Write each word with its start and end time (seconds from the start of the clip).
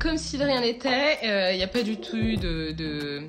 Comme 0.00 0.16
si 0.16 0.38
de 0.38 0.44
rien 0.44 0.60
n'était, 0.62 1.18
il 1.52 1.56
n'y 1.56 1.62
a 1.62 1.68
pas 1.68 1.82
du 1.82 1.98
tout 1.98 2.16
eu 2.16 2.36
de, 2.36 2.72
de, 2.72 3.28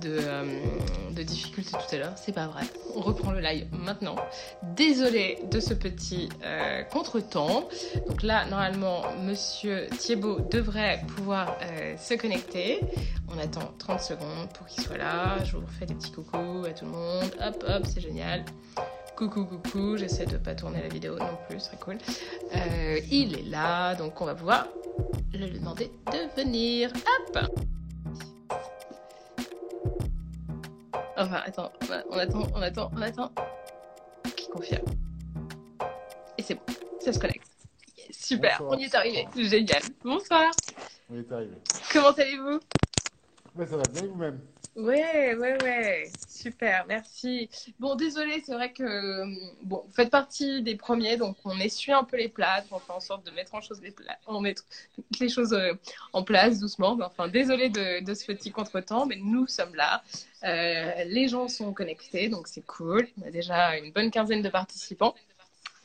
de, 0.00 0.18
euh, 0.18 1.22
difficulté 1.24 1.72
tout 1.72 1.94
à 1.94 1.98
l'heure, 1.98 2.12
c'est 2.16 2.32
pas 2.32 2.46
vrai. 2.46 2.62
On 2.94 3.00
reprend 3.00 3.32
le 3.32 3.40
live 3.40 3.66
maintenant. 3.72 4.16
Désolé 4.62 5.38
de 5.50 5.60
ce 5.60 5.74
petit 5.74 6.30
euh, 6.42 6.82
contretemps. 6.84 7.68
Donc 8.08 8.22
là, 8.22 8.46
normalement, 8.46 9.02
monsieur 9.22 9.86
Thiebaud 9.98 10.40
devrait 10.50 11.02
pouvoir 11.16 11.58
euh, 11.62 11.96
se 11.98 12.14
connecter. 12.14 12.80
On 13.28 13.38
attend 13.38 13.74
30 13.78 14.00
secondes 14.00 14.48
pour 14.54 14.66
qu'il 14.66 14.82
soit 14.82 14.96
là. 14.96 15.36
Je 15.44 15.56
vous 15.56 15.66
refais 15.66 15.86
des 15.86 15.94
petits 15.94 16.12
coucous 16.12 16.64
à 16.66 16.70
tout 16.70 16.86
le 16.86 16.92
monde. 16.92 17.30
Hop, 17.46 17.64
hop, 17.68 17.82
c'est 17.86 18.00
génial. 18.00 18.44
Coucou, 19.16 19.44
coucou, 19.44 19.96
j'essaie 19.98 20.24
de 20.24 20.38
pas 20.38 20.54
tourner 20.54 20.80
la 20.82 20.88
vidéo 20.88 21.18
non 21.18 21.36
plus, 21.48 21.60
c'est 21.60 21.78
cool. 21.80 21.98
Euh, 22.56 22.98
il 23.10 23.38
est 23.38 23.42
là, 23.50 23.94
donc 23.94 24.18
on 24.20 24.24
va 24.24 24.34
pouvoir 24.34 24.66
le 25.34 25.48
demander 25.50 25.90
de 26.06 26.40
venir. 26.40 26.90
Hop 27.34 27.38
Enfin, 31.18 31.42
attends, 31.44 31.70
on 32.10 32.16
attend, 32.18 32.46
on 32.54 32.62
attend, 32.62 32.90
on 32.96 33.02
attend. 33.02 33.30
Qui 34.36 34.48
confirme. 34.48 34.86
Et 36.38 36.42
c'est 36.42 36.54
bon, 36.54 36.62
ça 36.98 37.12
se 37.12 37.18
connecte. 37.18 37.46
Yes, 37.98 38.16
super, 38.24 38.58
Bonsoir. 38.60 38.78
on 38.78 38.80
y 38.80 38.84
est 38.84 38.94
arrivé, 38.94 39.28
génial. 39.36 39.82
Bonsoir, 40.02 40.50
On 41.10 41.18
est 41.18 41.30
arrivé. 41.30 41.56
comment 41.92 42.08
allez-vous? 42.12 42.60
Ça 43.56 43.76
va 43.76 43.82
bien 43.92 44.06
vous-même. 44.06 44.40
Ouais, 44.76 45.34
ouais, 45.34 45.62
ouais, 45.62 46.10
super, 46.28 46.86
merci. 46.86 47.50
Bon, 47.80 47.96
désolé, 47.96 48.40
c'est 48.46 48.54
vrai 48.54 48.72
que 48.72 48.84
euh, 48.84 49.26
vous 49.64 49.84
faites 49.92 50.10
partie 50.10 50.62
des 50.62 50.76
premiers, 50.76 51.16
donc 51.16 51.36
on 51.44 51.58
essuie 51.58 51.92
un 51.92 52.04
peu 52.04 52.16
les 52.16 52.28
plats, 52.28 52.64
on 52.70 52.78
fait 52.78 52.92
en 52.92 53.00
sorte 53.00 53.26
de 53.26 53.32
mettre 53.32 53.54
en 53.56 53.60
les 53.82 53.94
on 54.28 54.40
met 54.40 54.54
les 55.20 55.28
choses 55.28 55.52
euh, 55.52 55.72
en 56.12 56.22
place 56.22 56.60
doucement. 56.60 56.94
Mais 56.94 57.04
enfin, 57.04 57.26
désolé 57.28 57.68
de, 57.68 58.02
de 58.04 58.14
ce 58.14 58.24
petit 58.26 58.52
contretemps, 58.52 59.06
mais 59.06 59.16
nous 59.16 59.48
sommes 59.48 59.74
là. 59.74 60.02
Euh, 60.44 61.04
les 61.04 61.28
gens 61.28 61.48
sont 61.48 61.72
connectés, 61.72 62.28
donc 62.28 62.46
c'est 62.46 62.64
cool. 62.64 63.08
On 63.20 63.26
a 63.26 63.30
déjà 63.30 63.76
une 63.76 63.92
bonne 63.92 64.10
quinzaine 64.12 64.40
de 64.40 64.48
participants, 64.50 65.14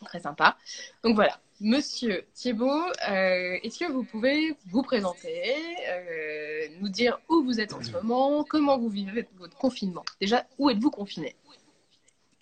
très 0.06 0.20
sympa. 0.20 0.58
Donc 1.04 1.16
voilà. 1.16 1.40
Monsieur 1.62 2.26
Thiebaud, 2.34 2.68
euh, 3.10 3.58
est-ce 3.64 3.80
que 3.80 3.90
vous 3.90 4.04
pouvez 4.04 4.56
vous 4.68 4.84
présenter, 4.84 5.42
euh, 5.88 6.68
nous 6.82 6.90
dire 6.90 7.18
où 7.30 7.44
vous 7.46 7.62
êtes 7.62 7.72
en 7.72 7.82
ce 7.82 7.92
moment, 7.92 8.44
comment 8.44 8.78
vous 8.78 8.90
vivez 8.90 9.26
votre 9.38 9.56
confinement? 9.56 10.04
Déjà, 10.20 10.46
où 10.58 10.70
êtes-vous 10.70 10.92
confiné? 10.92 11.34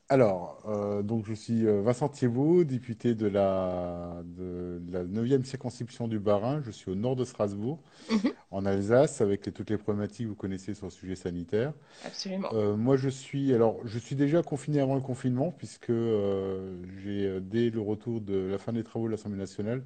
Alors, 0.09 0.61
euh, 0.67 1.01
donc 1.01 1.25
je 1.25 1.33
suis 1.33 1.65
euh, 1.65 1.81
Vincent 1.81 2.09
Thiebaud, 2.09 2.65
député 2.65 3.15
de 3.15 3.25
la, 3.25 4.21
de 4.25 4.79
la 4.91 5.03
9e 5.05 5.43
circonscription 5.45 6.07
du 6.07 6.19
Bas-Rhin. 6.19 6.61
Je 6.63 6.71
suis 6.71 6.91
au 6.91 6.95
nord 6.95 7.15
de 7.15 7.23
Strasbourg, 7.25 7.79
Mhm. 8.11 8.31
en 8.51 8.65
Alsace, 8.65 9.21
avec 9.21 9.45
les- 9.45 9.51
toutes 9.51 9.69
les 9.69 9.77
problématiques 9.77 10.25
que 10.25 10.29
vous 10.29 10.35
connaissez 10.35 10.73
sur 10.73 10.87
le 10.87 10.91
sujet 10.91 11.15
sanitaire. 11.15 11.73
Absolument. 12.05 12.49
Euh, 12.53 12.75
moi, 12.75 12.97
je 12.97 13.09
suis, 13.09 13.53
alors, 13.53 13.77
je 13.85 13.97
suis 13.97 14.15
déjà 14.15 14.43
confiné 14.43 14.81
avant 14.81 14.95
le 14.95 15.01
confinement, 15.01 15.51
puisque 15.51 15.89
euh, 15.89 16.75
j'ai, 17.03 17.25
euh, 17.27 17.39
dès 17.41 17.69
le 17.69 17.81
retour 17.81 18.21
de 18.21 18.35
la 18.51 18.57
fin 18.59 18.73
des 18.73 18.83
travaux 18.83 19.07
de 19.07 19.11
l'Assemblée 19.11 19.39
nationale, 19.39 19.83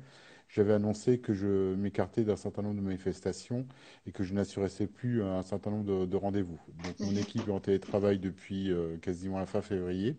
j'avais 0.50 0.74
annoncé 0.74 1.19
que 1.19 1.34
je 1.34 1.75
m'écartais 1.75 2.24
d'un 2.24 2.35
certain 2.35 2.62
nombre 2.62 2.75
de 2.78 2.81
manifestations 2.81 3.68
et 4.06 4.12
que 4.12 4.24
je 4.24 4.34
n'assurais 4.34 4.69
plus 4.88 5.24
un 5.24 5.44
certain 5.44 5.72
nombre 5.72 5.85
de, 6.02 6.06
de 6.06 6.16
rendez-vous. 6.18 6.59
Donc, 6.81 6.97
mon 7.02 7.16
Mhm. 7.16 7.18
équipe 7.18 7.47
est 7.47 7.52
en 7.52 7.59
télétravail 7.59 8.19
depuis 8.19 8.72
euh, 8.72 8.97
quasiment 8.97 9.40
la 9.40 9.46
fin 9.46 9.62
février. 9.62 10.18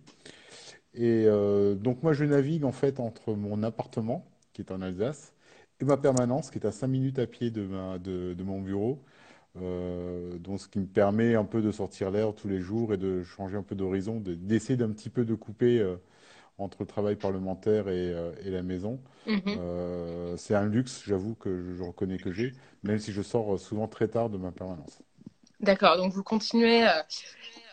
Et 0.94 1.24
euh, 1.26 1.74
donc, 1.74 2.02
moi, 2.02 2.12
je 2.12 2.24
navigue 2.24 2.64
en 2.64 2.72
fait 2.72 3.00
entre 3.00 3.34
mon 3.34 3.62
appartement, 3.62 4.26
qui 4.52 4.62
est 4.62 4.72
en 4.72 4.80
Alsace, 4.82 5.34
et 5.80 5.84
ma 5.84 5.96
permanence, 5.96 6.50
qui 6.50 6.58
est 6.58 6.66
à 6.66 6.72
5 6.72 6.88
minutes 6.88 7.18
à 7.18 7.26
pied 7.26 7.50
de, 7.50 7.62
ma, 7.66 7.98
de, 7.98 8.34
de 8.34 8.42
mon 8.42 8.60
bureau. 8.60 9.02
Euh, 9.60 10.38
donc, 10.38 10.60
ce 10.60 10.68
qui 10.68 10.78
me 10.80 10.86
permet 10.86 11.34
un 11.34 11.44
peu 11.44 11.62
de 11.62 11.72
sortir 11.72 12.10
l'air 12.10 12.34
tous 12.34 12.48
les 12.48 12.60
jours 12.60 12.94
et 12.94 12.98
de 12.98 13.22
changer 13.24 13.56
un 13.56 13.62
peu 13.62 13.74
d'horizon, 13.74 14.20
de- 14.20 14.34
d'essayer 14.34 14.76
d'un 14.76 14.90
petit 14.90 15.10
peu 15.10 15.24
de 15.24 15.34
couper 15.34 15.80
entre 16.58 16.78
le 16.80 16.86
travail 16.86 17.16
parlementaire 17.16 17.88
et, 17.88 18.12
euh, 18.12 18.32
et 18.44 18.50
la 18.50 18.62
maison. 18.62 19.00
Mhm. 19.26 19.42
Euh, 19.58 20.36
c'est 20.36 20.54
un 20.54 20.66
luxe, 20.66 21.02
j'avoue, 21.06 21.34
que 21.34 21.62
je, 21.62 21.74
je 21.74 21.82
reconnais 21.82 22.18
que 22.18 22.32
j'ai, 22.32 22.52
même 22.82 22.98
si 22.98 23.12
je 23.12 23.22
sors 23.22 23.58
souvent 23.58 23.88
très 23.88 24.08
tard 24.08 24.28
de 24.30 24.38
ma 24.38 24.50
permanence. 24.52 24.98
D'accord, 25.60 25.96
donc 25.96 26.12
vous 26.12 26.22
continuez. 26.22 26.86
euh, 26.86 27.02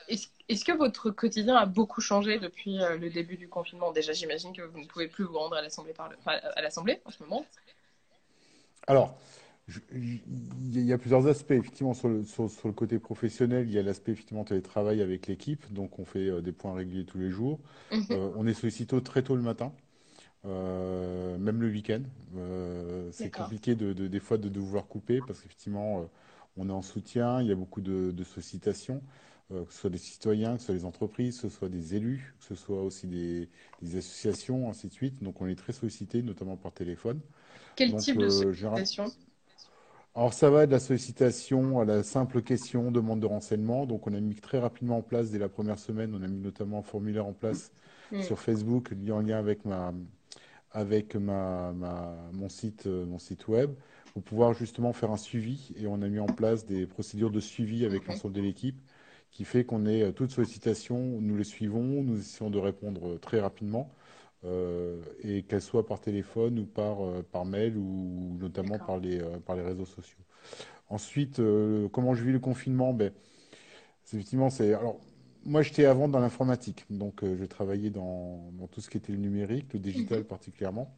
Est-ce 0.07 0.28
est-ce 0.47 0.63
que 0.63 0.72
votre 0.72 1.09
quotidien 1.09 1.56
a 1.56 1.66
beaucoup 1.66 2.01
changé 2.01 2.38
depuis 2.38 2.78
le 2.78 3.09
début 3.09 3.35
du 3.35 3.47
confinement? 3.50 3.91
Déjà, 3.91 4.13
j'imagine 4.13 4.53
que 4.53 4.62
vous 4.62 4.79
ne 4.79 4.85
pouvez 4.85 5.07
plus 5.07 5.24
vous 5.24 5.40
rendre 5.40 5.56
à 5.56 5.62
l'Assemblée 5.63 5.94
enfin, 5.97 6.38
à 6.56 6.62
l'Assemblée 6.62 7.01
en 7.03 7.09
ce 7.09 7.24
moment. 7.24 7.45
Alors, 8.88 9.18
il 9.93 10.79
y 10.85 10.93
a 10.93 10.97
plusieurs 10.97 11.27
aspects. 11.27 11.51
Effectivement, 11.51 11.93
sur 11.93 12.07
le, 12.09 12.23
sur, 12.23 12.49
sur 12.49 12.67
le 12.67 12.73
côté 12.73 12.99
professionnel, 12.99 13.67
il 13.67 13.73
y 13.73 13.79
a 13.79 13.83
l'aspect 13.83 14.11
effectivement 14.11 14.43
télétravail 14.43 15.01
avec 15.01 15.27
l'équipe. 15.27 15.71
Donc, 15.73 15.99
on 15.99 16.05
fait 16.05 16.29
euh, 16.29 16.41
des 16.41 16.51
points 16.51 16.73
réguliers 16.73 17.05
tous 17.05 17.17
les 17.17 17.31
jours. 17.31 17.59
Mhm. 17.91 18.05
Euh, 18.11 18.29
on 18.35 18.45
est 18.47 18.53
sollicité 18.53 19.01
très 19.01 19.23
tôt 19.23 19.35
le 19.35 19.41
matin, 19.41 19.73
euh, 20.45 21.37
même 21.37 21.61
le 21.61 21.69
week-end. 21.69 22.01
C'est 23.11 23.31
compliqué 23.31 23.75
de, 23.75 23.93
de- 23.93 24.07
des 24.07 24.19
fois 24.19 24.37
de, 24.37 24.49
de 24.49 24.59
vouloir 24.59 24.87
couper 24.87 25.19
parce 25.25 25.39
qu'effectivement, 25.41 26.07
on 26.57 26.69
est 26.69 26.73
en 26.73 26.81
soutien. 26.81 27.41
Il 27.41 27.47
y 27.47 27.51
a 27.51 27.55
beaucoup 27.55 27.81
de, 27.81 28.11
de 28.11 28.23
sollicitations, 28.23 29.01
que 29.49 29.65
ce 29.71 29.79
soit 29.79 29.89
des 29.89 29.97
citoyens, 29.97 30.53
que 30.55 30.59
ce 30.59 30.65
soit 30.67 30.75
des 30.75 30.85
entreprises, 30.85 31.35
que 31.41 31.49
ce 31.49 31.55
soit 31.57 31.69
des 31.69 31.95
élus, 31.95 32.35
que 32.39 32.45
ce 32.45 32.55
soit 32.55 32.83
aussi 32.83 33.07
des, 33.07 33.49
des 33.81 33.97
associations, 33.97 34.69
ainsi 34.69 34.87
de 34.87 34.93
suite. 34.93 35.23
Donc, 35.23 35.41
on 35.41 35.47
est 35.47 35.55
très 35.55 35.73
sollicité, 35.73 36.21
notamment 36.21 36.55
par 36.55 36.71
téléphone. 36.73 37.19
Quel 37.75 37.91
Donc, 37.91 38.01
type 38.01 38.17
de 38.17 38.29
général- 38.29 38.85
sollicitation 38.85 39.05
alors 40.15 40.33
ça 40.33 40.49
va 40.49 40.65
de 40.65 40.71
la 40.71 40.79
sollicitation 40.79 41.79
à 41.79 41.85
la 41.85 42.01
simple 42.03 42.41
question, 42.41 42.91
demande 42.91 43.19
de 43.19 43.25
renseignement. 43.25 43.85
Donc 43.85 44.07
on 44.07 44.13
a 44.13 44.19
mis 44.19 44.35
très 44.35 44.59
rapidement 44.59 44.97
en 44.97 45.01
place, 45.01 45.29
dès 45.31 45.39
la 45.39 45.49
première 45.49 45.77
semaine, 45.79 46.13
on 46.15 46.23
a 46.23 46.27
mis 46.27 46.39
notamment 46.39 46.79
un 46.79 46.83
formulaire 46.83 47.25
en 47.25 47.33
place 47.33 47.71
Mm. 48.11 48.21
sur 48.21 48.39
Facebook 48.39 48.93
en 49.11 49.19
lien 49.19 49.37
avec 49.39 49.65
ma, 49.65 49.91
avec 50.71 51.15
ma, 51.15 51.73
ma- 51.73 52.15
mon 52.33 52.49
site, 52.49 52.87
euh, 52.87 53.05
mon 53.05 53.19
site 53.19 53.47
web, 53.47 53.71
pour 54.13 54.23
pouvoir 54.23 54.53
justement 54.53 54.93
faire 54.93 55.11
un 55.11 55.17
suivi. 55.17 55.71
Et 55.77 55.87
on 55.87 56.01
a 56.03 56.07
mis 56.09 56.19
en 56.19 56.27
place 56.27 56.65
des 56.65 56.87
procédures 56.87 57.31
de 57.31 57.39
suivi 57.41 57.85
avec 57.85 58.07
l'ensemble 58.07 58.33
de 58.35 58.41
l'équipe, 58.41 58.79
qui 59.31 59.45
fait 59.45 59.65
qu'on 59.65 59.85
est 59.85 60.03
euh, 60.03 60.11
toute 60.11 60.31
sollicitation, 60.31 60.99
nous 61.21 61.37
les 61.37 61.43
suivons, 61.43 62.03
nous 62.03 62.19
essayons 62.19 62.49
de 62.51 62.59
répondre 62.59 63.07
euh, 63.15 63.17
très 63.19 63.39
rapidement. 63.41 63.91
Euh, 64.45 65.01
et 65.23 65.44
qu'elle 65.44 65.61
soit 65.61 65.85
par 65.85 66.00
téléphone 66.01 66.59
ou 66.59 66.66
par, 66.66 67.06
euh, 67.06 67.23
par 67.23 67.45
mail 67.45 67.78
ou 67.78 68.38
notamment 68.39 68.79
par 68.79 68.97
les, 69.00 69.19
euh, 69.22 69.39
par 69.39 69.56
les 69.56 69.63
réseaux 69.63 69.85
sociaux. 69.85 70.19
Ensuite, 70.89 71.41
comment 71.94 72.16
je 72.16 72.23
vis 72.25 72.31
le 72.33 72.39
confinement? 72.39 72.94
Ben, 72.94 73.13
effectivement, 74.07 74.50
c'est. 74.50 74.73
Alors, 74.73 75.00
moi, 75.45 75.61
j'étais 75.61 75.85
avant 75.85 76.07
dans 76.09 76.19
l'informatique, 76.19 76.85
donc 76.89 77.23
je 77.23 77.45
travaillais 77.45 77.89
dans, 77.91 78.51
dans 78.53 78.67
tout 78.67 78.81
ce 78.81 78.89
qui 78.89 78.97
était 78.97 79.11
le 79.13 79.19
numérique, 79.19 79.73
le 79.73 79.79
digital 79.79 80.23
Mhm. 80.23 80.25
particulièrement. 80.25 80.95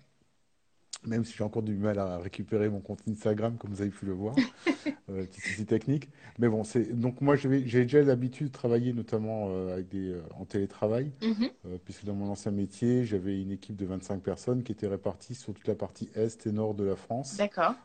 Même 1.05 1.23
si 1.23 1.33
j'ai 1.37 1.43
encore 1.43 1.63
du 1.63 1.75
mal 1.75 1.99
à 1.99 2.17
récupérer 2.17 2.69
mon 2.69 2.79
compte 2.79 2.99
Instagram, 3.07 3.55
comme 3.57 3.71
vous 3.71 3.81
avez 3.81 3.91
pu 3.91 4.05
le 4.05 4.13
voir, 4.13 4.35
euh, 5.09 5.25
petit 5.25 5.41
souci 5.41 5.65
technique. 5.65 6.09
Mais 6.39 6.49
bon, 6.49 6.63
c'est 6.63 6.91
donc 6.99 7.21
moi, 7.21 7.35
j'ai 7.35 7.61
déjà 7.83 8.01
l'habitude 8.01 8.47
de 8.47 8.51
travailler 8.51 8.93
notamment 8.93 9.47
euh, 9.49 9.73
avec 9.73 9.89
des, 9.89 10.09
euh, 10.11 10.21
en 10.35 10.45
télétravail, 10.45 11.11
Mhm. 11.21 11.49
euh, 11.65 11.77
puisque 11.85 12.03
dans 12.03 12.15
mon 12.15 12.27
ancien 12.29 12.51
métier, 12.51 13.05
j'avais 13.05 13.41
une 13.41 13.51
équipe 13.51 13.75
de 13.75 13.85
25 13.85 14.21
personnes 14.21 14.63
qui 14.63 14.71
était 14.71 14.87
répartie 14.87 15.35
sur 15.35 15.53
toute 15.53 15.67
la 15.67 15.75
partie 15.75 16.09
est 16.15 16.45
et 16.47 16.51
nord 16.51 16.73
de 16.73 16.83
la 16.83 16.95
France. 16.95 17.37
D'accord. 17.37 17.75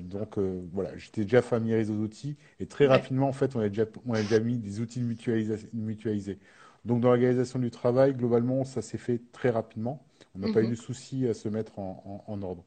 Donc 0.00 0.38
voilà, 0.72 0.96
j'étais 0.96 1.24
déjà 1.24 1.42
familiarisé 1.42 1.92
aux 1.92 1.96
outils 1.98 2.36
et 2.58 2.64
très 2.66 2.84
Ouais. 2.86 2.92
rapidement, 2.92 3.28
en 3.28 3.32
fait, 3.32 3.54
on 3.54 3.60
a 3.60 3.68
déjà, 3.68 3.84
on 4.06 4.14
a 4.14 4.22
déjà 4.22 4.40
mis 4.40 4.56
des 4.56 4.80
outils 4.80 5.02
mutualisés. 5.02 6.38
Donc 6.86 7.00
dans 7.00 7.08
l'organisation 7.08 7.58
du 7.58 7.70
travail, 7.70 8.14
globalement, 8.14 8.64
ça 8.64 8.80
s'est 8.80 8.96
fait 8.98 9.20
très 9.32 9.50
rapidement. 9.50 10.02
On 10.34 10.38
n'a 10.40 10.48
pas 10.48 10.62
eu 10.62 10.66
Mhm. 10.66 10.68
de 10.68 10.74
souci 10.74 11.26
à 11.28 11.34
se 11.34 11.48
mettre 11.48 11.78
en, 11.78 12.24
en- 12.28 12.32
en 12.32 12.42
ordre. 12.42 12.64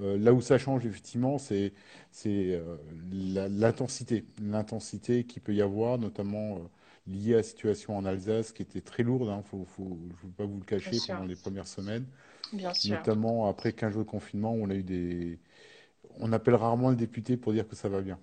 Euh, 0.00 0.18
là 0.18 0.34
où 0.34 0.40
ça 0.42 0.58
change, 0.58 0.86
effectivement, 0.86 1.38
c'est 1.38 1.72
euh, 2.26 2.76
l'intensité. 3.12 4.24
L'intensité 4.42 5.24
qu'il 5.24 5.42
peut 5.42 5.54
y 5.54 5.62
avoir, 5.62 5.98
notamment 5.98 6.58
euh, 6.58 6.60
liée 7.06 7.34
à 7.34 7.38
la 7.38 7.42
situation 7.42 7.96
en 7.96 8.04
Alsace, 8.04 8.52
qui 8.52 8.62
était 8.62 8.80
très 8.80 9.02
lourde. 9.02 9.30
Faut, 9.46 9.64
faut, 9.66 9.98
je 10.20 10.26
ne 10.26 10.30
veux 10.30 10.36
pas 10.36 10.44
vous 10.46 10.58
le 10.58 10.64
cacher 10.64 10.86
Bien 10.86 10.92
sûr. 10.92 11.16
pendant 11.16 11.24
les 11.24 11.36
premières 11.36 11.68
semaines. 11.68 12.06
Bien 12.52 12.74
sûr. 12.74 13.06
Notamment 13.06 13.48
après 13.48 13.72
15 13.72 13.92
jours 13.94 14.04
de 14.04 14.10
confinement, 14.10 14.52
on 14.54 14.70
a 14.70 14.74
eu 14.74 14.82
des... 14.82 15.38
On 16.20 16.32
appelle 16.32 16.54
rarement 16.54 16.90
le 16.90 16.96
député 16.96 17.36
pour 17.36 17.52
dire 17.52 17.68
que 17.68 17.76
ça 17.76 17.88
va 17.88 18.02
bien. 18.02 18.18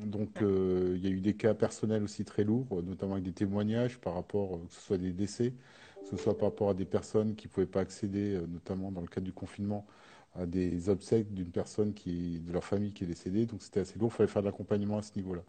Donc, 0.00 0.38
il 0.40 0.98
y 1.04 1.06
a 1.06 1.10
eu 1.10 1.20
des 1.20 1.34
cas 1.36 1.54
personnels 1.54 2.02
aussi 2.04 2.24
très 2.24 2.44
lourds, 2.44 2.82
notamment 2.82 3.14
avec 3.14 3.24
des 3.24 3.32
témoignages 3.32 3.98
par 4.00 4.14
rapport, 4.14 4.60
que 4.68 4.74
ce 4.74 4.80
soit 4.80 4.98
des 4.98 5.12
décès, 5.12 5.54
que 6.04 6.10
ce 6.10 6.16
soit 6.16 6.36
par 6.38 6.50
rapport 6.50 6.70
à 6.70 6.74
des 6.74 6.84
personnes 6.84 7.34
qui 7.36 7.48
ne 7.48 7.52
pouvaient 7.52 7.66
pas 7.66 7.80
accéder, 7.80 8.34
euh, 8.36 8.46
notamment 8.46 8.92
dans 8.92 9.00
le 9.00 9.06
cadre 9.08 9.26
du 9.26 9.32
confinement, 9.32 9.86
à 10.36 10.46
des 10.46 10.88
obsèques 10.88 11.32
d'une 11.34 11.50
personne 11.50 11.94
qui, 11.94 12.40
de 12.40 12.52
leur 12.52 12.64
famille 12.64 12.92
qui 12.92 13.04
est 13.04 13.06
décédée. 13.06 13.46
Donc, 13.46 13.62
c'était 13.62 13.80
assez 13.80 13.98
lourd. 13.98 14.10
Il 14.12 14.16
fallait 14.16 14.28
faire 14.28 14.42
de 14.42 14.46
l'accompagnement 14.48 14.98
à 14.98 15.02
ce 15.02 15.12
niveau-là. 15.16 15.42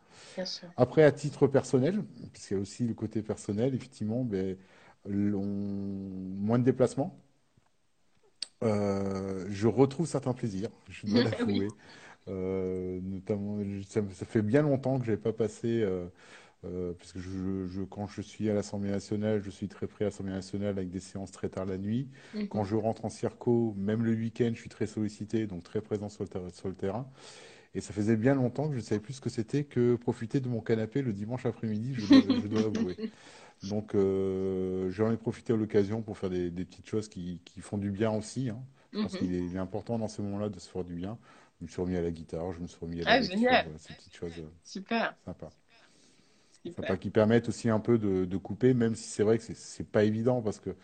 Après, 0.77 1.03
à 1.03 1.11
titre 1.11 1.47
personnel, 1.47 2.03
puisqu'il 2.33 2.55
y 2.55 2.57
a 2.57 2.61
aussi 2.61 2.87
le 2.87 2.93
côté 2.95 3.21
personnel, 3.23 3.75
effectivement, 3.75 4.23
ben, 4.25 4.57
moins 5.07 6.59
de 6.59 6.63
déplacements. 6.63 7.19
Euh, 8.63 9.45
je 9.49 9.67
retrouve 9.67 10.07
certains 10.07 10.33
plaisirs, 10.33 10.69
je 10.89 11.05
dois 11.07 11.21
Oui. 11.47 11.63
l'avouer. 11.63 11.73
Euh, 12.29 12.99
notamment, 13.03 13.59
ça, 13.87 14.01
ça 14.13 14.25
fait 14.25 14.41
bien 14.41 14.61
longtemps 14.63 14.99
que 14.99 15.05
je 15.05 15.11
n'avais 15.11 15.21
pas 15.21 15.33
passé, 15.33 15.81
euh, 15.83 16.07
euh, 16.65 16.93
parce 16.93 17.13
que 17.13 17.19
je, 17.19 17.67
je- 17.67 17.81
quand 17.83 18.07
je 18.07 18.21
suis 18.21 18.49
à 18.49 18.53
l'Assemblée 18.53 18.91
nationale, 18.91 19.41
je 19.43 19.49
suis 19.49 19.67
très 19.67 19.87
près 19.87 20.05
à 20.05 20.07
l'Assemblée 20.09 20.33
nationale 20.33 20.69
avec 20.71 20.89
des 20.89 20.99
séances 20.99 21.31
très 21.31 21.49
tard 21.49 21.65
la 21.65 21.77
nuit. 21.77 22.09
Quand 22.49 22.63
je 22.63 22.75
rentre 22.75 23.05
en 23.05 23.09
circo, 23.09 23.73
même 23.77 24.03
le 24.03 24.13
week-end, 24.13 24.51
je 24.53 24.59
suis 24.61 24.69
très 24.69 24.87
sollicité, 24.87 25.47
donc 25.47 25.63
très 25.63 25.81
présent 25.81 26.09
sur 26.09 26.23
le, 26.23 26.29
ter- 26.29 26.51
sur 26.53 26.67
le 26.69 26.75
terrain. 26.75 27.09
Et 27.75 27.81
ça 27.81 27.93
faisait 27.93 28.17
bien 28.17 28.35
longtemps 28.35 28.67
que 28.67 28.73
je 28.75 28.79
ne 28.79 28.83
savais 28.83 29.01
plus 29.01 29.13
ce 29.15 29.21
que 29.21 29.29
c'était 29.29 29.65
que 29.65 29.95
profiter 29.95 30.39
de 30.39 30.49
mon 30.49 30.61
canapé 30.61 31.01
le 31.01 31.13
dimanche 31.13 31.45
après-midi, 31.45 31.93
je 31.95 32.05
dois, 32.07 32.21
je 32.35 32.47
dois 32.47 32.61
l'avouer. 32.61 32.97
Donc 33.63 33.95
euh, 33.95 34.89
j'en 34.91 35.11
ai 35.11 35.17
profité 35.17 35.53
à 35.53 35.55
l'occasion 35.55 36.01
pour 36.01 36.17
faire 36.17 36.29
des, 36.29 36.51
des 36.51 36.65
petites 36.65 36.87
choses 36.87 37.07
qui, 37.09 37.41
qui 37.45 37.61
font 37.61 37.77
du 37.77 37.91
bien 37.91 38.11
aussi. 38.11 38.49
hein. 38.49 38.63
Je 38.93 38.99
pense 38.99 39.15
Mhm. 39.15 39.17
qu'il 39.17 39.33
est, 39.35 39.57
important 39.57 39.99
dans 39.99 40.07
ces 40.07 40.21
moments-là 40.21 40.49
de 40.49 40.59
se 40.59 40.69
faire 40.69 40.83
du 40.83 40.95
bien. 40.95 41.17
Je 41.59 41.65
me 41.65 41.69
suis 41.69 41.81
remis 41.81 41.97
à 41.97 42.01
la 42.01 42.11
guitare, 42.11 42.51
je 42.53 42.59
me 42.59 42.67
suis 42.67 42.79
remis 42.81 43.01
à 43.01 43.05
la 43.05 43.13
Ah, 43.13 43.17
lecture, 43.17 43.59
voilà, 43.61 43.77
ces 43.79 43.93
petites 43.93 44.15
choses 44.15 44.39
euh, 44.39 44.49
Super. 44.63 45.15
sympas. 45.25 45.51
Qui 46.99 47.09
permettent 47.09 47.49
aussi 47.49 47.69
un 47.69 47.79
peu 47.79 47.97
de, 47.97 48.25
de 48.25 48.37
couper, 48.37 48.73
même 48.73 48.95
si 48.95 49.07
c'est 49.09 49.23
vrai 49.23 49.37
que 49.37 49.43
c'est 49.43 49.55
c'est 49.55 49.83
pas 49.89 50.03
évident 50.03 50.41
parce 50.41 50.59
que 50.59 50.75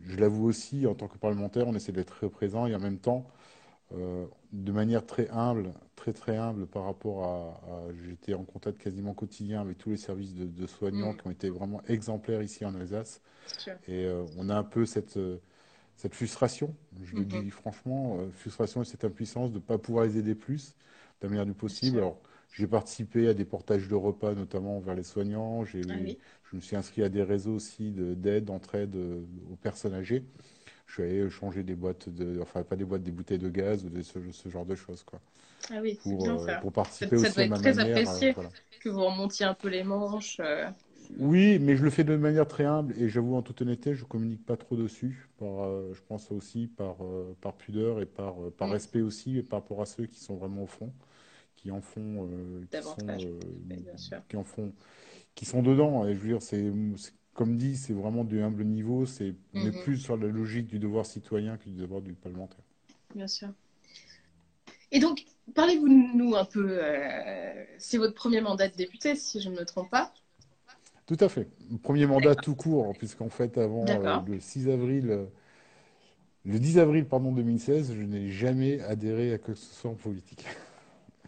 je 0.00 0.16
l'avoue 0.18 0.46
aussi, 0.46 0.86
en 0.86 0.94
tant 0.94 1.08
que 1.08 1.18
parlementaire, 1.18 1.68
on 1.68 1.74
essaie 1.74 1.92
d'être 1.92 2.14
très 2.16 2.28
présent 2.30 2.66
et 2.66 2.74
en 2.74 2.80
même 2.80 2.98
temps, 2.98 3.26
euh, 3.94 4.26
de 4.52 4.72
manière 4.72 5.06
très 5.06 5.28
humble, 5.30 5.72
très 5.96 6.12
très 6.14 6.36
humble 6.38 6.66
par 6.66 6.84
rapport 6.84 7.24
à, 7.24 7.88
à- 7.90 7.94
j'étais 8.06 8.34
en 8.34 8.44
contact 8.44 8.78
quasiment 8.78 9.14
quotidien 9.14 9.62
avec 9.62 9.78
tous 9.78 9.90
les 9.90 9.96
services 9.98 10.34
de, 10.34 10.46
de 10.46 10.66
soignants 10.68 11.12
Mm. 11.12 11.14
qui 11.14 11.26
ont 11.28 11.30
été 11.32 11.50
vraiment 11.50 11.82
exemplaires 11.88 12.42
ici 12.42 12.64
en 12.66 12.74
Alsace. 12.76 13.22
C'est 13.46 13.60
sûr. 13.60 13.78
Et 13.88 14.04
euh, 14.04 14.24
on 14.36 14.48
a 14.48 14.56
un 14.56 14.64
peu 14.64 14.86
cette, 14.86 15.16
euh, 15.16 15.38
cette 15.96 16.14
frustration, 16.14 16.74
je 17.02 17.16
le 17.16 17.24
Mhm. 17.24 17.26
dis 17.26 17.50
franchement, 17.50 18.18
euh, 18.20 18.30
frustration 18.32 18.82
et 18.82 18.84
cette 18.84 19.04
impuissance 19.04 19.50
de 19.52 19.56
ne 19.56 19.62
pas 19.62 19.78
pouvoir 19.78 20.06
les 20.06 20.18
aider 20.18 20.34
plus 20.34 20.76
de 21.20 21.26
la 21.26 21.30
manière 21.30 21.46
du 21.46 21.54
possible. 21.54 21.98
sûr. 21.98 21.98
Alors, 21.98 22.20
j'ai 22.56 22.66
participé 22.66 23.28
à 23.28 23.34
des 23.34 23.44
portages 23.44 23.88
de 23.88 23.94
repas, 23.94 24.34
notamment 24.34 24.80
vers 24.80 24.94
les 24.94 25.02
soignants. 25.02 25.64
J'ai, 25.64 25.82
Ah 25.88 25.98
oui. 26.00 26.20
Je 26.50 26.56
me 26.56 26.60
suis 26.60 26.76
inscrit 26.76 27.02
à 27.02 27.08
des 27.08 27.22
réseaux 27.22 27.54
aussi 27.54 27.90
de- 27.92 28.14
d'aide, 28.14 28.44
d'entraide 28.46 28.96
euh, 28.96 29.20
aux 29.52 29.56
personnes 29.56 29.94
âgées. 29.94 30.24
Je 30.86 30.94
suis 30.94 31.02
allé 31.04 31.30
changer 31.30 31.62
des 31.64 31.74
boîtes, 31.76 32.08
de, 32.10 32.40
enfin 32.42 32.62
pas 32.64 32.76
des 32.76 32.84
boîtes, 32.84 33.02
des 33.04 33.12
bouteilles 33.12 33.38
de 33.38 33.50
gaz 33.50 33.84
ou 33.84 33.90
de 33.90 34.02
ce, 34.02 34.18
ce 34.32 34.48
genre 34.50 34.66
de 34.66 34.74
choses, 34.76 35.02
quoi. 35.04 35.20
Ah 35.70 35.78
oui, 35.80 35.98
c'est 36.02 36.16
Pour, 36.16 36.24
bien 36.24 36.38
euh, 36.38 36.38
ça. 36.38 36.60
pour 36.60 36.72
Ça, 36.90 37.06
participer 37.06 37.16
ça 37.16 37.30
aussi 37.30 37.30
doit 37.30 37.42
à 37.42 37.44
être 37.44 37.46
ma 37.46 37.58
très 37.58 37.78
manière. 37.78 38.06
euh, 38.08 38.20
apprécié 38.20 38.34
voilà. 38.34 38.52
que 38.80 38.88
vous 38.88 39.04
remontiez 39.04 39.46
un 39.46 39.54
peu 39.54 39.68
les 39.68 39.84
manches. 39.84 40.38
euh. 40.40 40.66
Oui, 41.18 41.58
mais 41.60 41.76
je 41.76 41.84
le 41.84 41.90
fais 41.90 42.04
de 42.04 42.16
manière 42.16 42.46
très 42.48 42.64
humble 42.64 42.94
et 42.98 43.08
j'avoue 43.08 43.36
en 43.36 43.42
toute 43.42 43.62
honnêteté, 43.62 43.94
je 43.94 44.04
communique 44.04 44.44
pas 44.44 44.56
trop 44.56 44.76
dessus. 44.76 45.28
Par, 45.38 45.62
euh, 45.64 45.92
je 45.94 46.02
pense 46.02 46.30
aussi 46.32 46.66
par, 46.66 46.96
euh, 47.04 47.36
par 47.40 47.56
pudeur 47.56 48.00
et 48.00 48.06
par, 48.06 48.42
euh, 48.42 48.50
par 48.50 48.68
Mm. 48.68 48.70
respect 48.70 49.00
aussi 49.02 49.38
et 49.38 49.42
par 49.42 49.60
rapport 49.60 49.80
à 49.80 49.86
ceux 49.86 50.06
qui 50.06 50.20
sont 50.20 50.36
vraiment 50.36 50.64
au 50.64 50.66
fond, 50.66 50.92
qui 51.66 51.72
en 51.72 51.80
font, 51.80 52.28
euh, 52.30 52.64
qui 52.70 52.82
sont, 52.82 53.08
euh, 53.08 53.40
qui 54.28 54.36
en 54.36 54.44
font, 54.44 54.72
qui 55.34 55.44
sont 55.44 55.62
dedans. 55.62 56.06
Et 56.06 56.14
je 56.14 56.20
veux 56.20 56.28
dire, 56.28 56.42
c'est, 56.42 56.72
comme 57.34 57.56
dit, 57.56 57.76
c'est 57.76 57.92
vraiment 57.94 58.24
du 58.24 58.40
humble 58.42 58.64
niveau. 58.64 59.06
C'est, 59.06 59.34
on 59.54 59.66
est 59.66 59.72
Mhm. 59.72 59.72
plus 59.72 59.98
sur 59.98 60.16
la 60.16 60.28
logique 60.28 60.68
du 60.68 60.78
devoir 60.78 61.06
citoyen 61.06 61.56
que 61.56 61.64
du 61.68 61.76
devoir 61.76 62.02
du 62.02 62.14
parlementaire. 62.14 62.64
Bien 63.14 63.26
sûr. 63.28 63.48
Et 64.90 64.98
donc, 64.98 65.24
parlez-vous 65.54 65.86
nous 65.88 66.34
un 66.34 66.44
peu. 66.44 66.66
euh, 66.82 67.64
c'est 67.78 67.98
votre 67.98 68.14
premier 68.14 68.40
mandat 68.40 68.68
de 68.68 68.74
député, 68.76 69.14
si 69.14 69.40
je 69.40 69.48
ne 69.48 69.54
me 69.56 69.64
trompe 69.64 69.90
pas. 69.90 70.12
Tout 71.06 71.16
à 71.20 71.28
fait. 71.28 71.48
Premier 71.82 72.06
mandat 72.06 72.34
tout 72.36 72.54
court, 72.56 72.96
puisqu'en 72.96 73.28
fait, 73.28 73.58
avant 73.58 74.00
euh, 74.02 74.18
le 74.26 74.40
6 74.40 74.68
avril, 74.68 75.28
le 76.44 76.58
10 76.58 76.78
avril, 76.78 77.04
pardon, 77.06 77.32
2016, 77.32 77.92
je 77.94 78.02
n'ai 78.02 78.30
jamais 78.30 78.80
adhéré 78.80 79.32
à 79.34 79.38
quoi 79.38 79.54
que 79.54 79.60
ce 79.60 79.74
soit 79.74 79.90
en 79.90 79.94
politique. 79.94 80.46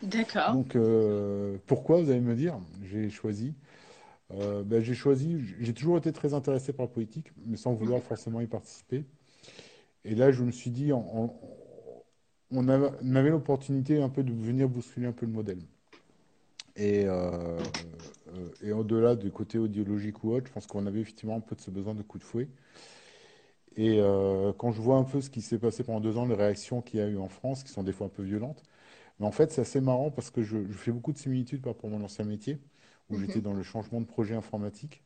D'accord. 0.02 0.52
Donc, 0.52 0.76
euh, 0.76 1.58
pourquoi, 1.66 2.00
vous 2.00 2.10
allez 2.10 2.20
me 2.20 2.34
dire, 2.34 2.58
j'ai 2.90 3.10
choisi. 3.10 3.54
Euh, 4.32 4.62
ben, 4.62 4.82
j'ai 4.82 4.94
choisi, 4.94 5.38
j'ai 5.60 5.72
toujours 5.72 5.96
été 5.96 6.12
très 6.12 6.34
intéressé 6.34 6.72
par 6.72 6.86
la 6.86 6.92
politique, 6.92 7.32
mais 7.46 7.56
sans 7.56 7.72
vouloir 7.72 8.02
forcément 8.02 8.40
y 8.40 8.46
participer. 8.46 9.04
Et 10.04 10.14
là, 10.14 10.30
je 10.30 10.44
me 10.44 10.50
suis 10.50 10.70
dit, 10.70 10.92
on 10.92 12.68
avait, 12.68 13.30
l'opportunité 13.30 14.00
un 14.02 14.08
peu 14.08 14.22
de 14.22 14.32
venir 14.32 14.68
bousculer 14.68 15.06
un 15.06 15.12
peu 15.12 15.26
le 15.26 15.32
modèle. 15.32 15.60
Et, 16.76 17.04
euh, 17.06 17.58
au-delà 18.72 19.16
du 19.16 19.32
côté 19.32 19.58
idéologique 19.58 20.22
ou 20.22 20.32
autre, 20.32 20.46
je 20.46 20.52
pense 20.52 20.66
qu'on 20.66 20.86
avait 20.86 21.00
effectivement 21.00 21.36
un 21.36 21.40
peu 21.40 21.56
de 21.56 21.60
ce 21.60 21.70
besoin 21.70 21.94
de 21.94 22.02
coup 22.02 22.18
de 22.18 22.24
fouet. 22.24 22.48
Et 23.76 24.00
quand 24.58 24.72
je 24.72 24.80
vois 24.80 24.96
un 24.96 25.04
peu 25.04 25.20
ce 25.20 25.30
qui 25.30 25.40
s'est 25.40 25.58
passé 25.58 25.84
pendant 25.84 26.00
deux 26.00 26.16
ans, 26.18 26.26
les 26.26 26.34
réactions 26.34 26.82
qu'il 26.82 27.00
y 27.00 27.02
a 27.02 27.06
eu 27.06 27.16
en 27.16 27.28
France, 27.28 27.62
qui 27.62 27.70
sont 27.70 27.82
des 27.82 27.92
fois 27.92 28.06
un 28.06 28.10
peu 28.10 28.22
violentes, 28.22 28.62
mais 29.20 29.26
en 29.26 29.32
fait, 29.32 29.52
c'est 29.52 29.60
assez 29.62 29.80
marrant 29.80 30.10
parce 30.10 30.30
que 30.30 30.42
je, 30.42 30.58
je 30.68 30.72
fais 30.78 30.92
beaucoup 30.92 31.12
de 31.12 31.18
similitudes 31.18 31.62
par 31.62 31.74
rapport 31.74 31.90
à 31.90 31.92
mon 31.94 32.04
ancien 32.04 32.24
métier, 32.24 32.60
où 33.10 33.16
Mhm. 33.16 33.18
j'étais 33.18 33.40
dans 33.40 33.54
le 33.54 33.62
changement 33.62 34.00
de 34.00 34.06
projet 34.06 34.34
informatique, 34.34 35.02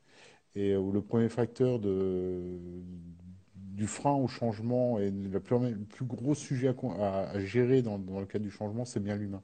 et 0.56 0.76
où 0.76 0.93
le 0.93 1.03
premier 1.03 1.29
facteur 1.31 1.79
de, 1.81 2.59
du 3.56 3.87
frein 3.87 4.14
au 4.14 4.29
changement 4.29 4.99
et 4.99 5.11
le 5.11 5.41
plus, 5.41 5.56
le 5.70 5.85
plus 5.85 6.05
gros 6.05 6.35
sujet 6.35 6.69
à, 6.69 6.73
con- 6.75 6.93
à- 7.00 7.29
à 7.31 7.41
gérer 7.41 7.82
dans, 7.82 7.99
dans 7.99 8.20
le 8.20 8.26
cadre 8.26 8.44
du 8.44 8.50
changement, 8.50 8.85
c'est 8.85 9.00
bien 9.00 9.17
l'humain. 9.17 9.43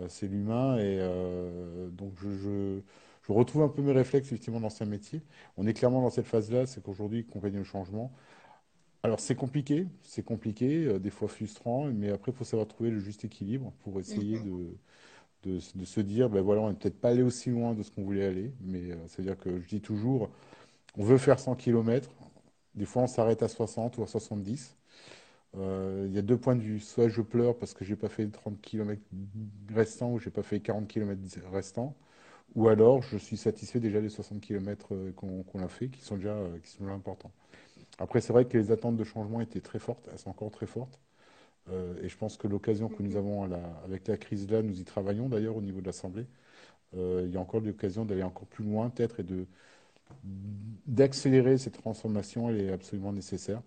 Euh, 0.00 0.06
c'est 0.08 0.28
l'humain, 0.28 0.76
et 0.78 0.98
euh, 1.00 1.88
donc 1.90 2.12
je, 2.22 2.30
je, 2.36 2.80
je 3.26 3.32
retrouve 3.32 3.62
un 3.62 3.68
peu 3.68 3.82
mes 3.82 3.92
réflexes 3.92 4.28
effectivement 4.28 4.58
dans 4.60 4.64
l'ancien 4.66 4.86
métier. 4.86 5.22
On 5.56 5.66
est 5.66 5.74
clairement 5.74 6.02
dans 6.02 6.10
cette 6.10 6.26
phase-là, 6.26 6.66
c'est 6.66 6.82
qu'aujourd'hui, 6.82 7.26
accompagner 7.28 7.58
le 7.58 7.64
changement. 7.64 8.12
Alors 9.04 9.20
c'est 9.20 9.36
compliqué, 9.36 9.86
c'est 10.02 10.24
compliqué, 10.24 10.86
euh, 10.86 10.98
des 10.98 11.10
fois 11.10 11.28
frustrant, 11.28 11.84
mais 11.92 12.10
après 12.10 12.32
il 12.32 12.34
faut 12.34 12.44
savoir 12.44 12.66
trouver 12.66 12.90
le 12.90 12.98
juste 13.00 13.24
équilibre 13.24 13.72
pour 13.80 14.00
essayer 14.00 14.40
de, 14.40 14.76
de, 15.44 15.60
de 15.76 15.84
se 15.86 16.00
dire, 16.00 16.30
ben 16.30 16.42
voilà, 16.42 16.62
on 16.62 16.70
n'est 16.70 16.76
peut-être 16.76 17.00
pas 17.00 17.10
allé 17.10 17.22
aussi 17.22 17.50
loin 17.50 17.74
de 17.74 17.82
ce 17.82 17.90
qu'on 17.92 18.04
voulait 18.04 18.26
aller, 18.26 18.52
mais 18.62 18.92
euh, 18.92 18.96
c'est-à-dire 19.08 19.38
que 19.38 19.60
je 19.60 19.68
dis 19.68 19.80
toujours, 19.82 20.30
on 20.96 21.04
veut 21.04 21.18
faire 21.18 21.40
100 21.40 21.56
km, 21.56 22.10
des 22.76 22.86
fois 22.86 23.02
on 23.04 23.08
s'arrête 23.08 23.42
à 23.42 23.48
60 23.48 23.98
ou 23.98 24.04
à 24.04 24.08
70. 24.08 24.76
Euh, 25.56 26.06
il 26.08 26.14
y 26.14 26.18
a 26.18 26.22
deux 26.22 26.38
points 26.38 26.56
de 26.56 26.62
vue, 26.62 26.80
soit 26.80 27.08
je 27.08 27.22
pleure 27.22 27.58
parce 27.58 27.74
que 27.74 27.84
j'ai 27.84 27.96
pas 27.96 28.08
fait 28.10 28.24
les 28.24 28.30
30 28.32 28.60
km 28.62 29.02
restants 29.74 30.12
ou 30.12 30.18
j'ai 30.20 30.30
pas 30.30 30.42
fait 30.44 30.56
les 30.56 30.62
40 30.62 30.88
km 30.88 31.20
restants, 31.52 31.96
ou 32.56 32.68
alors 32.68 33.02
je 33.02 33.18
suis 33.18 33.36
satisfait 33.38 33.80
déjà 33.80 34.00
des 34.02 34.10
60 34.10 34.40
km 34.42 34.94
qu'on 35.16 35.44
qu'on 35.44 35.60
a 35.60 35.68
fait, 35.68 35.88
qui 35.90 36.02
sont 36.02 36.16
déjà, 36.16 36.36
qui 36.64 36.70
sont 36.70 36.84
déjà 36.84 36.94
importants. 36.94 37.32
Après, 37.98 38.20
c'est 38.20 38.32
vrai 38.32 38.46
que 38.46 38.58
les 38.58 38.72
attentes 38.72 38.96
de 38.96 39.04
changement 39.04 39.40
étaient 39.40 39.60
très 39.60 39.78
fortes, 39.78 40.08
elles 40.12 40.18
sont 40.18 40.30
encore 40.30 40.50
très 40.50 40.66
fortes. 40.66 40.98
Euh, 41.70 41.94
et 42.02 42.08
je 42.10 42.16
pense 42.18 42.36
que 42.38 42.48
l'occasion 42.48 42.88
que 42.88 43.02
nous 43.02 43.16
avons 43.16 43.46
la- 43.46 43.58
avec 43.84 44.08
la 44.08 44.16
crise 44.18 44.50
là, 44.50 44.62
nous 44.62 44.80
y 44.80 44.84
travaillons 44.84 45.28
d'ailleurs 45.28 45.56
au 45.56 45.62
niveau 45.62 45.80
de 45.80 45.86
l'Assemblée. 45.86 46.26
Euh, 46.96 47.24
il 47.26 47.32
y 47.34 47.36
a 47.38 47.40
encore 47.40 47.60
l'occasion 47.62 48.04
d'aller 48.06 48.22
encore 48.24 48.46
plus 48.48 48.64
loin 48.64 48.90
peut-être 48.90 49.20
et 49.20 49.24
de 49.24 49.46
d'accélérer 50.86 51.58
cette 51.58 51.78
transformation. 51.80 52.48
Elle 52.50 52.60
est 52.60 52.72
absolument 52.72 53.12
nécessaire. 53.12 53.62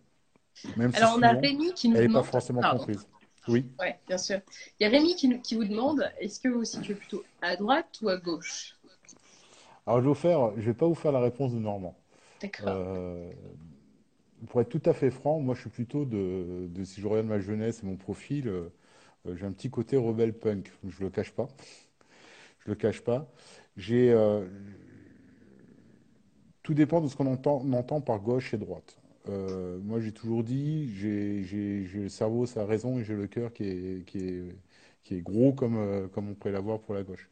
Même 0.75 0.93
si 0.93 1.05
Alors, 1.05 1.15
on 1.17 1.21
a 1.23 1.31
souvent, 1.31 1.41
Rémi 1.41 1.73
qui 1.73 1.87
nous 1.89 1.95
elle 1.95 2.03
n'est 2.03 2.09
pas 2.09 2.23
demande. 2.23 2.23
forcément 2.23 2.61
Pardon. 2.61 2.85
comprise. 2.85 3.07
Oui. 3.47 3.65
Ouais, 3.79 3.99
bien 4.07 4.17
sûr. 4.17 4.41
Il 4.79 4.83
y 4.83 4.85
a 4.87 4.89
Rémi 4.89 5.15
qui, 5.15 5.27
nous- 5.29 5.41
qui 5.41 5.55
vous 5.55 5.65
demande 5.65 6.11
est-ce 6.19 6.39
que 6.39 6.49
vous 6.49 6.59
vous 6.59 6.65
situez 6.65 6.95
plutôt 6.95 7.23
à 7.41 7.55
droite 7.55 7.99
ou 8.01 8.09
à 8.09 8.17
gauche? 8.17 8.75
Alors 9.85 9.99
je 9.99 10.03
vais 10.03 10.09
vous 10.09 10.13
faire, 10.15 10.51
je 10.57 10.61
vais 10.61 10.73
pas 10.73 10.87
vous 10.87 10.95
faire 10.95 11.11
la 11.11 11.19
réponse 11.19 11.53
de 11.53 11.59
Normand. 11.59 11.95
D'accord. 12.41 12.77
Euh, 12.77 13.31
pour 14.45 14.61
être 14.61 14.69
tout 14.69 14.81
à 14.85 14.93
fait 14.93 15.09
franc, 15.09 15.39
moi 15.39 15.55
je 15.55 15.61
suis 15.61 15.69
plutôt 15.69 16.05
de, 16.05 16.69
si 16.83 17.01
je 17.01 17.07
regarde 17.07 17.27
ma 17.27 17.39
jeunesse 17.39 17.81
et 17.83 17.85
mon 17.85 17.95
profil, 17.95 18.47
euh, 18.47 18.69
euh, 19.27 19.35
j'ai 19.35 19.45
un 19.45 19.51
petit 19.51 19.69
côté 19.69 19.97
rebelle 19.97 20.33
punk. 20.33 20.71
Je 20.87 21.03
le 21.03 21.09
cache 21.09 21.31
pas. 21.31 21.47
Je 22.59 22.69
le 22.69 22.75
cache 22.75 23.01
pas. 23.01 23.27
Euh, 23.89 24.47
tout 26.63 26.73
dépend 26.73 27.01
de 27.01 27.07
ce 27.07 27.15
qu'on 27.15 27.27
entend, 27.27 28.01
par 28.01 28.19
gauche 28.19 28.53
et 28.53 28.57
droite. 28.57 28.97
Moi 29.27 29.99
j'ai 29.99 30.11
toujours 30.13 30.43
dit, 30.43 30.93
j'ai 30.95 31.87
le 31.93 32.09
cerveau, 32.09 32.45
ça 32.45 32.61
a 32.61 32.65
raison, 32.65 32.99
et 32.99 33.03
j'ai 33.03 33.15
le 33.15 33.27
cœur 33.27 33.51
qui 33.53 33.63
est, 33.65 35.21
gros 35.21 35.53
comme, 35.53 35.77
on 36.15 36.33
pourrait 36.35 36.51
l'avoir 36.51 36.79
pour 36.79 36.93
la 36.93 37.03
gauche. 37.03 37.29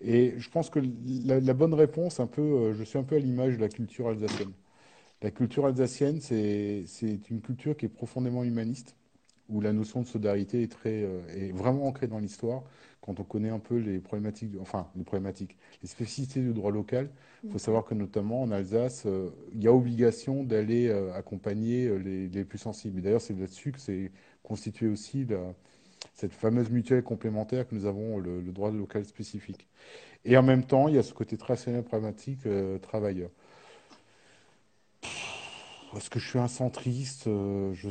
Et 0.00 0.34
je 0.38 0.48
pense 0.50 0.70
que 0.70 0.80
la, 1.26 1.40
la 1.40 1.54
bonne 1.54 1.74
réponse, 1.74 2.20
un 2.20 2.26
peu, 2.26 2.72
je 2.72 2.84
suis 2.84 2.98
un 2.98 3.04
peu 3.04 3.16
à 3.16 3.18
l'image 3.18 3.56
de 3.56 3.60
la 3.60 3.68
culture 3.68 4.08
alsacienne. 4.08 4.52
La 5.20 5.32
culture 5.32 5.66
alsacienne, 5.66 6.20
c'est 6.20 6.84
une 7.30 7.40
culture 7.40 7.76
qui 7.76 7.86
est 7.86 7.88
profondément 7.88 8.44
humaniste, 8.44 8.94
où 9.48 9.60
la 9.60 9.72
notion 9.72 10.02
de 10.02 10.06
solidarité 10.06 10.62
est, 10.62 10.70
très, 10.70 11.02
euh, 11.02 11.26
est 11.28 11.52
vraiment 11.52 11.88
ancrée 11.88 12.06
dans 12.06 12.20
l'histoire. 12.20 12.62
Quand 13.00 13.18
on 13.18 13.24
connaît 13.24 13.48
un 13.48 13.58
peu 13.58 13.78
les 13.78 13.98
problématiques, 13.98 14.52
enfin 14.60 14.88
les 14.94 15.02
problématiques, 15.02 15.56
les 15.82 15.88
spécificités 15.88 16.40
du 16.40 16.52
droit 16.52 16.70
local, 16.70 17.10
il 17.42 17.50
faut 17.50 17.58
savoir 17.58 17.84
que 17.84 17.94
notamment 17.94 18.42
en 18.42 18.52
Alsace, 18.52 19.04
euh, 19.06 19.30
il 19.54 19.64
y 19.64 19.66
a 19.66 19.72
obligation 19.72 20.44
d'aller 20.44 20.88
euh, 20.88 21.12
accompagner 21.14 21.98
les, 21.98 22.28
les, 22.28 22.44
plus 22.44 22.58
sensibles. 22.58 23.00
D'ailleurs, 23.00 23.22
c'est 23.22 23.36
là-dessus 23.36 23.72
que 23.72 23.80
c'est 23.80 24.12
constitué 24.44 24.86
aussi 24.88 25.24
la, 25.24 25.40
cette 26.14 26.32
fameuse 26.32 26.70
mutuelle 26.70 27.02
complémentaire 27.02 27.66
que 27.66 27.74
nous 27.74 27.86
avons, 27.86 28.18
le, 28.18 28.40
le, 28.40 28.52
droit 28.52 28.70
local 28.70 29.04
spécifique. 29.04 29.66
Et 30.24 30.36
en 30.36 30.42
même 30.44 30.64
temps, 30.64 30.86
il 30.86 30.94
y 30.94 30.98
a 30.98 31.02
ce 31.02 31.14
côté 31.14 31.36
traditionnel 31.36 31.82
pragmatique 31.82 32.40
travailleur. 32.82 33.30
Est-ce 35.96 36.10
que 36.10 36.18
je 36.18 36.28
suis 36.28 36.38
un 36.38 36.48
centriste 36.48 37.24
je, 37.26 37.90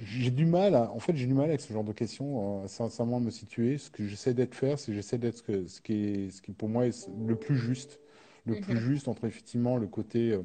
j'ai 0.00 0.30
du 0.30 0.46
mal, 0.46 0.74
en 0.74 0.98
fait, 0.98 1.16
j'ai 1.16 1.26
du 1.26 1.34
mal 1.34 1.48
avec 1.48 1.60
ce 1.60 1.72
genre 1.72 1.84
de 1.84 1.92
questions, 1.92 2.64
euh, 2.64 2.68
sincèrement, 2.68 3.20
me 3.20 3.30
situer. 3.30 3.78
Ce 3.78 3.90
que 3.90 4.06
j'essaie 4.06 4.34
d'être 4.34 4.54
faire, 4.54 4.78
c'est 4.78 4.92
j'essaie 4.92 5.18
d'être 5.18 5.38
ce, 5.38 5.66
ce, 5.66 5.80
qui 5.80 5.94
est, 6.04 6.30
ce 6.30 6.42
qui 6.42 6.52
pour 6.52 6.68
moi 6.68 6.86
est 6.86 7.08
le 7.26 7.36
plus 7.36 7.56
juste, 7.56 8.00
le 8.44 8.60
plus 8.60 8.74
mhm. 8.74 8.80
juste 8.80 9.08
entre 9.08 9.24
effectivement 9.26 9.76
le 9.76 9.86
côté 9.86 10.32
euh, 10.32 10.42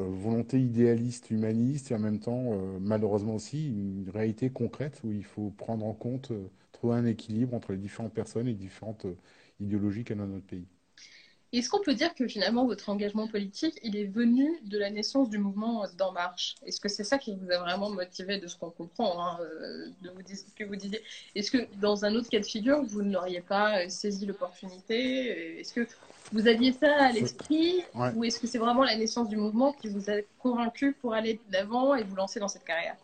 euh, 0.00 0.04
volonté 0.04 0.60
idéaliste, 0.60 1.30
humaniste, 1.30 1.92
et 1.92 1.94
en 1.94 2.00
même 2.00 2.20
temps, 2.20 2.58
malheureusement 2.80 3.36
aussi, 3.36 3.68
une 3.68 4.10
réalité 4.10 4.50
concrète 4.50 5.00
où 5.04 5.12
il 5.12 5.24
faut 5.24 5.50
prendre 5.50 5.86
en 5.86 5.94
compte, 5.94 6.32
trouver 6.72 6.96
un 6.96 7.06
équilibre 7.06 7.54
entre 7.54 7.72
les 7.72 7.78
différentes 7.78 8.14
personnes 8.14 8.48
et 8.48 8.54
différentes 8.54 9.06
idéologies 9.60 10.04
qu'il 10.04 10.16
y 10.16 10.20
a 10.20 10.22
dans 10.22 10.28
notre 10.28 10.46
pays. 10.46 10.66
Est-ce 11.52 11.68
qu'on 11.68 11.80
peut 11.80 11.94
dire 11.94 12.14
que 12.14 12.28
finalement 12.28 12.64
votre 12.64 12.88
engagement 12.90 13.26
politique, 13.26 13.74
il 13.82 13.96
est 13.96 14.04
venu 14.04 14.60
de 14.66 14.78
la 14.78 14.88
naissance 14.88 15.28
du 15.28 15.38
mouvement 15.38 15.84
d'En 15.98 16.12
Marche? 16.12 16.54
Est-ce 16.64 16.80
que 16.80 16.88
c'est 16.88 17.02
ça 17.02 17.18
qui 17.18 17.34
vous 17.34 17.50
a 17.50 17.58
vraiment 17.58 17.90
motivé 17.90 18.38
de 18.38 18.46
ce 18.46 18.56
qu'on 18.56 18.70
comprend, 18.70 19.20
hein, 19.20 19.38
euh, 19.40 19.88
de 20.02 20.10
vous 20.10 20.20
ce 20.28 20.44
que 20.56 20.62
vous 20.62 20.76
disiez? 20.76 21.02
Est-ce 21.34 21.50
que 21.50 21.66
dans 21.80 22.04
un 22.04 22.14
autre 22.14 22.28
cas 22.28 22.38
de 22.38 22.44
figure, 22.44 22.84
vous 22.84 23.02
n'auriez 23.02 23.40
pas 23.40 23.80
euh, 23.80 23.88
saisi 23.88 24.26
l'opportunité? 24.26 25.58
Est-ce 25.58 25.72
que 25.72 25.88
vous 26.32 26.46
aviez 26.46 26.72
ça 26.72 26.94
à 27.06 27.10
l'esprit? 27.10 27.82
Ou 28.14 28.22
est-ce 28.22 28.38
que 28.38 28.46
c'est 28.46 28.58
vraiment 28.58 28.84
la 28.84 28.96
naissance 28.96 29.28
du 29.28 29.36
mouvement 29.36 29.72
qui 29.72 29.88
vous 29.88 30.08
a 30.08 30.22
convaincu 30.38 30.92
pour 30.92 31.14
aller 31.14 31.34
de 31.34 31.52
l'avant 31.52 31.96
et 31.96 32.04
vous 32.04 32.14
lancer 32.14 32.38
dans 32.38 32.48
cette 32.48 32.64
carrière? 32.64 32.96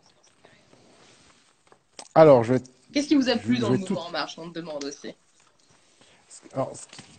Alors, 2.15 2.45
je 2.45 2.53
vais... 2.53 2.61
Qu'est-ce 2.93 3.09
qui 3.09 3.15
vous 3.15 3.27
a 3.27 3.35
plu 3.35 3.57
dans 3.57 3.71
le 3.71 3.77
mouvement 3.77 4.07
En 4.07 4.11
Marche? 4.11 4.39
On 4.39 4.45
me 4.45 4.53
demande 4.53 4.85
aussi. 4.85 5.13
Alors, 6.53 6.73
ce 6.73 6.87
qui 6.87 7.16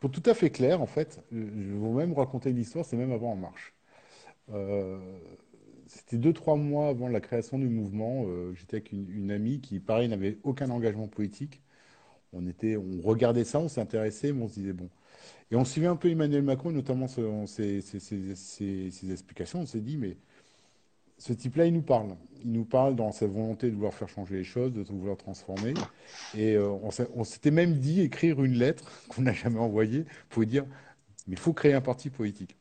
pour 0.00 0.10
tout 0.10 0.22
à 0.26 0.34
fait 0.34 0.50
clair, 0.50 0.80
en 0.80 0.86
fait, 0.86 1.20
je 1.32 1.38
vais 1.38 1.76
vous 1.76 1.92
même 1.92 2.12
raconter 2.12 2.52
l'histoire, 2.52 2.84
c'est 2.84 2.96
même 2.96 3.12
avant 3.12 3.32
En 3.32 3.36
Marche. 3.36 3.74
Euh, 4.52 4.98
c'était 5.86 6.18
deux, 6.18 6.32
trois 6.32 6.56
mois 6.56 6.88
avant 6.88 7.08
la 7.08 7.20
création 7.20 7.58
du 7.58 7.68
mouvement. 7.68 8.24
Euh, 8.26 8.54
j'étais 8.54 8.76
avec 8.76 8.92
une, 8.92 9.30
amie 9.30 9.60
qui, 9.60 9.80
pareil, 9.80 10.08
n'avait 10.08 10.38
aucun 10.44 10.70
engagement 10.70 11.08
politique. 11.08 11.62
On, 12.32 12.46
était, 12.46 12.76
on 12.76 13.00
regardait 13.02 13.44
ça, 13.44 13.58
on 13.60 13.68
s'est 13.68 13.80
intéressé, 13.80 14.32
mais 14.32 14.42
on 14.44 14.48
se 14.48 14.54
disait, 14.54 14.72
bon. 14.72 14.90
Et 15.50 15.56
on 15.56 15.64
suivait 15.64 15.86
un 15.86 15.96
peu 15.96 16.10
Emmanuel 16.10 16.42
Macron, 16.42 16.70
notamment 16.72 17.06
ses 17.08 17.78
explications. 19.10 19.60
On 19.60 19.66
s'est 19.66 19.80
dit, 19.80 19.96
mais 19.96 20.16
ce 21.18 21.32
type-là, 21.32 21.66
il 21.66 21.74
nous 21.74 21.82
parle. 21.82 22.16
Il 22.44 22.52
nous 22.52 22.64
parle 22.64 22.94
dans 22.94 23.10
sa 23.12 23.26
volonté 23.26 23.68
de 23.68 23.74
vouloir 23.74 23.92
faire 23.92 24.08
changer 24.08 24.36
les 24.36 24.44
choses, 24.44 24.72
de 24.72 24.82
vouloir 24.82 25.16
transformer. 25.16 25.74
Et 26.36 26.54
euh, 26.54 26.70
on 27.14 27.24
s'était 27.24 27.50
même 27.50 27.74
dit 27.74 28.00
écrire 28.00 28.42
une 28.42 28.54
lettre 28.54 28.90
qu'on 29.08 29.22
n'a 29.22 29.32
jamais 29.32 29.58
envoyée 29.58 30.04
pour 30.30 30.44
dire 30.46 30.64
mais 31.28 31.34
il 31.34 31.38
faut 31.38 31.52
créer 31.52 31.74
un 31.74 31.80
parti 31.82 32.10
politique. 32.10 32.56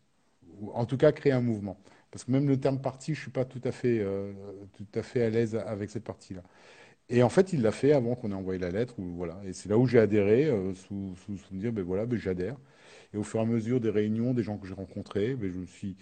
Ou 0.60 0.72
en 0.74 0.86
tout 0.86 0.98
cas, 0.98 1.12
créer 1.12 1.32
un 1.34 1.42
mouvement. 1.42 1.78
Parce 2.12 2.24
que 2.26 2.32
même 2.32 2.48
le 2.48 2.60
terme 2.60 2.82
parti, 2.82 3.14
je 3.14 3.20
ne 3.20 3.24
suis 3.24 3.32
pas 3.32 3.46
tout 3.46 3.62
à 3.64 3.72
fait, 3.72 4.00
euh, 4.00 4.34
tout 4.74 4.88
à, 4.96 5.04
fait 5.04 5.24
à 5.24 5.30
l'aise 5.30 5.56
avec 5.56 5.90
cette 5.90 6.04
partie-là. 6.04 6.44
Et 7.10 7.24
en 7.24 7.30
fait, 7.30 7.54
il 7.54 7.62
l'a 7.62 7.72
fait 7.72 7.94
avant 7.94 8.16
qu'on 8.16 8.32
ait 8.32 8.36
envoyé 8.36 8.60
la 8.60 8.72
lettre. 8.72 8.96
voilà. 9.00 9.40
Et 9.46 9.54
c'est 9.54 9.70
là 9.70 9.78
où 9.78 9.88
j'ai 9.88 10.00
adhéré, 10.00 10.46
euh, 10.46 10.74
sous, 10.76 11.16
sous, 11.26 11.38
sous, 11.38 11.56
me 11.56 11.60
dire 11.62 11.74
ben 11.74 11.84
voilà, 11.84 12.06
ben 12.06 12.20
j'adhère. 12.20 12.58
Et 13.14 13.18
au 13.18 13.24
fur 13.24 13.40
et 13.40 13.44
à 13.44 13.46
mesure 13.46 13.80
des 13.80 13.90
réunions, 13.90 14.34
des 14.34 14.44
gens 14.44 14.58
que 14.58 14.68
j'ai 14.68 14.74
rencontrés, 14.74 15.36
ben 15.36 15.52
je 15.52 15.58
me 15.58 15.66
suis 15.66 15.96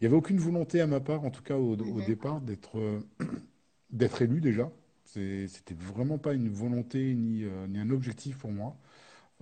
il 0.00 0.04
n'y 0.04 0.06
avait 0.06 0.16
aucune 0.16 0.38
volonté 0.38 0.80
à 0.80 0.86
ma 0.86 1.00
part, 1.00 1.24
en 1.24 1.30
tout 1.30 1.42
cas 1.42 1.56
au, 1.56 1.76
mhm. 1.76 2.04
départ, 2.06 2.40
d'être 2.40 2.78
euh, 2.78 3.00
d'être 3.90 4.22
élu 4.22 4.40
déjà. 4.40 4.70
C'était 5.04 5.74
vraiment 5.74 6.18
pas 6.18 6.34
une 6.34 6.50
volonté 6.50 7.14
ni, 7.14 7.42
euh, 7.44 7.66
ni 7.66 7.78
un 7.78 7.90
objectif 7.90 8.38
pour 8.38 8.52
moi. 8.52 8.76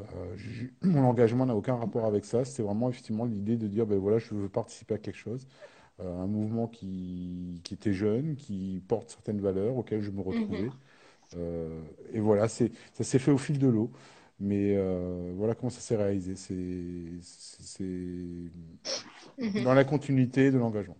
Euh, 0.00 0.36
mon 0.82 1.04
engagement 1.04 1.44
n'a 1.44 1.54
aucun 1.54 1.76
rapport 1.76 2.06
avec 2.06 2.24
ça. 2.24 2.44
C'était 2.44 2.62
vraiment 2.62 2.88
effectivement 2.88 3.26
l'idée 3.26 3.56
de 3.56 3.66
dire, 3.66 3.86
ben 3.86 3.98
voilà, 3.98 4.18
je 4.18 4.32
veux 4.34 4.48
participer 4.48 4.94
à 4.94 4.98
quelque 4.98 5.18
chose, 5.18 5.46
un 5.98 6.26
mouvement 6.26 6.68
qui, 6.68 7.60
qui, 7.64 7.74
était 7.74 7.92
jeune, 7.94 8.36
qui 8.36 8.82
porte 8.86 9.10
certaines 9.10 9.40
valeurs 9.40 9.76
auxquelles 9.76 10.02
je 10.02 10.10
me 10.10 10.20
retrouvais. 10.20 10.70
Mhm. 11.34 11.82
et 12.12 12.20
voilà, 12.20 12.48
ça 12.48 12.68
s'est 12.92 13.18
fait 13.18 13.30
au 13.32 13.38
fil 13.38 13.58
de 13.58 13.66
l'eau. 13.66 13.90
Mais 14.38 14.76
voilà 15.34 15.54
comment 15.54 15.70
ça 15.70 15.80
s'est 15.80 15.96
réalisé. 15.96 16.34
C'est 16.36 17.86
Mhm. 19.38 19.64
dans 19.64 19.74
la 19.74 19.84
continuité 19.84 20.50
de 20.50 20.58
l'engagement 20.58 20.96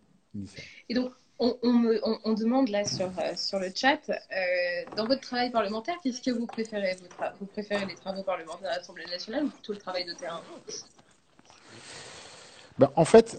Et 0.88 0.94
donc, 0.94 1.10
on, 1.38 1.56
on, 1.62 2.34
demande 2.34 2.68
là 2.68 2.84
sur, 2.84 3.06
euh, 3.18 3.32
sur 3.36 3.58
le 3.58 3.70
chat, 3.74 4.00
euh, 4.08 4.14
dans 4.96 5.06
votre 5.06 5.20
travail 5.20 5.50
parlementaire, 5.50 5.96
qu'est-ce 6.02 6.22
que 6.22 6.30
vous 6.30 6.46
préférez? 6.46 6.96
Vous, 7.40 7.46
préférez 7.46 7.86
les 7.86 7.94
travaux 7.94 8.22
parlementaires 8.22 8.70
à 8.70 8.76
l'Assemblée 8.76 9.04
nationale 9.06 9.44
ou 9.44 9.48
plutôt 9.48 9.72
le 9.72 9.78
travail 9.78 10.04
de 10.06 10.12
terrain? 10.12 10.40
Ben, 12.78 12.90
En 12.96 13.04
fait, 13.04 13.38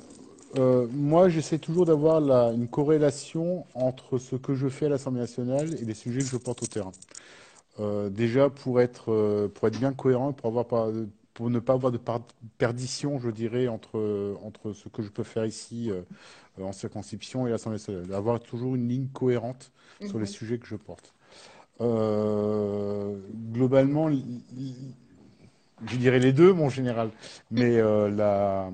euh, 0.58 0.88
moi, 0.92 1.30
j'essaie 1.30 1.58
toujours 1.58 1.86
d'avoir 1.86 2.52
une 2.52 2.68
corrélation 2.68 3.66
entre 3.74 4.18
ce 4.20 4.36
que 4.36 4.54
je 4.54 4.68
fais 4.68 4.86
à 4.86 4.90
l'Assemblée 4.90 5.22
nationale 5.22 5.74
et 5.74 5.86
les 5.86 5.96
sujets 5.96 6.20
que 6.20 6.28
je 6.28 6.38
porte 6.38 6.64
au 6.64 6.68
terrain. 6.68 6.92
Déjà, 8.10 8.50
pour 8.50 8.82
être, 8.82 9.48
pour 9.54 9.68
être 9.68 9.80
bien 9.80 9.94
cohérent, 9.94 10.34
pour 10.34 10.48
avoir 10.48 10.66
pas, 10.66 10.90
pour 11.38 11.52
ne 11.52 11.60
pas 11.60 11.74
avoir 11.74 11.92
de 11.92 12.00
perdition, 12.58 13.20
je 13.20 13.30
dirais, 13.30 13.68
entre, 13.68 14.36
entre 14.44 14.74
ce 14.74 14.90
que 14.90 15.04
je 15.04 15.10
peux 15.10 15.24
faire 15.24 15.46
ici 15.46 15.92
euh, 15.92 16.02
en 16.60 16.72
circonscription 16.72 17.46
et 17.46 17.52
l'Assemblée 17.52 17.76
nationale. 17.76 18.12
Avoir 18.12 18.40
toujours 18.40 18.76
une 18.76 18.90
ligne 18.90 19.08
cohérente 19.14 19.72
sur 20.04 20.16
les 20.16 20.22
mhm. 20.22 20.26
sujets 20.26 20.58
que 20.58 20.66
je 20.66 20.76
porte. 20.76 21.14
Euh, 21.80 23.16
globalement, 23.54 24.10
je 24.10 25.98
dirais 25.98 26.18
les 26.18 26.34
deux, 26.34 26.54
mon 26.54 26.70
général, 26.70 27.12
mais 27.52 27.78
euh, 27.78 28.10
la, 28.10 28.72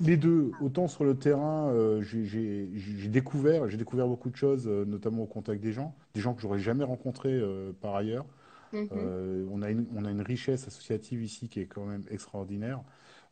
les 0.00 0.16
deux, 0.16 0.52
autant 0.60 0.88
sur 0.88 1.04
le 1.04 1.16
terrain, 1.16 1.72
j'ai 2.02 2.68
découvert, 3.08 3.68
j'ai 3.68 3.76
découvert 3.76 4.06
beaucoup 4.06 4.30
de 4.30 4.36
choses, 4.36 4.66
notamment 4.66 5.22
au 5.22 5.26
contact 5.26 5.62
des 5.62 5.72
gens, 5.72 5.94
des 6.14 6.20
gens 6.20 6.34
que 6.34 6.42
j'aurais 6.42 6.58
jamais 6.58 6.84
rencontrés 6.84 7.40
par 7.80 7.94
ailleurs. 7.94 8.26
Mhm. 8.72 8.88
Euh, 8.92 9.46
on, 9.50 9.62
a 9.62 9.70
une, 9.70 9.86
on 9.94 10.04
a 10.04 10.10
une 10.10 10.22
richesse 10.22 10.66
associative 10.66 11.22
ici 11.22 11.48
qui 11.48 11.60
est 11.60 11.66
quand 11.66 11.86
même 11.86 12.02
extraordinaire. 12.10 12.82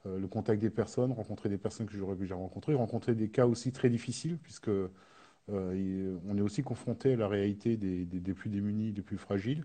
Euh, 0.07 0.19
le 0.19 0.27
contact 0.27 0.61
des 0.61 0.71
personnes, 0.71 1.13
rencontrer 1.13 1.49
des 1.49 1.59
personnes 1.59 1.87
que 1.87 1.97
j'aurais 1.97 2.17
déjà 2.17 2.35
rencontrées, 2.35 2.75
rencontrer 2.75 3.15
des 3.15 3.29
cas 3.29 3.47
aussi 3.47 3.73
très 3.73 3.89
difficiles, 3.89 4.39
puisque 4.39 4.69
euh, 4.69 6.19
on 6.27 6.39
est 6.39 6.43
aussi 6.43 6.63
confronté 6.63 7.15
à 7.15 7.17
la 7.17 7.29
réalité 7.29 7.77
des, 7.77 8.05
des, 8.05 8.35
plus 8.35 8.51
démunis, 8.51 8.93
des 8.93 9.03
plus 9.03 9.19
fragiles. 9.19 9.65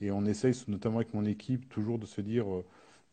Et 0.00 0.10
on 0.10 0.24
essaye, 0.24 0.54
notamment 0.68 0.96
avec 0.96 1.14
mon 1.14 1.24
équipe, 1.24 1.68
toujours 1.68 1.98
de 1.98 2.06
se 2.06 2.20
dire, 2.20 2.46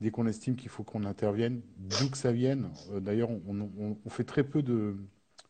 dès 0.01 0.11
qu'on 0.11 0.27
estime 0.27 0.55
qu'il 0.55 0.69
faut 0.69 0.83
qu'on 0.83 1.05
intervienne, 1.05 1.61
d'où 1.77 2.09
que 2.09 2.17
ça 2.17 2.31
vienne. 2.31 2.69
D'ailleurs, 2.99 3.29
on, 3.29 3.97
on, 4.03 4.09
fait 4.09 4.23
très 4.23 4.43
peu 4.43 4.61
de 4.63 4.97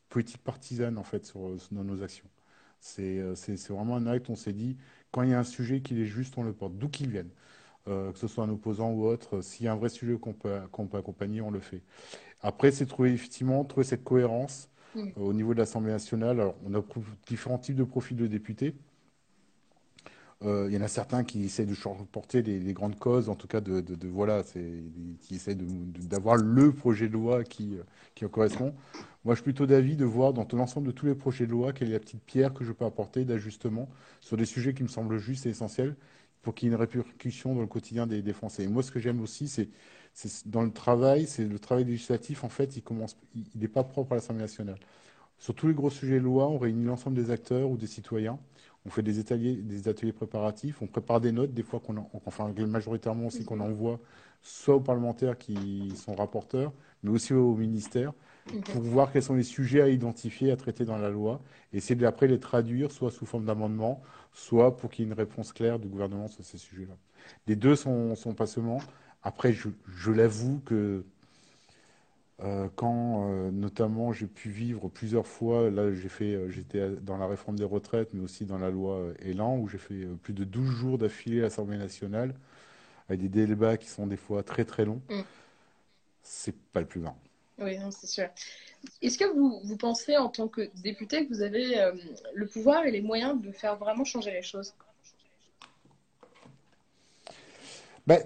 politique 0.10 0.44
partisane, 0.44 0.98
en 0.98 1.04
fait, 1.04 1.26
sur, 1.26 1.56
dans 1.72 1.84
nos 1.84 2.04
actions. 2.04 2.28
C'est 2.82 3.22
vraiment 3.70 3.96
un 3.96 4.08
acte, 4.08 4.30
on 4.30 4.36
s'est 4.36 4.54
dit, 4.54 4.78
quand 5.12 5.24
il 5.24 5.30
y 5.30 5.34
a 5.34 5.40
un 5.40 5.44
sujet 5.44 5.82
qui 5.82 6.00
est 6.00 6.06
juste, 6.06 6.38
on 6.38 6.44
le 6.44 6.54
porte, 6.54 6.78
d'où 6.78 6.90
qu'il 6.90 7.10
vienne. 7.10 7.30
Euh, 7.88 8.12
que 8.12 8.20
ce 8.20 8.28
soit 8.28 8.44
un 8.44 8.50
opposant 8.50 8.92
ou 8.92 9.06
autre, 9.06 9.42
s'il 9.42 9.66
y 9.66 9.70
a 9.70 9.74
un 9.74 9.76
vrai 9.76 9.90
sujet 9.90 10.16
qu'on 10.16 10.34
peut, 10.34 10.60
peut, 10.70 10.98
accompagner, 10.98 11.42
on 11.42 11.50
le 11.50 11.60
fait. 11.60 11.82
Après, 12.42 12.72
c'est 12.72 12.86
trouver 12.86 13.12
effectivement 13.12 13.64
trouver 13.66 13.86
cette 13.86 14.04
cohérence 14.04 14.70
euh, 14.96 15.10
au 15.16 15.34
niveau 15.34 15.54
de 15.56 15.60
l'Assemblée 15.60 15.92
nationale. 15.92 16.40
Alors, 16.40 16.56
on 16.64 16.76
a 16.76 16.84
différents 17.28 17.58
types 17.58 17.76
de 17.76 17.84
profils 17.84 18.18
de 18.18 18.28
députés. 18.28 18.76
Euh, 20.44 20.66
il 20.70 20.74
y 20.74 20.78
en 20.78 20.82
a 20.82 20.88
certains 20.88 21.24
qui 21.24 21.44
essaient 21.44 21.66
de 21.66 21.76
porter 22.12 22.42
les, 22.42 22.74
grandes 22.74 22.98
causes, 22.98 23.30
en 23.30 23.36
tout 23.36 23.48
cas 23.48 23.62
de, 23.62 23.84
voilà, 24.08 24.44
qui 24.44 25.36
essaient 25.36 25.56
d'avoir 25.56 26.36
le 26.36 26.72
projet 26.72 27.08
de 27.08 27.14
loi 27.14 27.44
qui, 27.44 27.78
qui 28.16 28.26
en 28.26 28.30
correspond. 28.30 28.74
Moi, 29.24 29.36
je 29.36 29.42
suis 29.42 29.44
plutôt 29.44 29.68
d'avis 29.68 29.96
de 29.96 30.06
voir 30.06 30.34
dans 30.34 30.48
l'ensemble 30.54 30.88
de 30.88 30.92
tous 30.92 31.06
les 31.06 31.14
projets 31.14 31.46
de 31.46 31.52
loi 31.52 31.74
quelle 31.74 31.90
est 31.90 31.94
la 31.94 32.00
petite 32.00 32.24
pierre 32.24 32.54
que 32.54 32.64
je 32.64 32.72
peux 32.72 32.86
apporter 32.86 33.24
d'ajustement 33.24 33.88
sur 34.20 34.36
des 34.36 34.46
sujets 34.46 34.74
qui 34.74 34.82
me 34.82 34.88
semblent 34.88 35.18
justes 35.20 35.46
et 35.46 35.50
essentiels 35.50 35.96
pour 36.42 36.56
qu'il 36.56 36.70
y 36.70 36.72
ait 36.72 36.74
une 36.74 36.80
répercussion 36.80 37.54
dans 37.54 37.62
le 37.62 37.68
quotidien 37.68 38.08
des, 38.08 38.24
des 38.24 38.34
Français. 38.34 38.64
Et 38.64 38.68
moi, 38.68 38.82
ce 38.82 38.90
que 38.90 39.00
j'aime 39.00 39.22
aussi, 39.22 39.48
c'est 39.48 39.70
dans 40.46 40.64
le 40.64 40.72
travail, 40.72 41.28
c'est 41.28 41.46
le 41.46 41.60
travail 41.60 41.86
législatif, 41.86 42.44
en 42.44 42.50
fait, 42.50 42.76
il 42.76 42.82
commence, 42.82 43.18
il 43.36 43.62
n'est 43.62 43.68
pas 43.68 43.84
propre 43.84 44.14
à 44.14 44.16
l'Assemblée 44.16 44.42
nationale. 44.42 44.80
Sur 45.38 45.56
tous 45.56 45.68
les 45.68 45.74
gros 45.74 45.90
sujets 45.90 46.20
de 46.20 46.24
loi, 46.24 46.48
on 46.50 46.58
réunit 46.58 46.86
l'ensemble 46.86 47.16
des 47.16 47.32
acteurs 47.32 47.70
ou 47.70 47.78
des 47.78 47.88
citoyens. 47.88 48.40
On 48.86 48.90
fait 48.90 49.04
des 49.04 49.20
ateliers, 49.20 49.56
des 49.56 49.88
ateliers 49.88 50.14
préparatifs, 50.14 50.82
on 50.82 50.88
prépare 50.88 51.22
des 51.22 51.32
notes, 51.32 51.54
des 51.54 51.64
fois 51.64 51.80
qu'on, 51.80 51.96
enfin 52.26 52.52
majoritairement 52.68 53.28
aussi 53.28 53.46
qu'on 53.46 53.60
envoie 53.60 54.00
soit 54.42 54.76
aux 54.76 54.82
parlementaires 54.82 55.38
qui 55.38 55.94
sont 55.96 56.16
rapporteurs, 56.16 56.74
mais 57.04 57.12
aussi 57.12 57.34
au 57.34 57.56
ministère, 57.56 58.14
pour 58.74 58.82
voir 58.82 59.12
quels 59.12 59.24
sont 59.24 59.36
les 59.36 59.44
sujets 59.44 59.82
à 59.82 59.88
identifier, 59.88 60.52
à 60.52 60.56
traiter 60.56 60.84
dans 60.84 60.98
la 60.98 61.10
loi, 61.10 61.42
et 61.74 61.78
essayer 61.78 62.06
après 62.06 62.28
les 62.28 62.40
traduire, 62.40 62.92
soit 62.92 63.12
sous 63.12 63.26
forme 63.26 63.46
d'amendement, 63.46 64.02
soit 64.34 64.78
pour 64.78 64.90
qu'il 64.90 65.06
y 65.06 65.08
ait 65.08 65.12
une 65.12 65.18
réponse 65.18 65.54
claire 65.54 65.80
du 65.80 65.88
gouvernement 65.88 66.28
sur 66.28 66.44
ces 66.44 66.58
sujets-là. 66.58 66.98
Les 67.48 67.56
deux 67.56 67.76
sont, 67.76 68.16
sont 68.16 68.34
pas 68.34 68.48
seulement. 68.48 68.80
Après, 69.22 69.54
je, 69.54 69.70
je 69.86 70.12
l'avoue 70.12 70.60
que 70.66 71.06
euh, 72.44 72.68
quand 72.76 73.30
euh, 73.30 73.52
notamment 73.52 74.14
j'ai 74.14 74.26
pu 74.26 74.50
vivre 74.50 74.90
plusieurs 74.90 75.28
fois, 75.28 75.70
là 75.70 75.94
j'ai 75.94 76.10
fait, 76.10 76.34
euh, 76.34 76.50
j'étais 76.50 76.90
dans 76.90 77.18
la 77.18 77.28
réforme 77.28 77.56
des 77.56 77.64
retraites, 77.64 78.10
mais 78.14 78.24
aussi 78.24 78.46
dans 78.46 78.58
la 78.58 78.72
loi 78.72 79.14
Elan, 79.20 79.58
où 79.58 79.68
j'ai 79.68 79.78
fait 79.78 80.08
plus 80.24 80.34
de 80.34 80.44
12 80.44 80.72
jours 80.72 80.98
d'affilée 80.98 81.40
à 81.40 81.44
l'Assemblée 81.44 81.78
nationale, 81.78 82.34
avec 83.10 83.22
des 83.22 83.46
débats 83.46 83.78
qui 83.78 83.90
sont 83.90 84.08
des 84.08 84.18
fois 84.18 84.42
très 84.42 84.66
très 84.66 84.86
longs. 84.86 85.02
Mm. 85.10 85.22
C'est 86.24 86.56
pas 86.56 86.80
le 86.80 86.88
plus 86.88 87.00
marrant. 87.00 87.20
Oui, 87.60 87.78
c'est 87.92 88.08
sûr. 88.08 88.28
Est-ce 89.04 89.20
que 89.20 89.26
vous, 89.36 89.60
vous, 89.64 89.78
pensez 89.78 90.18
en 90.18 90.30
tant 90.30 90.48
que 90.48 90.72
député 90.82 91.28
que 91.28 91.34
vous 91.34 91.44
avez 91.44 91.92
le 92.34 92.48
pouvoir 92.48 92.86
et 92.86 92.92
les 92.92 93.02
moyens 93.02 93.40
de 93.40 93.52
faire 93.52 93.76
vraiment 93.76 94.04
changer 94.04 94.32
les 94.32 94.42
choses? 94.42 94.74
Ben, 98.08 98.24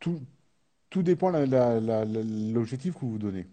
tout, 0.00 0.22
tout 0.96 1.02
dépend 1.02 1.30
de 1.30 2.54
l'objectif 2.54 2.94
que 2.94 3.00
vous 3.00 3.10
vous 3.10 3.18
donnez. 3.18 3.46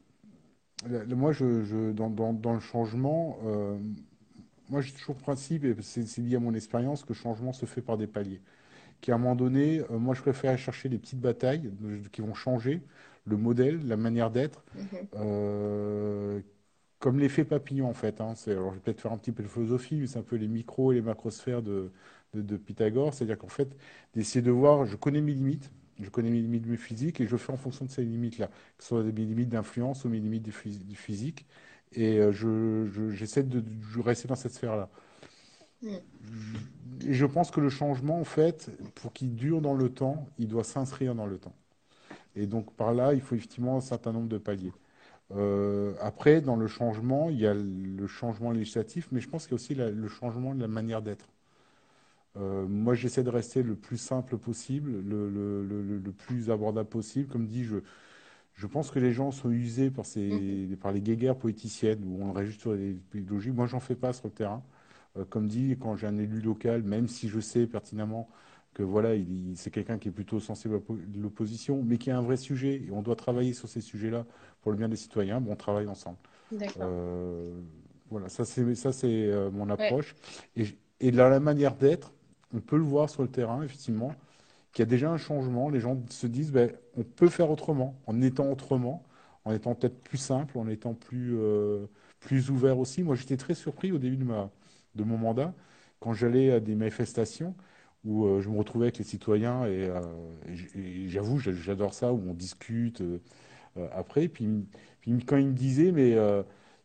Moi, 1.09 1.33
je, 1.33 1.91
dans, 1.91 2.53
le 2.53 2.59
changement, 2.61 3.37
euh, 3.45 3.77
moi 4.69 4.79
j'ai 4.79 4.93
toujours 4.93 5.15
le 5.17 5.21
principe, 5.21 5.65
et 5.65 5.75
c'est 5.81 6.19
lié 6.19 6.37
à 6.37 6.39
mon 6.39 6.53
expérience, 6.53 7.03
que 7.03 7.09
le 7.09 7.15
changement 7.15 7.51
se 7.51 7.65
fait 7.65 7.81
par 7.81 7.97
des 7.97 8.07
paliers. 8.07 8.39
Qu'à 9.01 9.15
un 9.15 9.17
moment 9.17 9.35
donné, 9.35 9.81
euh, 9.91 9.97
moi 9.97 10.15
je 10.15 10.21
préfère 10.21 10.57
chercher 10.57 10.87
des 10.87 10.97
petites 10.97 11.19
batailles 11.19 11.69
qui 12.13 12.21
vont 12.21 12.33
changer 12.33 12.81
le 13.25 13.35
modèle, 13.35 13.85
la 13.85 13.97
manière 13.97 14.31
d'être, 14.31 14.63
mm-hmm. 14.77 15.07
euh, 15.15 16.39
comme 16.99 17.19
l'effet 17.19 17.43
papillon 17.43 17.89
en 17.89 17.93
fait. 17.93 18.21
Hein. 18.21 18.35
alors 18.47 18.69
je 18.69 18.75
vais 18.75 18.81
peut-être 18.85 19.01
faire 19.01 19.11
un 19.11 19.17
petit 19.17 19.33
peu 19.33 19.43
de 19.43 19.49
philosophie, 19.49 19.95
mais 19.95 20.07
c'est 20.07 20.19
un 20.19 20.23
peu 20.23 20.37
les 20.37 20.47
micros 20.47 20.93
et 20.93 20.95
les 20.95 21.01
macrosphères 21.01 21.61
de, 21.61 21.91
de 22.33 22.55
Pythagore. 22.55 23.13
C'est-à-dire 23.13 23.37
qu'en 23.37 23.49
fait, 23.49 23.75
d'essayer 24.15 24.41
de 24.41 24.51
voir, 24.51 24.85
je 24.85 24.95
connais 24.95 25.19
mes 25.19 25.33
limites, 25.33 25.69
je 26.01 26.09
connais 26.09 26.29
mes 26.29 26.41
limites 26.41 26.75
physiques 26.75 27.21
et 27.21 27.27
je 27.27 27.37
fais 27.37 27.51
en 27.51 27.57
fonction 27.57 27.85
de 27.85 27.91
ces 27.91 28.03
limites-là, 28.03 28.47
que 28.47 28.83
ce 28.83 28.89
soit 28.89 29.03
mes 29.03 29.11
limites 29.11 29.49
d'influence 29.49 30.05
ou 30.05 30.09
mes 30.09 30.19
limites 30.19 30.43
du 30.43 30.95
physique. 30.95 31.45
Et 31.93 32.19
euh, 32.19 33.11
j'essaie 33.11 33.43
de, 33.43 33.63
rester 34.01 34.27
dans 34.27 34.35
cette 34.35 34.53
sphère-là. 34.53 34.89
Mm. 35.81 35.95
Je 37.07 37.25
pense 37.25 37.51
que 37.51 37.59
le 37.59 37.69
changement, 37.69 38.19
en 38.19 38.23
fait, 38.23 38.71
pour 38.95 39.13
qu'il 39.13 39.35
dure 39.35 39.61
dans 39.61 39.73
le 39.73 39.89
temps, 39.89 40.27
il 40.39 40.47
doit 40.47 40.63
s'inscrire 40.63 41.15
dans 41.15 41.25
le 41.25 41.37
temps. 41.37 41.55
Et 42.35 42.47
donc, 42.47 42.73
par 42.73 42.93
là, 42.93 43.13
il 43.13 43.21
faut 43.21 43.35
effectivement 43.35 43.77
un 43.77 43.81
certain 43.81 44.11
nombre 44.11 44.29
de 44.29 44.37
paliers. 44.37 44.73
Euh, 45.31 45.93
après, 46.01 46.41
dans 46.41 46.55
le 46.55 46.67
changement, 46.67 47.29
il 47.29 47.39
y 47.39 47.47
a 47.47 47.53
le 47.53 48.07
changement 48.07 48.51
législatif, 48.51 49.07
mais 49.11 49.21
je 49.21 49.29
pense 49.29 49.43
qu'il 49.43 49.51
y 49.51 49.53
a 49.53 49.55
aussi 49.55 49.75
le 49.75 50.07
changement 50.07 50.55
de 50.55 50.61
la 50.61 50.67
manière 50.67 51.01
d'être. 51.01 51.27
Euh, 52.35 52.65
moi, 52.67 52.95
j'essaie 52.95 53.23
de 53.23 53.29
rester 53.29 53.61
le 53.61 53.75
plus 53.75 53.97
simple 53.97 54.37
possible, 54.37 54.91
le, 55.05 56.11
plus 56.17 56.49
abordable 56.49 56.89
possible. 56.89 57.27
Comme 57.27 57.45
dit, 57.45 57.63
je, 57.63 57.77
je 58.53 58.67
pense 58.67 58.91
que 58.91 58.99
les 58.99 59.13
gens 59.13 59.31
sont 59.31 59.51
usés 59.51 59.91
par, 59.91 60.05
ces, 60.05 60.29
mm-hmm. 60.29 60.75
par 60.77 60.91
les 60.91 61.01
guéguerres 61.01 61.37
politiciennes 61.37 62.03
où 62.05 62.23
on 62.23 62.43
juste 62.43 62.61
sur 62.61 62.73
les 62.73 62.97
idéologies. 63.13 63.51
Moi, 63.51 63.67
j'en 63.67 63.79
fais 63.79 63.95
pas 63.95 64.13
sur 64.13 64.27
le 64.27 64.33
terrain. 64.33 64.63
Euh, 65.17 65.25
comme 65.25 65.47
dit, 65.47 65.77
quand 65.79 65.95
j'ai 65.95 66.07
un 66.07 66.17
élu 66.17 66.41
local, 66.41 66.81
même 66.83 67.07
si 67.07 67.29
je 67.29 67.39
sais 67.39 67.67
pertinemment 67.67 68.27
que 68.73 68.81
voilà, 68.81 69.09
c'est 69.53 69.69
quelqu'un 69.69 69.99
qui 69.99 70.07
est 70.07 70.11
plutôt 70.11 70.39
sensible 70.39 70.75
à 70.75 70.79
l'opposition, 71.21 71.83
mais 71.85 71.99
qui 71.99 72.09
a 72.09 72.17
un 72.17 72.23
vrai 72.23 72.37
sujet, 72.37 72.81
et 72.87 72.91
on 72.91 73.03
doit 73.03 73.15
travailler 73.15 73.53
sur 73.53 73.69
ces 73.69 73.81
sujets-là 73.81 74.25
pour 74.61 74.71
le 74.71 74.77
bien 74.77 74.89
des 74.89 74.95
citoyens, 74.95 75.39
bon, 75.39 75.51
on 75.51 75.55
travaille 75.55 75.85
ensemble. 75.85 76.17
Euh, 76.79 77.53
voilà, 78.09 78.29
ça 78.29 78.45
c'est 78.45 78.73
ça 78.73 78.91
c'est 78.91 79.31
mon 79.51 79.69
approche. 79.69 80.15
Et, 80.55 80.65
et 80.99 81.11
la 81.11 81.39
manière 81.39 81.75
d'être, 81.75 82.13
on 82.53 82.59
peut 82.59 82.77
le 82.77 82.83
voir 82.83 83.09
sur 83.09 83.21
le 83.21 83.29
terrain, 83.29 83.63
effectivement, 83.63 84.13
qu'il 84.71 84.83
y 84.83 84.87
a 84.87 84.89
déjà 84.89 85.11
un 85.11 85.17
changement. 85.17 85.69
Les 85.69 85.79
gens 85.79 86.01
se 86.09 86.27
disent, 86.27 86.51
ben, 86.51 86.71
on 86.97 87.03
peut 87.03 87.29
faire 87.29 87.49
autrement, 87.51 87.95
en 88.07 88.21
étant 88.21 88.51
autrement, 88.51 89.03
en 89.45 89.53
étant 89.53 89.75
peut-être 89.75 89.99
plus 90.03 90.17
simple, 90.17 90.57
en 90.57 90.67
étant 90.67 90.93
plus, 90.93 91.35
euh, 91.37 91.85
plus 92.19 92.49
ouvert 92.49 92.79
aussi. 92.79 93.03
Moi, 93.03 93.15
j'étais 93.15 93.37
très 93.37 93.55
surpris 93.55 93.91
au 93.91 93.97
début 93.97 94.17
de, 94.17 94.23
ma, 94.23 94.49
de 94.95 95.03
mon 95.03 95.17
mandat, 95.17 95.53
quand 95.99 96.13
j'allais 96.13 96.51
à 96.51 96.59
des 96.59 96.75
manifestations 96.75 97.55
où 98.05 98.25
euh, 98.25 98.41
je 98.41 98.49
me 98.49 98.57
retrouvais 98.57 98.85
avec 98.87 98.97
les 98.97 99.05
citoyens, 99.05 99.65
et, 99.65 99.89
euh, 99.89 100.01
j'avoue, 101.07 101.39
j'adore 101.39 101.93
ça, 101.93 102.11
où 102.13 102.21
on 102.29 102.33
discute 102.33 103.01
après. 103.93 104.27
Puis, 104.27 104.47
puis, 105.01 105.17
quand 105.25 105.37
ils 105.37 105.47
me 105.47 105.53
disaient, 105.53 105.91
mais 105.91 106.15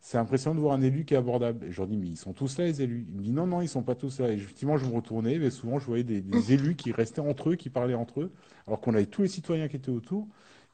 c'est 0.01 0.17
impressionnant 0.17 0.55
de 0.55 0.61
voir 0.61 0.73
un 0.73 0.81
élu 0.81 1.03
qui 1.05 1.13
est 1.13 1.17
abordable. 1.17 1.65
Et 1.65 1.71
je 1.71 1.77
leur 1.77 1.87
dis, 1.87 1.97
mais 1.97 2.07
ils 2.07 2.17
sont 2.17 2.33
tous 2.33 2.57
là, 2.57 2.65
les 2.65 2.81
élus. 2.81 3.05
Il 3.09 3.17
me 3.17 3.21
dit, 3.21 3.31
non, 3.31 3.45
non, 3.45 3.61
ils 3.61 3.67
sont 3.67 3.83
pas 3.83 3.95
tous 3.95 4.19
là. 4.19 4.29
Et 4.31 4.35
effectivement, 4.35 4.77
je 4.77 4.85
me 4.85 4.93
retournais, 4.93 5.37
mais 5.39 5.49
souvent, 5.49 5.79
je 5.79 5.85
voyais 5.85 6.03
des, 6.03 6.23
élus 6.53 6.75
qui 6.75 6.91
restaient 6.91 7.21
entre 7.21 7.51
eux, 7.51 7.55
qui 7.55 7.69
parlaient 7.69 7.95
entre 7.95 8.21
eux, 8.21 8.31
alors 8.67 8.79
qu'on 8.79 8.93
avait 8.93 9.05
tous 9.05 9.23
les 9.23 9.27
citoyens 9.27 9.67
qui 9.67 9.75
étaient 9.75 9.91
autour. 9.91 10.27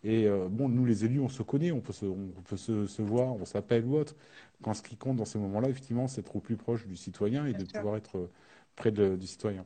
Et 0.04 0.28
euh, 0.28 0.48
bon, 0.50 0.70
nous, 0.70 0.86
les 0.86 1.06
élus, 1.06 1.20
on 1.20 1.30
se 1.30 1.42
connaît, 1.42 1.72
on 1.72 1.82
peut 1.82 1.94
se, 1.94 2.06
on 2.06 2.42
peut 2.48 2.58
se, 2.58 3.02
voir, 3.02 3.36
on 3.36 3.46
s'appelle 3.46 3.86
ou 3.86 3.96
autre. 3.96 4.16
Quand 4.62 4.74
ce 4.76 4.84
qui 4.84 4.96
compte 4.96 5.18
dans 5.18 5.26
ces 5.26 5.40
moments-là, 5.40 5.70
effectivement, 5.70 6.08
c'est 6.08 6.22
être 6.22 6.36
au 6.36 6.40
plus 6.40 6.58
proche 6.58 6.86
du 6.86 6.96
citoyen 6.96 7.46
et 7.48 7.54
de 7.54 7.66
pouvoir 7.66 7.98
être 7.98 8.30
près 8.76 8.92
du 8.92 9.26
citoyen. 9.26 9.66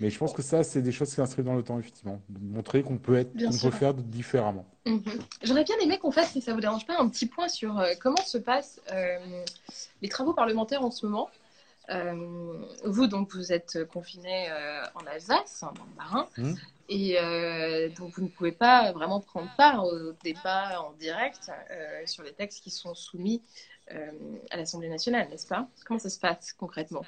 Mais 0.00 0.10
je 0.10 0.18
pense 0.18 0.32
que 0.32 0.42
ça, 0.42 0.64
c'est 0.64 0.82
des 0.82 0.92
choses 0.92 1.10
qui 1.10 1.14
s'inscrivent 1.16 1.44
dans 1.44 1.54
le 1.54 1.62
temps, 1.62 1.78
effectivement. 1.78 2.20
Montrer 2.28 2.82
qu'on 2.82 2.98
peut, 2.98 3.16
être, 3.16 3.32
peut 3.32 3.70
faire 3.70 3.94
différemment. 3.94 4.66
Mhm. 4.86 5.02
J'aurais 5.42 5.64
bien 5.64 5.76
aimé 5.78 5.98
qu'on 5.98 6.10
fasse, 6.10 6.32
si 6.32 6.40
ça 6.40 6.50
ne 6.50 6.56
vous 6.56 6.60
dérange 6.60 6.86
pas, 6.86 6.98
un 6.98 7.08
petit 7.08 7.26
point 7.26 7.48
sur 7.48 7.78
euh, 7.78 7.92
comment 8.00 8.22
se 8.24 8.38
passent 8.38 8.80
euh, 8.92 9.44
les 10.02 10.08
travaux 10.08 10.34
parlementaires 10.34 10.84
en 10.84 10.90
ce 10.90 11.06
moment. 11.06 11.30
Euh, 11.90 12.58
vous, 12.84 13.06
donc, 13.06 13.32
vous 13.34 13.52
êtes 13.52 13.84
confiné 13.86 14.48
en 14.94 15.06
Alsace, 15.06 15.62
le 15.62 15.96
Marin, 15.96 16.28
mhm. 16.38 16.56
et 16.88 17.18
donc 17.98 18.14
vous 18.14 18.22
ne 18.22 18.28
pouvez 18.28 18.52
pas 18.52 18.90
vraiment 18.92 19.20
prendre 19.20 19.50
part 19.58 19.84
au 19.84 20.12
débat 20.24 20.80
en 20.80 20.92
direct 20.92 21.50
sur 22.06 22.22
les 22.22 22.32
textes 22.32 22.62
qui 22.62 22.70
sont 22.70 22.94
soumis 22.94 23.42
à 24.50 24.56
l'Assemblée 24.56 24.88
nationale, 24.88 25.28
n'est-ce 25.28 25.46
pas? 25.46 25.68
Comment 25.86 26.00
ça 26.00 26.08
se 26.08 26.18
passe 26.18 26.54
concrètement? 26.54 27.04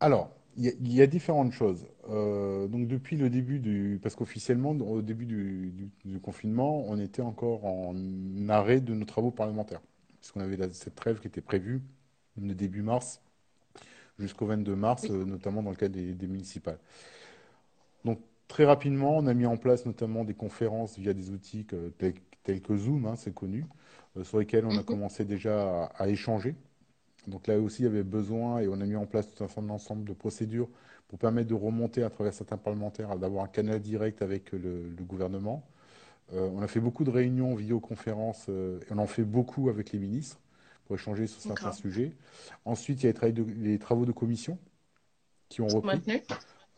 Alors, 0.00 0.30
il 0.56 0.92
y, 0.92 1.00
a 1.00 1.06
différentes 1.06 1.52
choses. 1.52 1.86
Euh, 2.10 2.66
donc 2.68 2.86
depuis 2.86 3.16
le 3.16 3.30
début 3.30 3.58
du, 3.58 3.98
parce 4.02 4.14
qu'officiellement 4.14 4.70
au 4.70 5.00
début 5.00 5.24
du, 5.24 6.20
confinement, 6.20 6.84
on 6.86 6.98
était 6.98 7.22
encore 7.22 7.64
en 7.64 7.94
arrêt 8.48 8.80
de 8.80 8.94
nos 8.94 9.04
travaux 9.04 9.30
parlementaires, 9.30 9.80
puisqu'on 10.20 10.40
avait 10.40 10.58
cette 10.72 10.94
trêve 10.94 11.20
qui 11.20 11.28
était 11.28 11.40
prévue 11.40 11.82
le 12.40 12.54
début 12.54 12.82
mars 12.82 13.22
jusqu'au 14.18 14.46
22 14.46 14.76
mars, 14.76 15.06
euh, 15.10 15.24
notamment 15.24 15.62
dans 15.62 15.70
le 15.70 15.76
cadre 15.76 15.94
des, 15.94 16.26
municipales. 16.26 16.78
Donc 18.04 18.20
très 18.46 18.64
rapidement, 18.64 19.16
on 19.16 19.26
a 19.26 19.34
mis 19.34 19.46
en 19.46 19.56
place 19.56 19.86
notamment 19.86 20.24
des 20.24 20.34
conférences 20.34 20.98
via 20.98 21.14
des 21.14 21.30
outils 21.30 21.66
tels, 21.98 22.60
que 22.60 22.76
Zoom, 22.76 23.06
hein, 23.06 23.16
c'est 23.16 23.34
connu, 23.34 23.64
euh, 24.16 24.24
sur 24.24 24.38
lesquels 24.38 24.66
on 24.66 24.72
a 24.72 24.80
mhm. 24.80 24.84
commencé 24.84 25.24
déjà 25.24 25.84
à 25.96 26.08
échanger 26.08 26.54
donc 27.26 27.46
là 27.46 27.58
aussi, 27.58 27.82
il 27.82 27.84
y 27.84 27.88
avait 27.88 28.02
besoin, 28.02 28.60
et 28.60 28.68
on 28.68 28.80
a 28.80 28.84
mis 28.84 28.96
en 28.96 29.06
place 29.06 29.28
tout 29.32 29.44
un 29.44 29.68
ensemble 29.68 30.04
de 30.04 30.12
procédures 30.12 30.68
pour 31.08 31.18
permettre 31.18 31.48
de 31.48 31.54
remonter 31.54 32.02
à 32.02 32.10
travers 32.10 32.34
certains 32.34 32.56
parlementaires, 32.56 33.16
d'avoir 33.18 33.44
un 33.44 33.48
canal 33.48 33.80
direct 33.80 34.22
avec 34.22 34.52
le, 34.52 34.94
gouvernement. 35.00 35.62
Euh, 36.32 36.48
on 36.54 36.62
a 36.62 36.66
fait 36.66 36.80
beaucoup 36.80 37.04
de 37.04 37.10
réunions, 37.10 37.54
vidéoconférences, 37.54 38.46
euh, 38.48 38.80
et 38.80 38.92
on 38.92 38.98
en 38.98 39.06
fait 39.06 39.24
beaucoup 39.24 39.68
avec 39.68 39.92
les 39.92 39.98
ministres 39.98 40.40
pour 40.86 40.96
échanger 40.96 41.26
sur 41.26 41.40
certains 41.40 41.72
sujets. 41.72 42.12
Ensuite, 42.64 43.02
il 43.02 43.06
y 43.06 43.08
a 43.08 43.28
les, 43.60 43.78
travaux 43.78 44.06
de 44.06 44.12
commission 44.12 44.58
qui 45.48 45.60
ont 45.60 45.68
repris, 45.68 46.00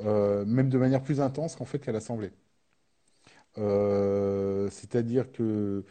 euh, 0.01 0.45
même 0.45 0.69
de 0.69 0.79
manière 0.79 1.03
plus 1.03 1.21
intense 1.21 1.57
qu'en 1.57 1.65
fait 1.65 1.79
qu'à 1.79 1.93
l'Assemblée. 1.93 2.33
C'est-à-dire 3.57 5.31
que 5.31 5.85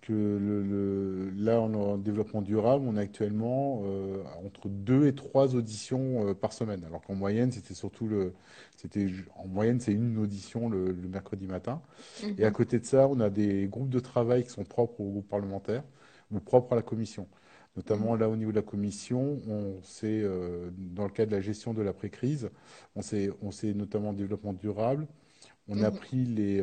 que 0.00 0.12
le, 0.12 1.30
là, 1.36 1.60
en 1.60 1.98
développement 1.98 2.42
durable, 2.42 2.84
on 2.88 2.96
a 2.96 3.00
actuellement 3.00 3.82
euh, 3.84 4.22
entre 4.44 4.68
deux 4.68 5.06
et 5.06 5.14
trois 5.14 5.54
auditions 5.54 6.28
euh, 6.28 6.34
par 6.34 6.52
semaine. 6.52 6.84
Alors 6.84 7.02
qu'en 7.02 7.14
moyenne, 7.14 7.52
c'était 7.52 7.74
surtout 7.74 8.06
le, 8.08 8.32
c'était 8.76 9.08
en 9.36 9.46
moyenne, 9.46 9.80
c'est 9.80 9.92
une 9.92 10.18
audition 10.18 10.68
le, 10.68 10.92
mercredi 10.92 11.46
matin. 11.46 11.82
Et 12.38 12.44
à 12.44 12.48
mhm. 12.48 12.54
côté 12.54 12.78
de 12.78 12.86
ça, 12.86 13.08
on 13.08 13.20
a 13.20 13.30
des 13.30 13.66
groupes 13.68 13.90
de 13.90 14.00
travail 14.00 14.44
qui 14.44 14.50
sont 14.50 14.64
propres 14.64 15.00
au 15.00 15.10
groupe 15.10 15.28
parlementaire 15.28 15.82
ou 16.30 16.40
propres 16.40 16.72
à 16.72 16.76
la 16.76 16.82
commission. 16.82 17.26
Notamment 17.76 18.16
là, 18.16 18.28
au 18.28 18.36
niveau 18.36 18.50
de 18.50 18.56
la 18.56 18.62
commission, 18.62 19.38
on 19.48 19.80
s'est, 19.82 20.22
euh, 20.22 20.70
dans 20.76 21.04
le 21.04 21.10
cadre 21.10 21.30
de 21.30 21.36
la 21.36 21.40
gestion 21.40 21.72
de 21.72 21.82
l'après-crise, 21.82 22.50
on 22.96 23.02
s'est, 23.02 23.30
on 23.42 23.50
s'est 23.50 23.74
notamment 23.74 24.12
développement 24.12 24.54
durable. 24.54 25.06
On 25.68 25.82
a 25.82 25.90
mhm. 25.90 25.96
pris 25.96 26.24
les 26.24 26.62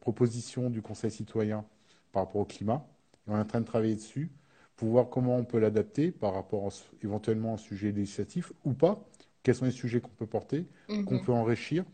propositions 0.00 0.68
du 0.68 0.82
Conseil 0.82 1.10
citoyen 1.10 1.64
par 2.12 2.24
rapport 2.24 2.40
au 2.42 2.44
climat. 2.44 2.86
on 3.28 3.36
est 3.36 3.40
en 3.40 3.44
train 3.44 3.60
de 3.60 3.66
travailler 3.66 3.94
dessus 3.96 4.30
pour 4.76 4.88
voir 4.88 5.08
comment 5.10 5.36
on 5.36 5.44
peut 5.44 5.58
l'adapter 5.60 6.10
par 6.12 6.34
rapport 6.34 6.66
à, 6.66 6.70
éventuellement 7.04 7.52
à 7.52 7.54
un 7.54 7.56
sujet 7.58 7.92
législatif 7.92 8.52
ou 8.64 8.72
pas. 8.74 9.04
Quels 9.42 9.54
sont 9.54 9.64
les 9.64 9.70
sujets 9.72 10.00
qu'on 10.00 10.10
peut 10.10 10.26
porter, 10.26 10.66
qu'on 10.88 11.14
Mhm. 11.16 11.20
peut 11.20 11.32
enrichir 11.32 11.84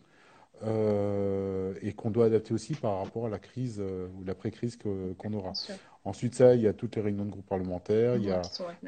euh, 0.65 1.75
et 1.83 1.93
qu'on 1.93 2.11
doit 2.11 2.27
adapter 2.27 2.53
aussi 2.55 2.75
par 2.75 2.99
rapport 2.99 3.27
à 3.27 3.29
la 3.29 3.39
crise 3.39 3.79
euh, 3.81 4.09
ou 4.19 4.25
l'après-crise 4.25 4.77
qu'on 4.77 5.33
aura. 5.33 5.53
Ensuite, 6.05 6.35
ça, 6.35 6.55
il 6.55 6.63
y 6.63 6.67
a 6.67 6.73
toutes 6.73 6.97
les 6.97 7.03
réunions 7.03 7.25
de 7.25 7.31
groupe 7.31 7.47
parlementaire. 7.47 8.17
Il 8.17 8.25
y 8.25 8.31
a, 8.31 8.43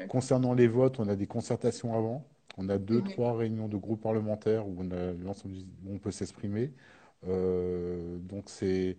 concernant 0.07 0.53
les 0.53 0.67
votes, 0.67 0.99
on 0.99 1.07
a 1.07 1.15
des 1.15 1.27
concertations 1.27 1.95
avant. 1.97 2.25
On 2.57 2.67
a 2.69 2.77
deux, 2.77 2.97
Mhm. 2.97 3.03
trois 3.03 3.37
réunions 3.37 3.67
de 3.69 3.77
groupe 3.77 4.01
parlementaire 4.01 4.67
où 4.67 4.75
on 4.79 4.91
a 4.91 5.13
l'ensemble 5.13 5.53
du- 5.55 5.65
où 5.85 5.93
on 5.95 5.99
peut 5.99 6.11
s'exprimer. 6.11 6.73
Euh, 7.27 8.17
donc, 8.19 8.45
c'est, 8.49 8.97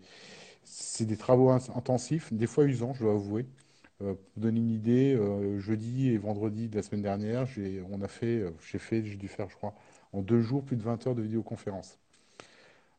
c'est 0.64 1.07
des 1.07 1.16
travaux 1.16 1.51
intensifs, 1.51 2.33
des 2.33 2.46
fois 2.46 2.64
usants, 2.64 2.94
je 2.94 3.01
dois 3.05 3.14
avouer. 3.14 3.46
Euh, 4.03 4.14
pour 4.14 4.25
vous 4.37 4.40
donner 4.42 4.61
une 4.61 4.70
idée, 4.70 5.14
euh, 5.14 5.59
jeudi 5.61 6.11
et 6.11 6.18
vendredi 6.18 6.68
de 6.68 6.77
la 6.77 6.83
semaine 6.83 7.03
dernière, 7.03 7.46
j'ai, 7.46 7.83
on 7.90 8.01
a 8.03 8.09
fait, 8.09 8.40
euh, 8.40 8.51
j'ai 8.70 8.79
fait, 8.79 9.05
j'ai 9.05 9.16
dû 9.16 9.29
faire, 9.29 9.48
je 9.51 9.57
crois, 9.57 9.75
en 10.12 10.22
deux 10.22 10.40
jours, 10.40 10.64
plus 10.64 10.77
de 10.77 10.83
20 10.83 11.07
heures 11.07 11.14
de 11.14 11.22
vidéoconférence. 11.22 11.98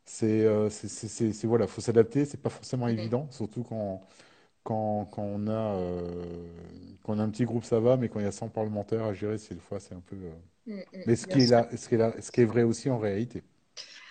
C'est, 0.04 0.44
euh, 0.46 0.68
c'est, 0.70 0.88
c'est, 0.88 1.32
c'est- 1.32 1.46
voilà, 1.46 1.66
faut 1.66 1.80
s'adapter, 1.80 2.24
c'est 2.26 2.36
pas 2.42 2.50
forcément 2.50 2.88
évident, 2.88 3.26
surtout 3.30 3.62
quand, 3.64 4.02
quand, 4.64 5.06
quand 5.06 5.22
on 5.24 5.48
a, 5.48 5.52
euh, 5.52 6.46
quand 7.04 7.14
on 7.16 7.20
a 7.20 7.24
un 7.24 7.30
petit 7.30 7.44
groupe, 7.46 7.64
ça 7.64 7.80
va, 7.80 7.96
mais 7.98 8.08
quand 8.10 8.20
il 8.20 8.24
y 8.24 8.26
a 8.28 8.32
100 8.32 8.48
parlementaires 8.50 9.04
à 9.04 9.14
gérer, 9.14 9.38
c'est, 9.38 9.54
des 9.54 9.60
fois, 9.60 9.80
c'est 9.80 9.94
un 9.94 10.00
peu. 10.00 10.16
euh, 10.16 10.32
Mhm, 10.66 10.84
Mais 11.06 11.16
ce 11.16 11.26
qui 11.26 11.42
est 11.42 11.46
là, 11.48 11.68
ce 11.76 11.88
qui 11.88 11.96
est 11.96 11.98
là, 11.98 12.14
ce 12.20 12.30
qui 12.32 12.42
est 12.42 12.46
vrai 12.46 12.62
aussi 12.64 12.90
en 12.90 12.98
réalité. 12.98 13.42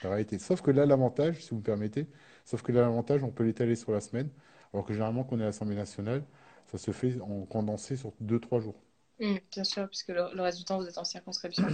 La 0.03 0.09
réalité. 0.11 0.39
Sauf 0.39 0.61
que 0.61 0.71
là, 0.71 0.85
l'avantage, 0.85 1.43
si 1.43 1.51
vous 1.51 1.57
me 1.57 1.63
permettez, 1.63 2.07
sauf 2.45 2.61
que 2.61 2.71
l'avantage, 2.71 3.23
on 3.23 3.31
peut 3.31 3.43
l'étaler 3.43 3.75
sur 3.75 3.91
la 3.91 4.01
semaine, 4.01 4.29
alors 4.73 4.85
que 4.85 4.93
généralement, 4.93 5.23
quand 5.23 5.35
on 5.37 5.39
est 5.39 5.43
à 5.43 5.47
l'Assemblée 5.47 5.75
nationale, 5.75 6.23
ça 6.67 6.77
se 6.77 6.91
fait 6.91 7.19
en 7.21 7.45
condensé 7.45 7.95
sur 7.97 8.13
2-3 8.21 8.59
jours. 8.61 8.75
Mhm, 9.19 9.39
bien 9.51 9.63
sûr, 9.63 9.87
puisque 9.89 10.09
le, 10.09 10.27
le 10.35 10.41
reste 10.43 10.59
du 10.59 10.65
temps, 10.65 10.77
vous 10.79 10.87
êtes 10.87 10.97
en 10.99 11.03
circonscription. 11.03 11.67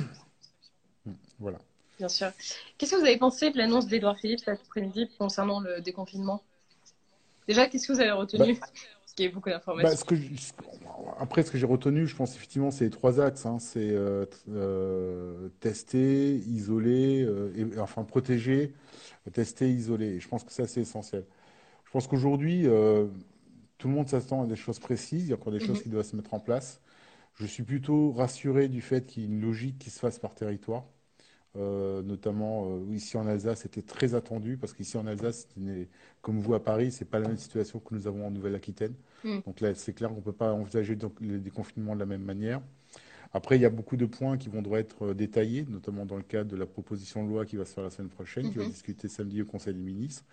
Mm, 1.05 1.15
Voilà. 1.39 1.59
Bien 1.99 2.09
sûr. 2.09 2.31
Qu'est-ce 2.79 2.93
que 2.93 2.95
vous 2.95 3.05
avez 3.05 3.17
pensé 3.19 3.51
de 3.51 3.57
l'annonce 3.59 3.85
d'Edouard 3.85 4.17
Philippe 4.17 4.39
cet 4.39 4.59
après-midi 4.59 5.07
concernant 5.19 5.59
le 5.59 5.81
déconfinement? 5.81 6.43
Déjà, 7.47 7.67
qu'est-ce 7.67 7.87
que 7.87 7.93
vous 7.93 7.99
avez 7.99 8.11
Bah, 8.35 8.47
retenu? 8.47 8.57
Parce 8.57 8.71
qu'il 9.23 9.31
y 9.31 9.33
beaucoup 9.33 9.49
bah, 9.49 9.55
d'informations. 9.55 9.97
ce 9.97 10.05
que 10.05 10.15
je- 10.15 10.35
ce- 10.35 10.53
après, 11.19 11.43
ce 11.43 11.51
que 11.51 11.57
j'ai 11.57 11.65
retenu, 11.65 12.07
je 12.07 12.15
pense 12.15 12.35
effectivement, 12.35 12.71
c'est 12.71 12.85
les 12.85 12.89
trois 12.91 13.19
axes. 13.21 13.45
hein. 13.45 13.59
C'est 13.59 13.89
euh, 13.91 14.25
euh, 14.49 15.49
tester, 15.59 16.35
isoler, 16.37 17.23
euh, 17.23 17.51
et, 17.75 17.79
enfin 17.79 18.03
protéger, 18.03 18.73
tester, 19.33 19.69
isoler. 19.71 20.07
Et 20.15 20.19
je 20.19 20.27
pense 20.27 20.43
que 20.43 20.51
ça, 20.51 20.67
c'est 20.67 20.81
essentiel. 20.81 21.25
Je 21.85 21.91
pense 21.91 22.07
qu'aujourd'hui, 22.07 22.67
euh, 22.67 23.07
tout 23.77 23.87
le 23.89 23.93
monde 23.95 24.09
s'attend 24.09 24.43
à 24.43 24.47
des 24.47 24.55
choses 24.57 24.79
précises. 24.79 25.25
Il 25.25 25.29
y 25.29 25.33
a 25.33 25.35
encore 25.37 25.53
des 25.53 25.59
choses 25.59 25.77
Mhm. 25.79 25.83
qui 25.83 25.89
doivent 25.89 26.05
se 26.05 26.15
mettre 26.17 26.33
en 26.35 26.39
place. 26.41 26.81
Je 27.35 27.45
suis 27.47 27.63
plutôt 27.63 28.11
rassuré 28.13 28.69
du 28.69 28.81
fait 28.81 29.05
qu'il 29.07 29.23
y 29.23 29.25
ait 29.27 29.29
une 29.29 29.41
logique 29.41 29.79
qui 29.79 29.89
se 29.91 29.99
fasse 29.99 30.19
par 30.19 30.35
territoire. 30.35 30.85
Euh, 31.57 32.03
notamment 32.03 32.77
euh, 32.77 32.93
ici 32.95 33.17
en 33.17 33.27
Alsace, 33.27 33.61
c'était 33.61 33.81
très 33.81 34.13
attendu 34.15 34.57
parce 34.57 34.73
qu'ici 34.73 34.97
en 34.97 35.07
Alsace, 35.07 35.47
comme 36.21 36.39
vous 36.39 36.53
à 36.53 36.63
Paris, 36.63 36.91
c'est 36.91 37.05
pas 37.05 37.19
la 37.19 37.27
même 37.27 37.37
situation 37.37 37.79
que 37.79 37.95
nous 37.95 38.07
avons 38.07 38.27
en 38.27 38.31
Nouvelle-Aquitaine. 38.31 38.93
Mm. 39.23 39.43
Donc 39.45 39.61
là, 39.61 39.73
c'est 39.75 39.93
clair 39.93 40.09
qu'on 40.09 40.17
ne 40.17 40.21
peut 40.21 40.33
pas 40.33 40.53
envisager 40.53 40.97
le 41.21 41.39
déconfinement 41.39 41.95
de 41.95 41.99
la 41.99 42.05
même 42.05 42.23
manière. 42.23 42.61
Après, 43.33 43.57
il 43.57 43.61
y 43.61 43.65
a 43.65 43.69
beaucoup 43.69 43.97
de 43.97 44.05
points 44.05 44.37
qui 44.37 44.49
vont 44.49 44.61
devoir 44.61 44.79
être 44.81 45.07
euh, 45.07 45.13
détaillés, 45.13 45.65
notamment 45.69 46.05
dans 46.05 46.17
le 46.17 46.23
cadre 46.23 46.49
de 46.51 46.57
la 46.57 46.65
proposition 46.65 47.23
de 47.25 47.29
loi 47.29 47.45
qui 47.45 47.57
va 47.57 47.65
se 47.65 47.73
faire 47.73 47.83
la 47.83 47.89
semaine 47.91 48.09
prochaine, 48.09 48.49
qui 48.49 48.57
va 48.57 48.63
Mhm. 48.63 48.65
discuter 48.65 49.07
samedi 49.07 49.41
au 49.41 49.45
Conseil 49.45 49.73
des 49.75 49.81
ministres. 49.81 50.23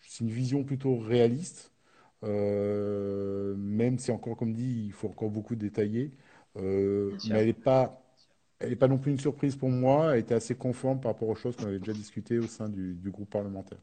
C'est 0.00 0.20
une 0.24 0.30
vision 0.30 0.64
plutôt 0.64 0.98
réaliste, 0.98 1.72
euh, 2.24 3.54
même 3.56 3.98
si 3.98 4.10
encore, 4.10 4.36
comme 4.36 4.52
dit, 4.54 4.84
il 4.86 4.92
faut 4.92 5.08
encore 5.08 5.30
beaucoup 5.30 5.56
détailler. 5.56 6.12
Euh, 6.56 7.14
mais 7.24 7.38
elle 7.40 7.46
n'est 7.46 7.52
pas, 7.52 8.02
elle 8.60 8.76
pas 8.78 8.88
non 8.88 8.98
plus 8.98 9.12
une 9.12 9.20
surprise 9.20 9.56
pour 9.56 9.70
moi. 9.70 10.14
Elle 10.14 10.20
était 10.20 10.34
assez 10.34 10.54
conforme 10.56 11.00
par 11.00 11.12
rapport 11.12 11.28
aux 11.28 11.34
choses 11.36 11.56
qu'on 11.56 11.66
avait 11.66 11.78
déjà 11.80 11.94
discutées 11.94 12.38
au 12.38 12.48
sein 12.48 12.68
du, 12.68 12.94
du 12.96 13.10
groupe 13.10 13.30
parlementaire. 13.30 13.78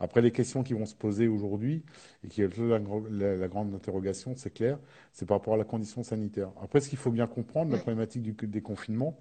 Après, 0.00 0.20
les 0.20 0.32
questions 0.32 0.62
qui 0.62 0.74
vont 0.74 0.86
se 0.86 0.94
poser 0.94 1.28
aujourd'hui 1.28 1.84
et 2.24 2.28
qui 2.28 2.42
est 2.42 2.56
la, 2.58 2.78
gro- 2.80 3.06
la- 3.10 3.36
la 3.36 3.48
grande 3.48 3.74
interrogation, 3.74 4.34
c'est 4.36 4.50
clair, 4.52 4.78
c'est 5.12 5.26
par 5.26 5.38
rapport 5.38 5.54
à 5.54 5.56
la 5.56 5.64
condition 5.64 6.02
sanitaire. 6.02 6.50
Après, 6.62 6.80
ce 6.80 6.88
qu'il 6.88 6.98
faut 6.98 7.10
bien 7.10 7.26
comprendre, 7.26 7.72
la 7.72 7.78
problématique 7.78 8.22
du 8.22 8.32
déconfinement, 8.46 9.18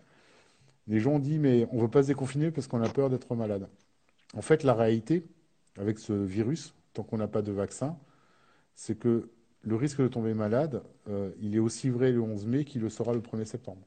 les 0.87 0.99
gens 0.99 1.13
ont 1.13 1.19
dit, 1.19 1.39
mais 1.39 1.67
on 1.71 1.77
ne 1.77 1.81
veut 1.81 1.89
pas 1.89 2.03
se 2.03 2.07
déconfiner 2.09 2.51
parce 2.51 2.67
qu'on 2.67 2.81
a 2.81 2.89
peur 2.89 3.09
d'être 3.09 3.35
malade. 3.35 3.69
En 4.35 4.41
fait, 4.41 4.63
la 4.63 4.73
réalité, 4.73 5.25
avec 5.77 5.99
ce 5.99 6.13
virus, 6.13 6.75
tant 6.93 7.03
qu'on 7.03 7.17
n'a 7.17 7.27
pas 7.27 7.41
de 7.41 7.51
vaccin, 7.51 7.97
c'est 8.75 8.97
que 8.99 9.31
le 9.61 9.75
risque 9.75 10.01
de 10.01 10.07
tomber 10.07 10.33
malade, 10.33 10.83
euh, 11.09 11.31
il 11.41 11.55
est 11.55 11.59
aussi 11.59 11.89
vrai 11.89 12.11
le 12.11 12.21
11 12.21 12.45
mai 12.47 12.65
qu'il 12.65 12.81
le 12.81 12.89
sera 12.89 13.13
le 13.13 13.21
1er 13.21 13.45
septembre. 13.45 13.85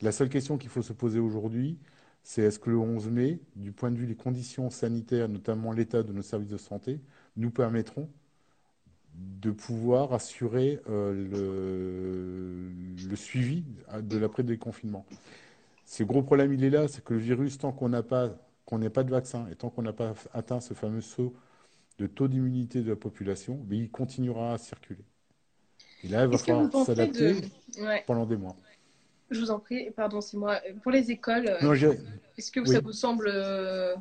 La 0.00 0.12
seule 0.12 0.28
question 0.28 0.58
qu'il 0.58 0.70
faut 0.70 0.82
se 0.82 0.92
poser 0.92 1.20
aujourd'hui, 1.20 1.78
c'est 2.22 2.42
est-ce 2.42 2.58
que 2.58 2.70
le 2.70 2.78
11 2.78 3.08
mai, 3.08 3.40
du 3.56 3.72
point 3.72 3.90
de 3.90 3.96
vue 3.96 4.06
des 4.06 4.14
conditions 4.16 4.70
sanitaires, 4.70 5.28
notamment 5.28 5.72
l'état 5.72 6.02
de 6.02 6.12
nos 6.12 6.22
services 6.22 6.48
de 6.50 6.58
santé, 6.58 7.00
nous 7.36 7.50
permettront 7.50 8.08
de 9.14 9.50
pouvoir 9.50 10.12
assurer 10.12 10.80
euh, 10.88 11.12
le, 13.02 13.08
le 13.08 13.16
suivi 13.16 13.64
de 14.02 14.18
l'après-déconfinement. 14.18 15.04
Ce 15.84 16.04
gros 16.04 16.22
problème, 16.22 16.52
il 16.52 16.64
est 16.64 16.70
là, 16.70 16.88
c'est 16.88 17.02
que 17.02 17.14
le 17.14 17.20
virus, 17.20 17.58
tant 17.58 17.72
qu'on 17.72 17.88
n'a 17.88 18.02
pas, 18.02 18.30
qu'on 18.64 18.78
n'ait 18.78 18.90
pas 18.90 19.02
de 19.02 19.10
vaccin 19.10 19.46
et 19.50 19.56
tant 19.56 19.70
qu'on 19.70 19.82
n'a 19.82 19.92
pas 19.92 20.14
atteint 20.32 20.60
ce 20.60 20.74
fameux 20.74 21.00
saut 21.00 21.34
de 21.98 22.06
taux 22.06 22.28
d'immunité 22.28 22.82
de 22.82 22.90
la 22.90 22.96
population, 22.96 23.60
mais 23.68 23.78
il 23.78 23.90
continuera 23.90 24.54
à 24.54 24.58
circuler. 24.58 25.04
Et 26.02 26.08
là, 26.08 26.24
il 26.24 26.30
va 26.30 26.38
falloir 26.38 26.70
s'adapter 26.72 27.40
de... 27.40 27.82
Ouais, 27.82 28.04
pendant 28.06 28.26
des 28.26 28.36
mois. 28.36 28.56
Je 29.30 29.40
vous 29.40 29.50
en 29.50 29.58
prie, 29.60 29.90
pardon, 29.90 30.20
c'est 30.20 30.36
moi. 30.36 30.60
Pour 30.82 30.92
les 30.92 31.10
écoles, 31.10 31.48
euh, 31.48 31.74
est-ce 32.36 32.50
que 32.50 32.60
Oui. 32.60 32.68
ça 32.68 32.80
vous 32.80 32.92
semble 32.92 33.30
euh, 33.32 33.94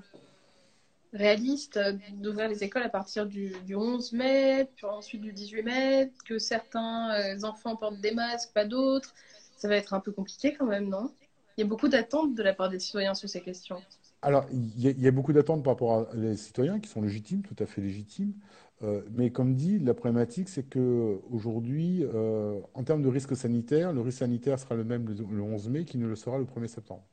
réaliste 1.14 1.78
euh, 1.78 1.94
d'ouvrir 2.14 2.48
les 2.50 2.64
écoles 2.64 2.84
à 2.84 2.90
partir 2.90 3.26
du, 3.26 3.52
du 3.66 3.76
11 3.76 4.14
mai, 4.14 4.68
puis 4.76 4.86
ensuite 4.86 5.22
du 5.22 5.32
18 5.34 5.64
mai, 5.64 6.12
que 6.26 6.38
certains 6.38 7.12
euh, 7.14 7.44
enfants 7.44 7.76
portent 7.76 8.00
des 8.00 8.12
masques, 8.12 8.52
pas 8.54 8.66
d'autres? 8.66 9.14
Ça 9.58 9.68
va 9.68 9.76
être 9.76 9.94
un 9.94 10.00
peu 10.00 10.12
compliqué 10.12 10.54
quand 10.54 10.66
même, 10.66 10.88
non? 10.88 11.12
Il 11.58 11.62
y 11.62 11.64
a 11.64 11.68
beaucoup 11.68 11.90
d'attentes 11.90 12.36
de 12.36 12.44
la 12.44 12.54
part 12.54 12.70
des 12.70 12.80
citoyens 12.80 13.14
sur 13.14 13.28
ces 13.28 13.42
questions. 13.42 13.82
Alors, 14.22 14.46
il 14.52 14.80
y, 14.80 15.02
y 15.02 15.08
a 15.08 15.12
beaucoup 15.12 15.34
d'attentes 15.34 15.64
par 15.64 15.74
rapport 15.74 15.94
à 15.94 16.08
les 16.16 16.36
citoyens 16.36 16.80
qui 16.80 16.90
sont 16.90 17.02
légitimes, 17.02 17.42
tout 17.42 17.56
à 17.62 17.66
fait 17.66 17.82
légitimes. 17.82 18.34
Euh, 18.82 19.02
mais 19.12 19.30
comme 19.32 19.56
dit, 19.56 19.78
la 19.80 19.94
problématique, 19.94 20.48
c'est 20.48 20.64
que 20.64 21.20
aujourd'hui, 21.32 22.06
euh, 22.14 22.60
en 22.74 22.84
termes 22.84 23.02
de 23.02 23.10
risque 23.10 23.36
sanitaire, 23.36 23.92
le 23.92 24.00
risque 24.02 24.20
sanitaire 24.20 24.58
sera 24.58 24.76
le 24.76 24.86
même 24.86 25.06
le, 25.08 25.16
le 25.16 25.42
11 25.42 25.68
mai 25.68 25.84
qu'il 25.84 26.00
ne 26.00 26.08
le 26.08 26.16
sera 26.16 26.38
le 26.38 26.46
1er 26.46 26.68
septembre. 26.68 27.04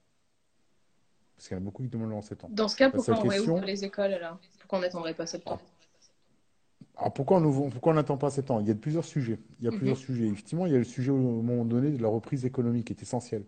Parce 1.37 1.49
qu'il 1.49 1.57
y 1.57 1.59
en 1.59 1.63
a 1.63 1.65
beaucoup 1.65 1.83
qui 1.83 1.89
demandent 1.89 2.11
le 2.11 2.15
11 2.15 2.25
septembre. 2.25 2.55
Dans 2.55 2.69
ce 2.69 2.77
cas, 2.77 2.89
pourquoi 2.91 3.19
on 3.19 3.23
question- 3.29 3.55
réouvre 3.55 3.67
les 3.67 3.85
écoles 3.85 4.13
alors? 4.15 4.39
Pourquoi 4.61 4.79
on 4.79 4.83
n'attendrait 4.83 5.15
pas 5.15 5.27
septembre? 5.27 5.61
Alors 6.99 7.13
pourquoi 7.13 7.39
on 7.39 7.71
pourquoi 7.71 7.93
n'attend 7.95 8.17
pas 8.17 8.31
septembre? 8.31 8.63
Il 8.63 8.69
y 8.69 8.71
a 8.71 8.75
plusieurs 8.75 9.05
sujets. 9.05 9.39
Il 9.61 9.65
y 9.65 9.69
a 9.69 9.71
Mhm. 9.71 9.77
plusieurs 9.77 9.97
sujets. 9.99 10.27
Effectivement, 10.29 10.67
il 10.67 10.73
y 10.73 10.75
a 10.77 10.79
le 10.79 10.85
sujet 10.85 11.11
au 11.11 11.19
moment 11.19 11.65
donné 11.65 11.91
de 11.91 12.01
la 12.01 12.09
reprise 12.09 12.45
économique 12.47 12.87
qui 12.87 12.93
est 12.95 13.03
essentielle. 13.03 13.45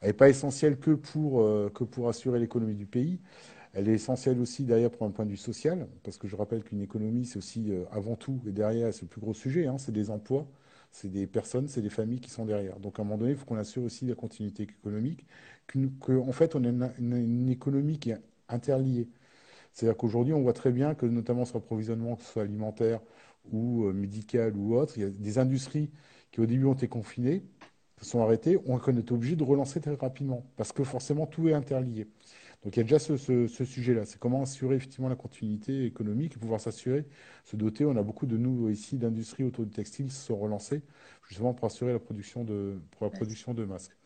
Elle 0.00 0.08
n'est 0.08 0.12
pas 0.14 0.28
essentielle 0.28 0.78
que 0.78 0.90
pour, 0.92 1.42
euh, 1.42 1.70
que 1.74 1.84
pour 1.84 2.08
assurer 2.08 2.38
l'économie 2.38 2.74
du 2.74 2.86
pays. 2.86 3.20
Elle 3.74 3.88
est 3.88 3.94
essentielle 3.94 4.38
aussi 4.40 4.64
derrière 4.64 4.90
pour 4.90 5.06
un 5.06 5.10
point 5.10 5.24
de 5.24 5.30
vue 5.30 5.36
social, 5.36 5.88
parce 6.02 6.18
que 6.18 6.28
je 6.28 6.36
rappelle 6.36 6.62
qu'une 6.62 6.82
économie, 6.82 7.24
c'est 7.24 7.38
aussi 7.38 7.72
euh, 7.72 7.84
avant 7.90 8.16
tout, 8.16 8.40
et 8.46 8.52
derrière, 8.52 8.92
c'est 8.92 9.02
le 9.02 9.08
plus 9.08 9.20
gros 9.20 9.34
sujet, 9.34 9.66
hein, 9.66 9.78
c'est 9.78 9.92
des 9.92 10.10
emplois, 10.10 10.46
c'est 10.90 11.08
des 11.10 11.26
personnes, 11.26 11.68
c'est 11.68 11.80
des 11.80 11.90
familles 11.90 12.20
qui 12.20 12.30
sont 12.30 12.44
derrière. 12.44 12.78
Donc 12.80 12.98
à 12.98 13.02
un 13.02 13.04
moment 13.04 13.18
donné, 13.18 13.32
il 13.32 13.36
faut 13.36 13.46
qu'on 13.46 13.56
assure 13.56 13.82
aussi 13.84 14.06
la 14.06 14.14
continuité 14.14 14.64
économique, 14.64 15.26
qu'en 16.00 16.32
fait, 16.32 16.54
on 16.54 16.64
a 16.64 16.90
une, 16.98 17.48
économie 17.48 17.98
qui 17.98 18.10
est 18.10 18.20
interliée. 18.48 19.08
C'est-à-dire 19.72 19.96
qu'aujourd'hui, 19.96 20.34
on 20.34 20.42
voit 20.42 20.52
très 20.52 20.72
bien 20.72 20.94
que, 20.94 21.06
notamment 21.06 21.44
sur 21.46 21.58
l'approvisionnement, 21.58 22.16
que 22.16 22.24
ce 22.24 22.32
soit 22.32 22.42
alimentaire 22.42 23.00
ou 23.52 23.84
euh, 23.86 23.92
médical 23.92 24.56
ou 24.56 24.76
autre, 24.76 24.94
il 24.98 25.02
y 25.02 25.06
a 25.06 25.10
des 25.10 25.38
industries 25.38 25.90
qui, 26.32 26.40
au 26.40 26.46
début, 26.46 26.66
ont 26.66 26.74
été 26.74 26.88
confinées, 26.88 27.44
sont 28.02 28.20
arrêtées, 28.22 28.58
on 28.66 28.78
est 28.78 29.12
obligé 29.12 29.36
de 29.36 29.44
relancer 29.44 29.80
très 29.80 29.94
rapidement, 29.94 30.44
parce 30.56 30.72
que 30.72 30.84
forcément, 30.84 31.26
tout 31.26 31.48
est 31.48 31.54
interlié. 31.54 32.08
Donc 32.64 32.76
il 32.76 32.78
y 32.78 32.80
a 32.80 32.84
déjà 32.84 32.98
ce, 33.00 33.16
ce- 33.16 33.48
ce 33.48 33.64
sujet-là, 33.64 34.04
c'est 34.04 34.18
comment 34.20 34.42
assurer 34.42 34.76
effectivement 34.76 35.08
la 35.08 35.16
continuité 35.16 35.84
économique 35.84 36.36
et 36.36 36.38
pouvoir 36.38 36.60
s'assurer, 36.60 37.04
se 37.44 37.56
doter. 37.56 37.84
On 37.84 37.96
a 37.96 38.02
beaucoup 38.02 38.26
de 38.26 38.36
nous 38.36 38.68
ici 38.70 38.98
d'industries 38.98 39.44
autour 39.44 39.64
du 39.64 39.72
textile 39.72 40.06
qui 40.06 40.14
se 40.14 40.26
sont 40.26 40.36
relancées, 40.36 40.82
justement 41.28 41.54
pour 41.54 41.66
assurer 41.66 41.92
la 41.92 41.98
production 41.98 42.44
de, 42.44 42.78
pour 42.92 43.04
la 43.06 43.10
production 43.10 43.52
de 43.54 43.64
masques. 43.64 43.96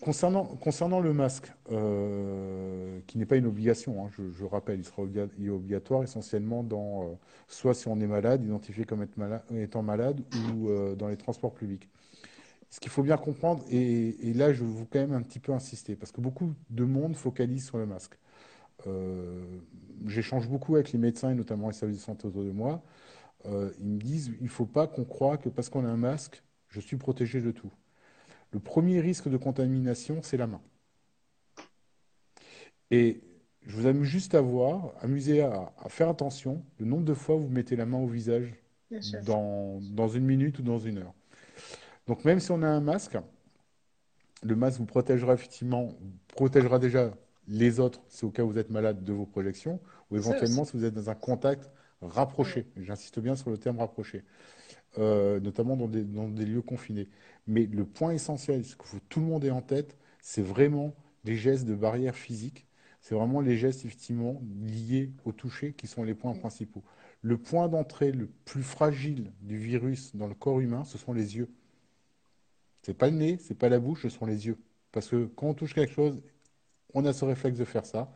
Concernant, 0.00 0.44
concernant 0.44 1.00
le 1.00 1.12
masque, 1.12 1.52
euh, 1.72 3.00
qui 3.08 3.18
n'est 3.18 3.26
pas 3.26 3.36
une 3.36 3.46
obligation, 3.46 4.04
hein, 4.06 4.10
je, 4.16 4.30
je 4.30 4.44
rappelle, 4.44 4.78
il 4.78 4.84
sera 4.84 5.02
obliga- 5.02 5.28
il 5.38 5.46
est 5.46 5.50
obligatoire 5.50 6.04
essentiellement 6.04 6.62
dans, 6.62 7.02
euh, 7.02 7.14
soit 7.48 7.74
si 7.74 7.88
on 7.88 7.98
est 8.00 8.06
malade, 8.06 8.44
identifié 8.44 8.84
comme 8.84 9.02
être 9.02 9.16
malade- 9.16 9.42
étant 9.56 9.82
malade, 9.82 10.20
ou 10.32 10.68
euh, 10.68 10.94
dans 10.94 11.08
les 11.08 11.16
transports 11.16 11.52
publics. 11.52 11.88
Ce 12.70 12.80
qu'il 12.80 12.90
faut 12.90 13.02
bien 13.02 13.16
comprendre, 13.16 13.64
et, 13.70 14.28
et 14.28 14.34
là 14.34 14.52
je 14.52 14.64
veux 14.64 14.84
quand 14.90 14.98
même 14.98 15.12
un 15.14 15.22
petit 15.22 15.38
peu 15.40 15.52
insister, 15.52 15.96
parce 15.96 16.12
que 16.12 16.20
beaucoup 16.20 16.54
de 16.70 16.84
monde 16.84 17.16
focalise 17.16 17.66
sur 17.66 17.78
le 17.78 17.86
masque. 17.86 18.18
Euh, 18.86 19.44
J'échange 20.06 20.48
beaucoup 20.48 20.76
avec 20.76 20.92
les 20.92 20.98
médecins 20.98 21.30
et 21.30 21.34
notamment 21.34 21.68
les 21.68 21.74
services 21.74 21.98
de 21.98 22.02
santé 22.02 22.26
autour 22.28 22.44
de 22.44 22.52
moi. 22.52 22.82
euh, 23.46 23.72
ils 23.80 23.86
me 23.88 23.98
disent 24.00 24.32
il 24.40 24.44
ne 24.44 24.48
faut 24.48 24.66
pas 24.66 24.86
qu'on 24.86 25.04
croie 25.04 25.38
que 25.38 25.48
parce 25.48 25.68
qu'on 25.70 25.84
a 25.84 25.88
un 25.88 25.96
masque, 25.96 26.42
je 26.68 26.80
suis 26.80 26.96
protégé 26.96 27.40
de 27.40 27.50
tout. 27.52 27.72
Le 28.52 28.60
premier 28.60 29.00
risque 29.00 29.28
de 29.28 29.36
contamination, 29.36 30.22
c'est 30.22 30.36
la 30.36 30.46
main. 30.46 30.60
Et 32.90 33.20
je 33.62 33.76
vous 33.76 33.86
amuse 33.86 34.08
juste 34.08 34.34
à 34.34 34.40
voir, 34.40 34.94
amuser 35.02 35.42
à, 35.42 35.72
faire 35.88 36.08
attention 36.08 36.64
le 36.78 36.86
nombre 36.86 37.04
de 37.04 37.14
fois 37.14 37.36
où 37.36 37.40
vous 37.42 37.48
mettez 37.48 37.76
la 37.76 37.86
main 37.86 37.98
au 37.98 38.06
visage 38.06 38.54
dans, 39.24 39.80
dans, 39.82 40.08
une 40.08 40.24
minute 40.24 40.58
ou 40.58 40.62
dans 40.62 40.78
une 40.78 40.98
heure. 40.98 41.14
Donc 42.08 42.24
même 42.24 42.40
si 42.40 42.50
on 42.50 42.62
a 42.62 42.66
un 42.66 42.80
masque, 42.80 43.18
le 44.42 44.56
masque 44.56 44.78
vous 44.78 44.86
protégera 44.86 45.34
effectivement, 45.34 45.94
protégera 46.28 46.78
déjà 46.78 47.12
les 47.46 47.80
autres, 47.80 48.00
c'est 48.08 48.24
au 48.24 48.30
cas 48.30 48.42
où 48.42 48.50
vous 48.50 48.58
êtes 48.58 48.70
malade 48.70 49.04
de 49.04 49.12
vos 49.12 49.26
projections, 49.26 49.78
ou 50.10 50.16
éventuellement 50.16 50.64
si 50.64 50.76
vous 50.76 50.84
êtes 50.84 50.94
dans 50.94 51.10
un 51.10 51.14
contact 51.14 51.70
rapproché. 52.00 52.66
J'insiste 52.76 53.20
bien 53.20 53.36
sur 53.36 53.50
le 53.50 53.58
terme 53.58 53.78
rapproché, 53.78 54.24
euh, 54.98 55.38
notamment 55.40 55.76
dans 55.76 55.86
des, 55.88 56.02
dans 56.02 56.28
des, 56.28 56.46
lieux 56.46 56.62
confinés. 56.62 57.08
Mais 57.46 57.66
le 57.66 57.84
point 57.84 58.12
essentiel, 58.12 58.64
ce 58.64 58.74
que 58.74 58.84
tout 59.08 59.20
le 59.20 59.26
monde 59.26 59.44
ait 59.44 59.50
en 59.50 59.62
tête, 59.62 59.96
c'est 60.22 60.42
vraiment 60.42 60.94
les 61.24 61.36
gestes 61.36 61.66
de 61.66 61.74
barrière 61.74 62.14
physique. 62.14 62.66
C'est 63.02 63.14
vraiment 63.14 63.40
les 63.40 63.56
gestes 63.56 63.84
effectivement 63.84 64.40
liés 64.64 65.12
au 65.24 65.32
toucher 65.32 65.72
qui 65.72 65.86
sont 65.86 66.04
les 66.04 66.14
points 66.14 66.34
principaux. 66.34 66.82
Le 67.22 67.36
point 67.36 67.68
d'entrée 67.68 68.12
le 68.12 68.28
plus 68.44 68.62
fragile 68.62 69.32
du 69.42 69.58
virus 69.58 70.14
dans 70.16 70.26
le 70.26 70.34
corps 70.34 70.60
humain, 70.60 70.84
ce 70.84 70.98
sont 70.98 71.12
les 71.12 71.36
yeux. 71.36 71.48
C'est 72.88 72.94
pas 72.94 73.10
le 73.10 73.16
nez, 73.16 73.36
c'est 73.38 73.54
pas 73.54 73.68
la 73.68 73.80
bouche, 73.80 74.04
ce 74.04 74.08
sont 74.08 74.24
les 74.24 74.46
yeux. 74.46 74.56
Parce 74.92 75.08
que 75.08 75.26
quand 75.26 75.48
on 75.48 75.52
touche 75.52 75.74
quelque 75.74 75.92
chose, 75.92 76.22
on 76.94 77.04
a 77.04 77.12
ce 77.12 77.26
réflexe 77.26 77.58
de 77.58 77.66
faire 77.66 77.84
ça. 77.84 78.10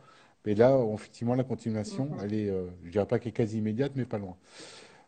Mais 0.47 0.55
là, 0.55 0.83
effectivement, 0.95 1.35
la 1.35 1.43
continuation, 1.43 2.05
mhm. 2.05 2.17
elle 2.23 2.33
est, 2.33 2.49
euh, 2.49 2.65
je 2.83 2.89
dirais 2.89 3.05
pas 3.05 3.19
qu'elle 3.19 3.29
est 3.29 3.33
quasi 3.33 3.59
immédiate, 3.59 3.91
mais 3.95 4.05
pas 4.05 4.17
loin. 4.17 4.35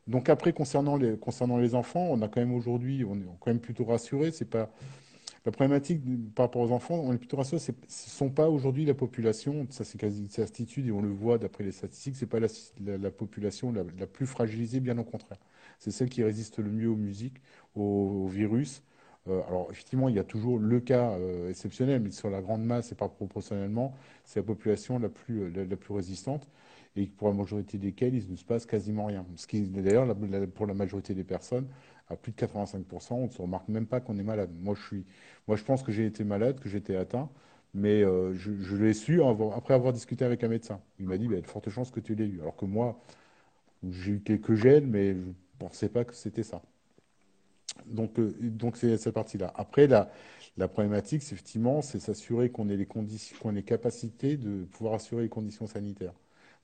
Donc 0.05 0.29
après, 0.29 0.53
concernant 0.53 0.97
les, 0.97 1.17
concernant 1.17 1.57
les 1.57 1.73
enfants, 1.73 2.07
on 2.11 2.21
a 2.21 2.27
quand 2.27 2.41
même 2.41 2.53
aujourd'hui, 2.53 3.03
on 3.05 3.15
est 3.15 3.25
quand 3.39 3.47
même 3.47 3.59
plutôt 3.59 3.85
rassuré. 3.85 4.29
C'est 4.31 4.45
pas 4.45 4.69
la 5.47 5.51
problématique 5.51 6.03
par 6.35 6.45
rapport 6.45 6.61
aux 6.61 6.71
enfants, 6.71 7.01
on 7.03 7.13
est 7.13 7.17
plutôt 7.17 7.37
rassuré. 7.37 7.59
Ce 7.59 7.71
ne 7.71 7.75
sont 7.87 8.29
pas 8.29 8.49
aujourd'hui 8.49 8.85
la 8.85 8.93
population, 8.93 9.65
ça 9.71 9.83
c'est 9.83 9.97
quasi 9.97 10.21
une 10.21 10.29
certitude 10.29 10.85
et 10.85 10.91
on 10.91 11.01
le 11.01 11.09
voit 11.09 11.39
d'après 11.39 11.63
les 11.63 11.71
statistiques, 11.71 12.17
c'est 12.17 12.27
pas 12.27 12.39
la, 12.39 12.47
la, 12.85 13.09
population 13.09 13.71
la, 13.71 14.05
plus 14.05 14.27
fragilisée, 14.27 14.79
bien 14.79 14.97
au 14.99 15.03
contraire. 15.03 15.39
C'est 15.79 15.89
celle 15.89 16.09
qui 16.09 16.23
résiste 16.23 16.59
le 16.59 16.69
mieux 16.69 16.89
aux 16.89 16.95
musiques, 16.95 17.41
aux 17.73 18.27
virus, 18.27 18.81
euh, 18.81 18.94
alors 19.27 19.67
effectivement, 19.71 20.07
il 20.09 20.15
y 20.15 20.19
a 20.19 20.23
toujours 20.23 20.59
le 20.59 20.79
cas 20.79 21.11
euh, 21.11 21.49
exceptionnel, 21.49 22.01
mais 22.01 22.11
sur 22.11 22.29
la 22.29 22.41
grande 22.41 22.63
masse 22.63 22.91
et 22.91 22.95
pas 22.95 23.09
proportionnellement, 23.09 23.95
c'est 24.23 24.39
la 24.39 24.45
population 24.45 24.99
la 24.99 25.09
plus, 25.09 25.43
euh, 25.43 25.65
la, 25.67 25.75
plus 25.75 25.93
résistante 25.93 26.47
et 26.95 27.07
pour 27.07 27.27
la 27.29 27.33
majorité 27.33 27.77
desquelles 27.77 28.15
il 28.15 28.29
ne 28.31 28.35
se 28.35 28.45
passe 28.45 28.65
quasiment 28.65 29.05
rien. 29.07 29.25
Ce 29.35 29.47
qui 29.47 29.61
d'ailleurs 29.67 30.15
pour 30.53 30.67
la 30.67 30.73
majorité 30.75 31.13
des 31.15 31.23
personnes, 31.23 31.67
à 32.09 32.15
plus 32.15 32.31
de 32.31 32.37
85%, 32.37 33.13
on 33.13 33.25
ne 33.25 33.31
se 33.31 33.41
remarque 33.41 33.67
même 33.67 33.87
pas 33.87 33.99
qu'on 33.99 34.17
est 34.19 34.23
malade. 34.23 34.51
Moi, 34.61 34.75
je 34.75 34.85
suis, 34.85 35.05
moi, 35.47 35.57
je 35.57 35.63
pense 35.63 35.81
que 35.83 35.91
j'ai 35.91 36.05
été 36.05 36.23
malade, 36.23 36.59
que 36.59 36.69
j'étais 36.69 36.95
atteint, 36.95 37.29
mais 37.73 38.01
je, 38.03 38.75
l'ai 38.77 38.93
su 38.93 39.21
après 39.23 39.73
avoir 39.73 39.91
discuté 39.93 40.23
avec 40.23 40.43
un 40.43 40.47
médecin. 40.47 40.79
Il 40.99 41.07
m'a 41.07 41.17
dit, 41.17 41.25
il 41.25 41.31
y 41.31 41.35
a 41.35 41.41
de 41.41 41.47
fortes 41.47 41.69
chances 41.69 41.91
que 41.91 41.99
tu 41.99 42.15
l'aies 42.15 42.27
eu. 42.27 42.41
Alors 42.41 42.55
que 42.55 42.65
moi, 42.65 43.01
j'ai 43.89 44.13
eu 44.13 44.19
quelques 44.21 44.55
gènes, 44.55 44.87
mais 44.87 45.13
je 45.13 45.19
ne 45.19 45.33
pensais 45.59 45.89
pas 45.89 46.05
que 46.05 46.15
c'était 46.15 46.43
ça. 46.43 46.61
Donc, 47.85 48.19
euh, 48.19 48.35
donc 48.39 48.77
c'est 48.77 48.97
cette 48.97 49.13
partie-là. 49.13 49.53
Après, 49.55 49.87
la, 49.87 50.11
la 50.57 50.67
problématique, 50.67 51.23
c'est 51.23 51.33
effectivement, 51.33 51.81
c'est 51.81 51.99
s'assurer 51.99 52.49
qu'on 52.49 52.69
ait 52.69 52.77
les 52.77 52.85
conditions, 52.85 53.37
qu'on 53.41 53.55
ait 53.55 53.63
capacité 53.63 54.37
de 54.37 54.63
pouvoir 54.65 54.95
assurer 54.95 55.23
les 55.23 55.29
conditions 55.29 55.67
sanitaires. 55.67 56.13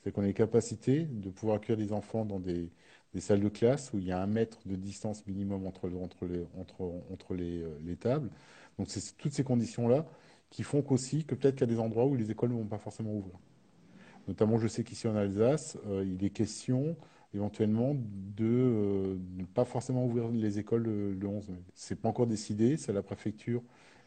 C'est 0.03 0.11
qu'on 0.11 0.23
ait 0.23 0.33
capacité 0.33 1.03
de 1.03 1.29
pouvoir 1.29 1.57
accueillir 1.57 1.85
des 1.85 1.93
enfants 1.93 2.25
dans 2.25 2.39
des, 2.39 2.69
des, 3.13 3.21
salles 3.21 3.41
de 3.41 3.49
classe 3.49 3.91
où 3.93 3.99
il 3.99 4.05
y 4.05 4.11
a 4.11 4.19
un 4.21 4.27
mètre 4.27 4.59
de 4.65 4.75
distance 4.75 5.25
minimum 5.27 5.65
entre, 5.67 5.89
entre, 6.01 6.25
les, 6.25 6.45
entre, 6.59 6.81
entre 7.11 7.33
les, 7.35 7.61
euh, 7.61 7.69
les 7.85 7.95
tables. 7.95 8.29
Donc, 8.79 8.89
c'est 8.89 9.15
toutes 9.17 9.33
ces 9.33 9.43
conditions-là 9.43 10.05
qui 10.49 10.63
font 10.63 10.81
qu'aussi 10.81 11.25
que 11.25 11.35
peut-être 11.35 11.55
qu'il 11.55 11.67
y 11.67 11.71
a 11.71 11.73
des 11.73 11.79
endroits 11.79 12.05
où 12.05 12.15
les 12.15 12.31
écoles 12.31 12.49
ne 12.49 12.55
vont 12.55 12.65
pas 12.65 12.77
forcément 12.77 13.13
ouvrir. 13.13 13.35
Notamment, 14.27 14.57
je 14.57 14.67
sais 14.67 14.83
qu'ici 14.83 15.07
en 15.07 15.15
Alsace, 15.15 15.77
euh, 15.87 16.05
il 16.05 16.23
est 16.23 16.29
question 16.29 16.95
éventuellement 17.33 17.95
de 17.95 18.45
euh, 18.45 19.17
ne 19.37 19.45
pas 19.45 19.65
forcément 19.65 20.05
ouvrir 20.05 20.27
les 20.29 20.59
écoles 20.59 20.83
le, 20.83 21.27
11 21.27 21.49
mai. 21.49 21.63
Ce 21.75 21.93
n'est 21.93 21.99
pas 21.99 22.09
encore 22.09 22.27
décidé, 22.27 22.77
c'est 22.77 22.93
la 22.93 23.01
préfecture 23.01 23.61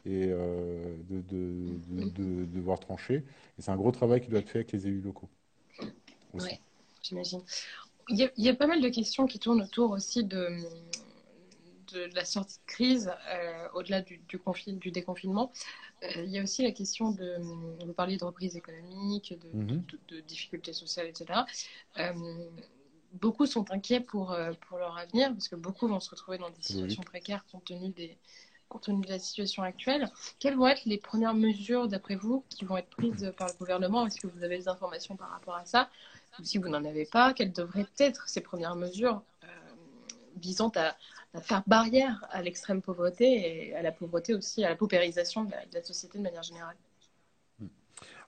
et 0.05 0.27
euh, 0.29 0.97
de, 1.09 1.23
de, 1.23 2.45
devoir 2.45 2.79
trancher. 2.79 3.25
Et 3.59 3.63
c'est 3.63 3.71
un 3.71 3.77
gros 3.77 3.93
travail 3.93 4.21
qui 4.21 4.29
doit 4.29 4.41
être 4.41 4.51
fait 4.51 4.59
avec 4.59 4.73
les 4.73 4.87
élus 4.87 5.01
locaux. 5.01 5.29
Oui, 6.35 6.61
j'imagine. 7.03 7.41
Il, 8.11 8.31
y, 8.37 8.49
a, 8.51 8.55
pas 8.55 8.67
mal 8.67 8.83
de 8.83 8.89
questions 8.91 9.27
qui 9.27 9.39
tournent 9.39 9.63
autour 9.63 9.93
aussi 9.93 10.25
de, 10.25 10.59
de 11.95 12.15
la 12.15 12.27
sortie 12.27 12.59
de 12.59 12.67
crise, 12.67 13.11
euh, 13.33 13.69
au-delà 13.73 14.03
du, 14.03 14.21
du, 14.29 14.39
du, 14.75 14.91
déconfinement. 14.91 15.51
il 16.17 16.29
y 16.29 16.39
a 16.39 16.43
aussi 16.43 16.63
la 16.63 16.73
question 16.73 17.13
de, 17.13 17.39
vous 17.83 17.95
parliez 17.95 18.19
de 18.19 18.25
reprise 18.27 18.57
économique, 18.57 19.35
de, 19.41 19.59
mm-hmm. 19.59 20.21
difficultés 20.27 20.75
sociales, 20.75 21.07
etc 21.07 21.45
beaucoup 23.15 23.47
sont 23.47 23.71
inquiets 23.71 24.01
pour, 24.01 24.33
euh, 24.33 24.53
pour 24.69 24.79
leur 24.79 24.97
avenir, 24.99 25.33
parce 25.33 25.49
que 25.49 25.57
beaucoup 25.57 25.89
vont 25.89 26.01
se 26.01 26.11
retrouver 26.11 26.39
dans 26.39 26.51
des 26.51 26.63
situations 26.63 27.03
précaires 27.03 27.45
compte 27.51 27.65
tenu, 27.65 27.91
des, 27.91 28.19
compte 28.69 28.85
tenu 28.85 29.05
de 29.05 29.09
la 29.09 29.19
situation 29.19 29.63
actuelle. 29.63 30.11
Quelles 30.39 30.57
vont 30.57 30.67
être 30.67 30.85
les 30.85 30.99
premières 30.99 31.35
mesures, 31.35 31.89
d'après 31.89 32.17
vous, 32.17 32.45
qui 32.49 32.65
vont 32.65 32.77
être 32.77 32.91
prises 32.91 33.33
par 33.37 33.49
le 33.49 33.55
gouvernement? 33.55 34.07
Est-ce 34.07 34.21
que 34.21 34.27
vous 34.27 34.43
avez 34.43 34.59
des 34.59 34.69
informations 34.69 35.17
par 35.17 35.31
rapport 35.31 35.57
à 35.57 35.65
ça? 35.65 35.89
Ou 36.41 36.45
si 36.45 36.59
vous 36.59 36.69
n'en 36.69 36.85
avez 36.85 37.07
pas, 37.07 37.33
quelles 37.33 37.53
devraient 37.53 37.87
être 37.99 38.29
ces 38.29 38.41
premières 38.41 38.75
mesures 38.75 39.23
euh, 39.45 39.47
visant 40.37 40.73
à, 40.75 40.97
faire 41.41 41.63
barrière 41.67 42.25
à 42.31 42.43
l'extrême 42.43 42.83
pauvreté 42.83 43.69
et 43.69 43.75
à 43.75 43.83
la 43.83 43.93
pauvreté 43.93 44.35
aussi, 44.35 44.65
à 44.65 44.69
la 44.71 44.77
paupérisation 44.77 45.45
de 45.45 45.51
la, 45.51 45.67
de 45.67 45.75
la 45.75 45.83
société 45.83 46.19
de 46.19 46.23
manière 46.23 46.43
générale? 46.43 46.77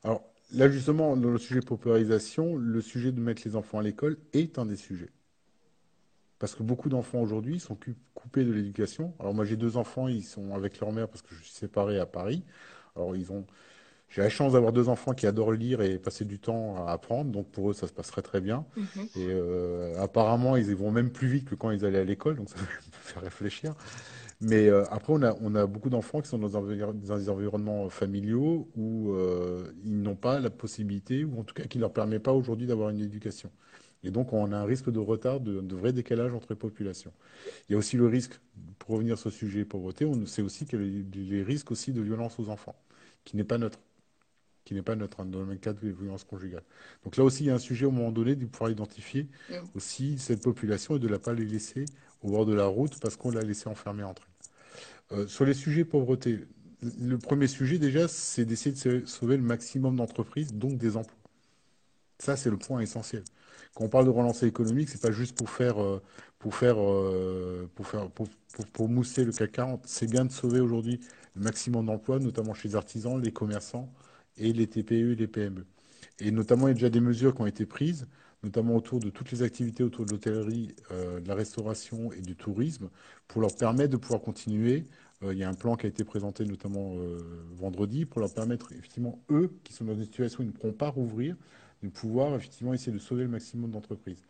Alors, 0.05 0.22
Là, 0.53 0.69
justement, 0.69 1.17
dans 1.17 1.31
le 1.31 1.39
sujet 1.39 1.61
de 1.61 1.65
paupérisation, 1.65 2.57
le 2.57 2.81
sujet 2.81 3.13
de 3.13 3.21
mettre 3.21 3.43
les 3.45 3.57
enfants 3.57 3.79
à 3.79 3.83
l'école 3.83 4.17
est 4.33 4.59
un 4.59 4.67
des 4.67 4.77
sujets. 4.77 5.11
Parce 6.39 6.55
que 6.55 6.63
beaucoup 6.63 6.89
d'enfants 6.89 7.21
aujourd'hui 7.21 7.59
sont 7.59 7.79
coupés 8.15 8.45
de 8.45 8.53
l'éducation. 8.53 9.15
Alors 9.19 9.35
moi, 9.35 9.45
j'ai 9.45 9.57
deux 9.57 9.77
enfants, 9.77 10.07
ils 10.07 10.23
sont 10.23 10.55
avec 10.55 10.79
leur 10.81 10.93
mère 10.93 11.09
parce 11.09 11.23
que 11.23 11.35
je 11.35 11.43
suis 11.43 11.53
séparé 11.53 11.99
à 11.99 12.07
Paris. 12.07 12.45
Alors 12.95 13.17
ils 13.17 13.33
ont, 13.33 13.47
j'ai 14.11 14.23
la 14.23 14.29
chance 14.29 14.53
d'avoir 14.53 14.73
deux 14.73 14.89
enfants 14.89 15.15
qui 15.15 15.27
adorent 15.27 15.53
lire 15.53 15.81
et 15.81 15.99
passer 15.99 16.25
du 16.25 16.39
temps 16.39 16.87
à 16.87 16.93
apprendre, 16.93 17.31
donc 17.31 17.51
pour 17.51 17.71
eux 17.71 17.75
ça 17.75 17.87
se 17.87 17.93
passerait 17.93 18.23
très 18.23 18.41
bien. 18.41 18.67
Mhm. 18.77 19.09
Et 19.17 19.29
euh, 19.31 20.01
apparemment, 20.01 20.57
ils 20.57 20.77
vont 20.77 20.91
même 20.91 21.11
plus 21.11 21.29
vite 21.29 21.49
que 21.49 21.55
quand 21.55 21.71
ils 21.71 21.85
allaient 21.87 22.01
à 22.01 22.05
l'école, 22.05 22.37
donc 22.37 22.51
ça 22.51 22.57
me 22.61 22.67
fait 23.03 23.21
réfléchir. 23.21 23.75
Mais 24.40 24.68
euh, 24.68 24.85
après, 24.90 25.12
on 25.12 25.22
a, 25.22 25.35
on 25.40 25.55
a 25.55 25.66
beaucoup 25.66 25.88
d'enfants 25.88 26.20
qui 26.20 26.29
sont 26.29 26.38
dans, 26.38 26.61
des 26.61 27.31
environnements 27.31 27.88
familiaux 27.88 28.68
où 28.77 29.12
euh, 29.12 29.72
ils 29.85 30.01
n'ont 30.03 30.16
pas 30.16 30.40
la 30.40 30.51
possibilité, 30.51 31.25
ou 31.25 31.40
en 31.40 31.44
tout 31.44 31.55
cas 31.55 31.64
qui 31.64 31.79
ne 31.79 31.83
leur 31.83 31.92
permet 31.92 32.18
pas 32.18 32.33
aujourd'hui 32.33 32.66
d'avoir 32.66 32.90
une 32.90 33.01
éducation. 33.01 33.51
Et 34.05 34.11
donc, 34.11 34.33
on 34.33 34.53
a 34.53 34.57
un 34.59 34.64
risque 34.64 34.90
de 34.90 34.99
retard, 34.99 35.40
de, 35.40 35.61
de, 35.61 35.75
vrai 35.75 35.92
décalage 35.92 36.33
entre 36.35 36.49
les 36.51 36.57
populations. 36.57 37.12
Il 37.68 37.72
y 37.72 37.75
a 37.75 37.79
aussi 37.79 37.96
le 37.96 38.07
risque, 38.07 38.38
pour 38.79 38.90
revenir 38.90 39.18
sur 39.18 39.33
ce 39.33 39.38
sujet 39.38 39.64
pauvreté, 39.64 40.05
on 40.05 40.27
sait 40.27 40.42
aussi 40.42 40.66
qu'il 40.66 40.81
y 40.81 41.33
a 41.33 41.37
les 41.37 41.42
risques 41.42 41.70
aussi 41.70 41.92
de 41.92 42.03
violence 42.03 42.38
aux 42.38 42.51
enfants, 42.51 42.77
qui 43.25 43.37
n'est 43.37 43.44
pas 43.44 43.59
neutre 43.59 43.79
qui 44.66 44.75
n'est 44.75 44.83
pas 44.83 44.96
neutre 44.96 45.20
hein, 45.20 45.27
dans 45.27 45.40
le 45.40 45.46
même 45.46 45.59
cadre 45.61 45.81
de 45.81 45.88
violence 45.90 46.25
conjugale. 46.25 46.64
Donc 47.05 47.16
là 47.16 47.25
aussi, 47.25 47.44
il 47.44 47.46
y 47.46 47.51
a 47.51 47.55
un 47.55 47.59
sujet 47.59 47.87
au 47.87 47.90
moment 47.92 48.12
donné 48.12 48.35
de 48.35 48.44
pouvoir 48.46 48.70
identifier 48.70 49.29
aussi 49.75 50.18
cette 50.18 50.42
population 50.42 50.96
et 50.96 50.99
de 50.99 51.09
ne 51.09 51.16
pas 51.16 51.33
les 51.33 51.46
laisser 51.46 51.87
au 52.20 52.31
bord 52.31 52.46
de 52.46 52.55
la 52.55 52.66
route 52.66 52.99
parce 53.01 53.16
qu'on 53.16 53.31
l'a 53.31 53.42
laissé 53.42 53.68
enfermer 53.68 54.03
entre 54.03 54.22
eux. 54.22 54.26
Euh, 55.12 55.27
sur 55.27 55.45
les 55.45 55.55
sujets 55.55 55.85
pauvreté, 55.85 56.47
le 56.83 57.19
premier 57.19 57.47
sujet 57.47 57.79
déjà, 57.79 58.09
c'est 58.09 58.45
d'essayer 58.45 58.75
de 58.75 59.07
sauver 59.07 59.37
le 59.37 59.42
maximum 59.42 59.97
d'entreprises, 59.97 60.53
donc 60.53 60.79
des 60.79 60.97
emplois. 60.97 61.16
Ça, 62.19 62.37
c'est 62.37 62.51
le 62.51 62.57
point 62.57 62.81
essentiel. 62.81 63.23
Quand 63.75 63.85
on 63.85 63.88
parle 63.88 64.07
de 64.07 64.11
relancer 64.11 64.47
économique, 64.47 64.88
c'est 64.88 65.01
pas 65.01 65.12
juste 65.12 65.37
pour 65.37 65.51
faire, 65.51 65.83
euh, 65.83 66.03
pour 66.38 66.55
faire, 66.55 66.77
euh, 66.81 67.71
pour 67.75 67.87
faire, 67.87 68.11
pour, 68.11 68.29
pour, 68.73 68.88
mousser 68.88 69.25
le 69.25 69.33
CAC 69.33 69.53
40. 69.53 69.83
C'est 69.87 70.11
bien 70.11 70.25
de 70.25 70.33
sauver 70.33 70.61
aujourd'hui 70.61 71.01
le 71.35 71.42
maximum 71.42 71.87
d'emplois, 71.87 72.19
notamment 72.19 72.55
chez 72.55 72.69
les 72.69 72.77
artisans, 72.77 73.21
les 73.21 73.33
commerçants 73.33 73.92
et 74.38 74.53
les 74.53 74.66
TPE 74.66 75.12
et 75.12 75.14
les 75.14 75.27
PME. 75.27 75.66
Et 76.21 76.31
notamment, 76.31 76.69
il 76.69 76.71
y 76.71 76.73
a 76.73 76.75
déjà 76.75 76.90
des 76.90 77.01
mesures 77.01 77.35
qui 77.35 77.42
ont 77.42 77.47
été 77.47 77.66
prises 77.66 78.07
notamment 78.47 78.77
autour 78.77 79.01
de 79.01 79.11
toutes 79.11 79.31
les 79.33 79.43
activités 79.43 79.83
autour 79.83 80.07
de 80.07 80.13
l'hôtellerie, 80.13 80.75
euh, 80.93 81.21
de 81.21 81.29
la 81.29 81.35
restauration 81.35 82.13
et 82.13 82.21
du 82.21 82.37
tourisme, 82.37 82.89
pour 83.29 83.41
leur 83.41 83.55
permettre 83.55 83.91
de 83.91 83.97
pouvoir 83.97 84.23
continuer. 84.23 84.85
Euh, 85.23 85.35
il 85.35 85.39
y 85.39 85.45
a 85.45 85.49
un 85.49 85.55
plan 85.55 85.77
qui 85.77 85.87
a 85.87 85.89
été 85.89 86.05
présenté 86.05 86.45
notamment 86.45 86.95
euh, 86.97 87.19
vendredi 87.53 88.07
pour 88.07 88.21
leur 88.21 88.33
permettre, 88.33 88.73
effectivement, 88.73 89.19
eux, 89.31 89.53
qui 89.65 89.73
sont 89.73 89.85
dans 89.85 89.95
une 89.95 90.05
situation 90.05 90.41
où 90.41 90.43
ils 90.45 90.49
ne 90.49 90.53
pourront 90.53 90.73
pas 90.73 90.89
rouvrir, 90.89 91.37
de 91.83 91.89
pouvoir 91.89 92.35
effectivement 92.35 92.73
essayer 92.73 92.93
de 92.93 92.99
sauver 92.99 93.25
le 93.25 93.29
maximum 93.29 93.71
d'entreprises. 93.71 94.23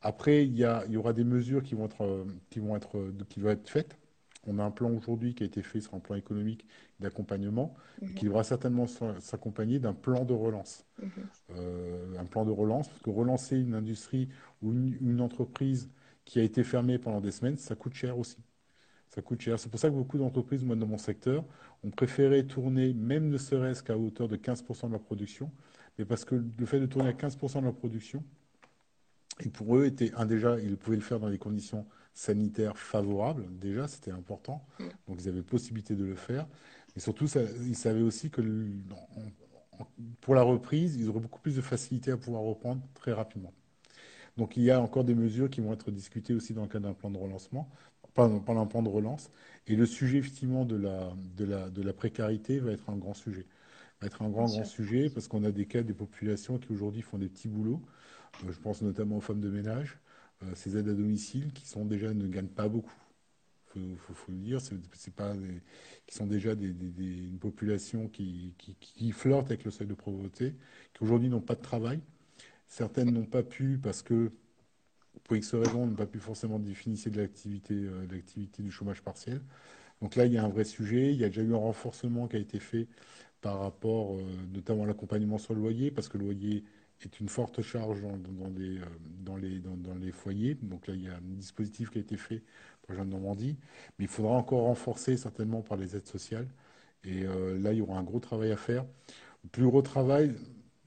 Après, 0.00 0.44
il 0.44 0.52
y, 0.52 0.64
il 0.86 0.92
y, 0.92 0.96
aura 0.96 1.12
des 1.12 1.24
mesures 1.24 1.62
qui 1.62 1.74
vont 1.74 1.86
être, 1.86 2.26
qui 2.50 2.60
vont 2.60 2.76
être, 2.76 3.12
qui 3.28 3.40
vont 3.40 3.50
être 3.50 3.68
faites 3.68 3.98
on 4.46 4.58
a 4.58 4.64
un 4.64 4.70
plan 4.70 4.90
aujourd'hui 4.90 5.34
qui 5.34 5.42
a 5.42 5.46
été 5.46 5.62
fait 5.62 5.80
sur 5.80 5.94
un 5.94 5.98
plan 5.98 6.14
économique 6.14 6.66
d'accompagnement, 7.00 7.74
mhm. 8.00 8.14
qui 8.14 8.24
devra 8.26 8.44
certainement 8.44 8.86
s'accompagner 8.86 9.78
d'un 9.78 9.92
plan 9.92 10.24
de 10.24 10.32
relance. 10.32 10.86
Mhm. 11.02 11.08
Euh, 11.56 12.18
un 12.18 12.24
plan 12.24 12.44
de 12.44 12.50
relance, 12.50 12.88
parce 12.88 13.02
que 13.02 13.10
relancer 13.10 13.58
une 13.58 13.74
industrie 13.74 14.28
ou 14.62 14.72
une, 14.72 15.20
entreprise 15.20 15.90
qui 16.24 16.38
a 16.38 16.42
été 16.42 16.64
fermé 16.64 16.98
pendant 16.98 17.20
des 17.20 17.32
semaines, 17.32 17.56
ça 17.56 17.74
coûte 17.74 17.94
cher 17.94 18.18
aussi. 18.18 18.38
Ça 19.08 19.22
coûte 19.22 19.40
cher. 19.40 19.58
C'est 19.58 19.68
pour 19.70 19.80
ça 19.80 19.88
que 19.88 19.94
beaucoup 19.94 20.18
d'entreprises, 20.18 20.64
moi, 20.64 20.76
dans 20.76 20.86
mon 20.86 20.98
secteur, 20.98 21.44
ont 21.84 21.90
préféré 21.90 22.46
tourner, 22.46 22.92
même 22.94 23.28
ne 23.28 23.38
serait-ce 23.38 23.82
qu'à 23.82 23.96
hauteur 23.96 24.28
de 24.28 24.36
15% 24.36 24.88
de 24.88 24.92
leur 24.92 25.02
production, 25.02 25.50
mais 25.98 26.04
parce 26.04 26.24
que 26.24 26.34
le 26.34 26.66
fait 26.66 26.80
de 26.80 26.86
tourner 26.86 27.08
à 27.08 27.12
15% 27.12 27.60
de 27.60 27.64
leur 27.64 27.74
production, 27.74 28.24
et 29.40 29.50
pour 29.50 29.76
eux, 29.76 29.84
était 29.86 30.12
un 30.14 30.26
déjà, 30.26 30.58
ils 30.58 30.76
pouvaient 30.76 30.96
le 30.96 31.02
faire 31.02 31.20
dans 31.20 31.30
des 31.30 31.38
conditions 31.38 31.86
sanitaires 32.16 32.78
favorables. 32.78 33.46
Déjà, 33.58 33.86
c'était 33.86 34.10
important. 34.10 34.64
Mm. 34.80 34.84
Donc, 35.06 35.20
ils 35.20 35.28
avaient 35.28 35.42
possibilité 35.42 35.94
de 35.94 36.04
le 36.04 36.16
faire. 36.16 36.46
Et 36.96 37.00
surtout, 37.00 37.26
ils 37.66 37.76
savaient 37.76 38.02
aussi 38.02 38.30
que 38.30 38.42
pour 40.22 40.34
la 40.34 40.42
reprise, 40.42 40.96
ils 40.96 41.08
auraient 41.08 41.20
beaucoup 41.20 41.40
plus 41.40 41.56
de 41.56 41.60
facilité 41.60 42.10
à 42.10 42.16
pouvoir 42.16 42.42
reprendre 42.42 42.82
très 42.94 43.12
rapidement. 43.12 43.52
Donc, 44.38 44.56
il 44.56 44.62
y 44.62 44.70
a 44.70 44.80
encore 44.80 45.04
des 45.04 45.14
mesures 45.14 45.50
qui 45.50 45.60
vont 45.60 45.72
être 45.72 45.90
discutées 45.90 46.34
aussi 46.34 46.54
dans 46.54 46.62
le 46.62 46.68
cadre 46.68 46.88
d'un 46.88 46.94
plan 46.94 47.10
de 47.10 47.18
relancement, 47.18 47.68
pendant 48.14 48.62
un 48.62 48.66
plan 48.66 48.82
de 48.82 48.88
relance. 48.88 49.30
Et 49.66 49.76
le 49.76 49.84
sujet, 49.84 50.18
effectivement, 50.18 50.64
de 50.64 50.76
la, 50.76 51.12
de 51.36 51.44
la, 51.44 51.68
de 51.68 51.82
la 51.82 51.92
précarité 51.92 52.60
va 52.60 52.72
être 52.72 52.88
un 52.88 52.96
grand 52.96 53.14
sujet. 53.14 53.46
Va 54.00 54.06
être 54.06 54.22
un 54.22 54.30
grand, 54.30 54.46
grand 54.46 54.64
sujet 54.64 55.10
parce 55.10 55.28
qu'on 55.28 55.44
a 55.44 55.50
des 55.50 55.66
cas 55.66 55.82
des 55.82 55.94
populations 55.94 56.58
qui 56.58 56.72
aujourd'hui 56.72 57.02
font 57.02 57.18
des 57.18 57.28
petits 57.28 57.48
boulots 57.48 57.82
euh, 58.44 58.52
je 58.52 58.58
pense 58.58 58.82
notamment 58.82 59.16
aux 59.16 59.20
femmes 59.20 59.40
de 59.40 59.50
ménage, 59.50 59.98
ces 60.54 60.76
aides 60.76 60.88
à 60.88 60.94
domicile 60.94 61.52
qui 61.52 61.66
sont 61.66 61.84
déjà 61.84 62.12
ne 62.12 62.26
gagnent 62.28 62.46
pas 62.46 62.68
beaucoup. 62.68 62.92
Il 63.76 63.96
faut, 63.98 64.32
le 64.32 64.38
dire, 64.38 64.60
c'est 64.60 65.14
pas 65.14 65.34
qui 66.06 66.14
sont 66.14 66.26
déjà 66.26 66.54
des, 66.54 66.68
une 66.68 67.38
population 67.38 68.08
qui, 68.08 68.54
qui, 68.56 69.12
flirte 69.12 69.46
avec 69.46 69.64
le 69.64 69.70
seuil 69.70 69.86
de 69.86 69.94
pauvreté, 69.94 70.54
qui 70.94 71.04
aujourd'hui 71.04 71.28
n'ont 71.28 71.42
pas 71.42 71.56
de 71.56 71.60
travail. 71.60 72.00
Certaines 72.68 73.10
n'ont 73.10 73.26
pas 73.26 73.42
pu 73.42 73.78
parce 73.82 74.02
que 74.02 74.32
pour 75.24 75.36
X 75.36 75.54
raisons, 75.54 75.86
n'ont 75.86 75.94
pas 75.94 76.06
pu 76.06 76.18
forcément 76.18 76.58
définir 76.58 76.98
de 77.10 77.20
l'activité, 77.20 77.74
euh, 77.74 78.06
l'activité 78.10 78.62
du 78.62 78.70
chômage 78.70 79.02
partiel. 79.02 79.42
Donc 80.00 80.16
là, 80.16 80.26
il 80.26 80.32
y 80.32 80.38
a 80.38 80.44
un 80.44 80.48
vrai 80.48 80.64
sujet. 80.64 81.12
Il 81.12 81.20
y 81.20 81.24
a 81.24 81.28
déjà 81.28 81.42
eu 81.42 81.52
un 81.52 81.58
renforcement 81.58 82.28
qui 82.28 82.36
a 82.36 82.38
été 82.38 82.60
fait 82.60 82.88
par 83.42 83.60
rapport 83.60 84.16
notamment 84.54 84.84
à 84.84 84.86
l'accompagnement 84.86 85.38
sur 85.38 85.54
le 85.54 85.60
loyer, 85.60 85.90
parce 85.90 86.08
que 86.08 86.18
le 86.18 86.24
loyer 86.24 86.64
est 87.02 87.20
une 87.20 87.28
forte 87.28 87.62
charge 87.62 88.00
dans, 88.02 88.48
les, 88.56 88.78
euh, 88.78 88.84
dans, 89.20 89.36
les, 89.36 89.58
dans, 89.58 89.94
les, 89.94 90.12
foyers. 90.12 90.56
Donc 90.62 90.86
là, 90.86 90.94
il 90.94 91.02
y 91.02 91.08
a 91.08 91.16
un 91.16 91.20
dispositif 91.22 91.90
qui 91.90 91.98
a 91.98 92.00
été 92.00 92.16
fait 92.16 92.42
pour 92.82 92.94
de 92.94 93.04
Normandie, 93.04 93.56
mais 93.98 94.06
il 94.06 94.08
faudra 94.08 94.32
encore 94.32 94.62
renforcer 94.62 95.16
certainement 95.16 95.62
par 95.62 95.76
les 95.76 95.96
aides 95.96 96.06
sociales. 96.06 96.48
Et 97.04 97.24
euh, 97.24 97.58
là, 97.58 97.72
il 97.72 97.78
y 97.78 97.80
aura 97.80 97.98
un 97.98 98.02
gros 98.02 98.20
travail 98.20 98.52
à 98.52 98.56
faire. 98.56 98.84
Le 99.44 99.48
plus 99.50 99.64
gros 99.64 99.82
travail, 99.82 100.34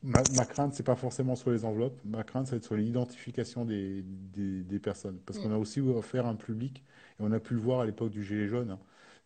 ma, 0.02 0.22
crainte, 0.46 0.74
c'est 0.74 0.84
pas 0.84 0.96
forcément 0.96 1.36
sur 1.36 1.52
les 1.52 1.66
enveloppes. 1.66 2.00
Ma 2.06 2.24
crainte, 2.24 2.48
c'est 2.48 2.64
sur 2.64 2.76
l'identification 2.76 3.66
des, 3.66 4.04
des, 4.04 4.80
personnes. 4.80 5.20
Parce 5.26 5.40
qu'on 5.40 5.52
a 5.52 5.58
aussi 5.58 5.80
offert 5.80 6.26
un 6.26 6.36
public, 6.36 6.84
et 7.20 7.24
on 7.24 7.32
a 7.32 7.40
pu 7.40 7.54
le 7.54 7.60
voir 7.60 7.82
à 7.82 7.86
l'époque 7.86 8.12
du 8.12 8.24
Gilet 8.24 8.48
jaune. 8.48 8.72
Hein. 8.72 8.80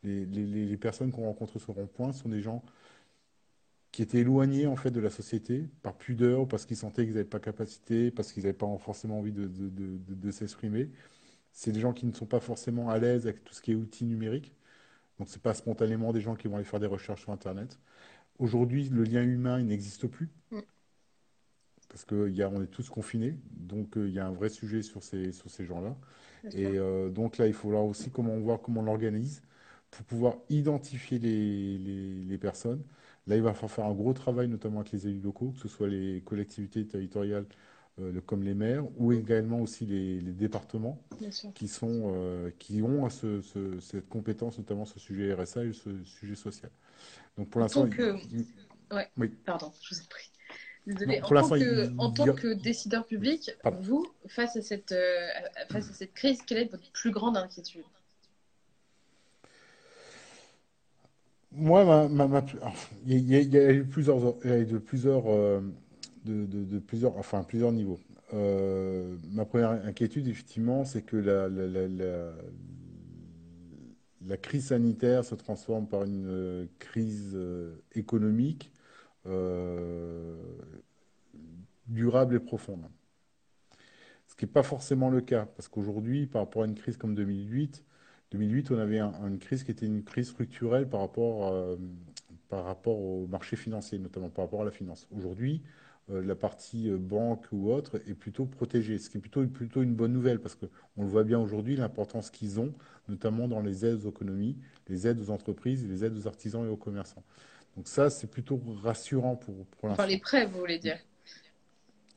Les, 0.04 0.26
les, 0.26 0.66
les, 0.66 0.78
personnes 0.78 1.12
qu'on 1.12 1.24
rencontre 1.24 1.60
sur 1.60 1.74
rond-point 1.76 2.12
sont 2.12 2.28
des 2.28 2.42
gens 2.42 2.62
qui 3.94 4.02
étaient 4.02 4.18
éloignés 4.18 4.66
en 4.66 4.76
fait 4.76 4.90
de 4.90 5.00
la 5.00 5.12
société 5.12 5.70
par 5.84 5.96
pudeur 5.96 6.42
ou 6.42 6.46
parce 6.48 6.66
qu'ils 6.66 6.78
sentaient 6.78 7.06
qu'ils 7.06 7.14
n'avaient 7.14 7.26
pas 7.26 7.40
capacité, 7.40 8.10
parce 8.10 8.34
qu'ils 8.34 8.42
n'avaient 8.42 8.58
pas 8.58 8.68
forcément 8.80 9.20
envie 9.20 9.32
de, 9.32 9.48
de, 9.48 10.32
s'exprimer. 10.32 10.90
C'est 11.52 11.72
des 11.72 11.80
gens 11.80 11.94
qui 11.94 12.08
ne 12.08 12.12
sont 12.12 12.26
pas 12.26 12.40
forcément 12.40 12.90
à 12.90 12.98
l'aise 12.98 13.28
avec 13.28 13.44
tout 13.44 13.54
ce 13.54 13.62
qui 13.62 13.72
est 13.72 13.76
outils 13.76 14.06
numériques. 14.06 14.52
Donc 15.20 15.30
ce 15.30 15.36
n'est 15.36 15.42
pas 15.42 15.54
spontanément 15.54 16.12
des 16.12 16.22
gens 16.22 16.34
qui 16.36 16.48
vont 16.48 16.56
aller 16.56 16.66
faire 16.66 16.80
des 16.80 16.88
recherches 16.88 17.22
sur 17.22 17.32
Internet. 17.32 17.78
Aujourd'hui, 18.40 18.90
le 18.90 19.04
lien 19.04 19.22
humain, 19.22 19.60
il 19.60 19.68
n'existe 19.68 20.08
plus. 20.08 20.32
Mm. 20.50 20.62
Parce 21.88 22.04
qu'on 22.04 22.64
est 22.64 22.72
tous 22.72 22.90
confinés. 22.90 23.38
Donc 23.52 23.96
euh, 23.96 24.08
il 24.08 24.16
y 24.16 24.20
a 24.20 24.26
un 24.26 24.32
vrai 24.32 24.50
sujet 24.50 24.82
sur 24.82 25.04
ces, 25.04 25.32
sur 25.32 25.52
ces 25.52 25.66
gens-là. 25.66 25.96
Et 26.52 26.66
euh, 26.66 27.12
donc 27.12 27.38
là, 27.38 27.46
il 27.46 27.54
faut 27.54 27.70
voir 27.70 27.86
aussi 27.86 28.10
comment 28.10 28.36
voir 28.40 28.60
comment 28.60 28.82
on 28.82 28.86
l'organise 28.86 29.44
pour 29.92 30.04
pouvoir 30.04 30.38
identifier 30.50 31.20
les, 31.20 31.78
les, 31.78 32.24
les 32.24 32.38
personnes 32.40 32.84
Là, 33.28 33.36
il 33.36 33.42
va 33.42 33.54
falloir 33.54 33.72
faire 33.72 33.86
un 33.86 33.94
gros 33.94 34.14
travail, 34.14 34.48
notamment 34.48 34.82
avec 34.82 34.92
les 34.92 35.08
élus 35.08 35.22
locaux, 35.22 35.52
que 35.52 35.60
ce 35.60 35.68
soit 35.68 35.88
les 35.88 36.22
collectivités 36.26 36.86
territoriales 36.86 37.46
euh, 38.02 38.20
comme 38.26 38.44
les 38.44 38.54
maires, 38.54 38.86
ou 38.98 39.14
également 39.14 39.62
aussi 39.62 39.86
les, 39.86 40.20
départements 40.22 41.00
qui, 41.54 41.68
sont, 41.68 42.12
euh, 42.16 42.50
qui 42.60 42.82
ont 42.82 43.08
cette 43.10 44.10
compétence, 44.10 44.58
notamment 44.58 44.86
sur 44.86 44.96
le 44.96 45.02
sujet 45.02 45.34
RSA 45.34 45.66
et 45.66 45.74
ce 45.74 46.04
sujet 46.04 46.36
social. 46.36 46.72
Donc 47.38 47.50
pour 47.50 47.62
l'instant. 47.62 47.88
Que... 47.88 48.16
oui. 49.18 49.30
Pardon, 49.46 49.72
je 49.82 49.96
vous 49.96 50.02
ai 50.02 50.08
pris. 50.08 50.32
Désolée. 50.86 51.22
en, 51.22 51.30
tant 51.30 51.50
que, 51.50 51.98
en, 51.98 52.12
tant 52.12 52.34
que, 52.34 52.54
décideur 52.54 53.06
public, 53.06 53.52
vous, 53.82 54.06
face 54.28 54.58
à, 54.58 54.62
cette, 54.62 54.92
euh, 54.92 55.28
face 55.70 55.90
à 55.90 55.94
cette 55.94 56.14
crise, 56.14 56.42
quelle 56.46 56.58
est 56.58 56.72
votre 56.72 56.92
plus 56.92 57.12
grande 57.12 57.38
inquiétude? 57.38 57.86
Moi, 61.56 62.10
il, 63.06 63.30
y 63.30 63.58
a, 63.58 63.72
eu 63.72 63.86
plusieurs, 63.86 64.20
de 64.20 64.78
plusieurs, 64.80 65.24
euh, 65.28 65.62
de, 66.26 66.80
plusieurs, 66.80 67.16
enfin 67.18 67.44
plusieurs 67.44 67.72
niveaux. 67.72 68.00
Euh, 68.34 69.16
ma 69.32 69.46
première 69.46 69.70
inquiétude, 69.70 70.28
effectivement, 70.28 70.84
c'est 70.84 71.04
que 71.04 71.16
la, 71.16 71.50
la, 74.26 74.38
crise 74.38 74.68
sanitaire 74.68 75.24
se 75.24 75.36
transforme 75.36 75.88
par 75.88 76.04
une 76.06 76.26
euh, 76.28 76.66
crise 76.80 77.38
économique 77.94 78.72
durable 81.88 82.36
et 82.36 82.40
profonde. 82.40 82.84
Ce 84.28 84.36
qui 84.36 84.46
n'est 84.46 84.52
pas 84.52 84.64
forcément 84.64 85.12
le 85.12 85.22
cas, 85.22 85.46
parce 85.46 85.68
qu'aujourd'hui, 85.68 86.26
par 86.26 86.42
rapport 86.42 86.64
à 86.64 86.66
une 86.66 86.74
crise 86.76 86.98
comme 86.98 87.14
2008, 87.14 87.84
2008, 88.34 88.72
on 88.72 88.80
avait 88.80 89.00
une 89.00 89.38
crise 89.38 89.64
qui 89.64 89.72
était 89.72 89.86
une 89.86 90.04
crise 90.04 90.30
structurelle 90.30 90.88
par 90.88 91.02
rapport, 91.02 91.54
euh, 91.54 91.78
par 92.50 92.66
rapport 92.66 93.00
au 93.00 93.28
marché 93.28 93.56
financier, 93.56 94.00
notamment 94.00 94.30
par 94.30 94.46
rapport 94.46 94.64
à 94.64 94.66
la 94.66 94.72
finance. 94.72 95.08
Aujourd'hui, 95.16 95.62
euh, 96.10 96.22
la 96.26 96.36
partie 96.36 96.90
euh, 96.90 96.98
banque 96.98 97.46
ou 97.52 97.72
autre 97.72 98.02
est 98.08 98.16
plutôt 98.16 98.46
protégée, 98.46 98.98
ce 98.98 99.10
qui 99.10 99.18
est 99.18 99.22
plutôt, 99.22 99.46
plutôt 99.46 99.84
une 99.84 99.94
bonne 99.94 100.12
nouvelle 100.12 100.40
parce 100.40 100.56
qu'on 100.56 101.04
le 101.04 101.08
voit 101.08 101.24
bien 101.24 101.40
aujourd'hui, 101.40 101.76
l'importance 101.76 102.32
qu'ils 102.32 102.60
ont, 102.60 102.74
notamment 103.08 103.48
dans 103.48 103.62
les 103.62 103.86
aides 103.86 104.04
aux 104.04 104.10
économies, 104.10 104.58
les 104.90 105.08
aides 105.08 105.20
aux 105.20 105.30
entreprises, 105.30 105.88
les 105.88 106.04
aides 106.04 106.18
aux 106.18 106.28
artisans 106.28 106.66
et 106.66 106.70
aux 106.70 106.76
commerçants. 106.76 107.24
Donc 107.78 107.88
ça, 107.88 108.10
c'est 108.10 108.28
plutôt 108.28 108.60
rassurant 108.82 109.36
pour, 109.36 109.66
pour 109.68 109.90
l'instant. 109.90 110.04
Enfin, 110.04 110.12
les 110.12 110.20
prêts, 110.20 110.46
vous 110.48 110.58
voulez 110.58 110.80
dire? 110.80 110.98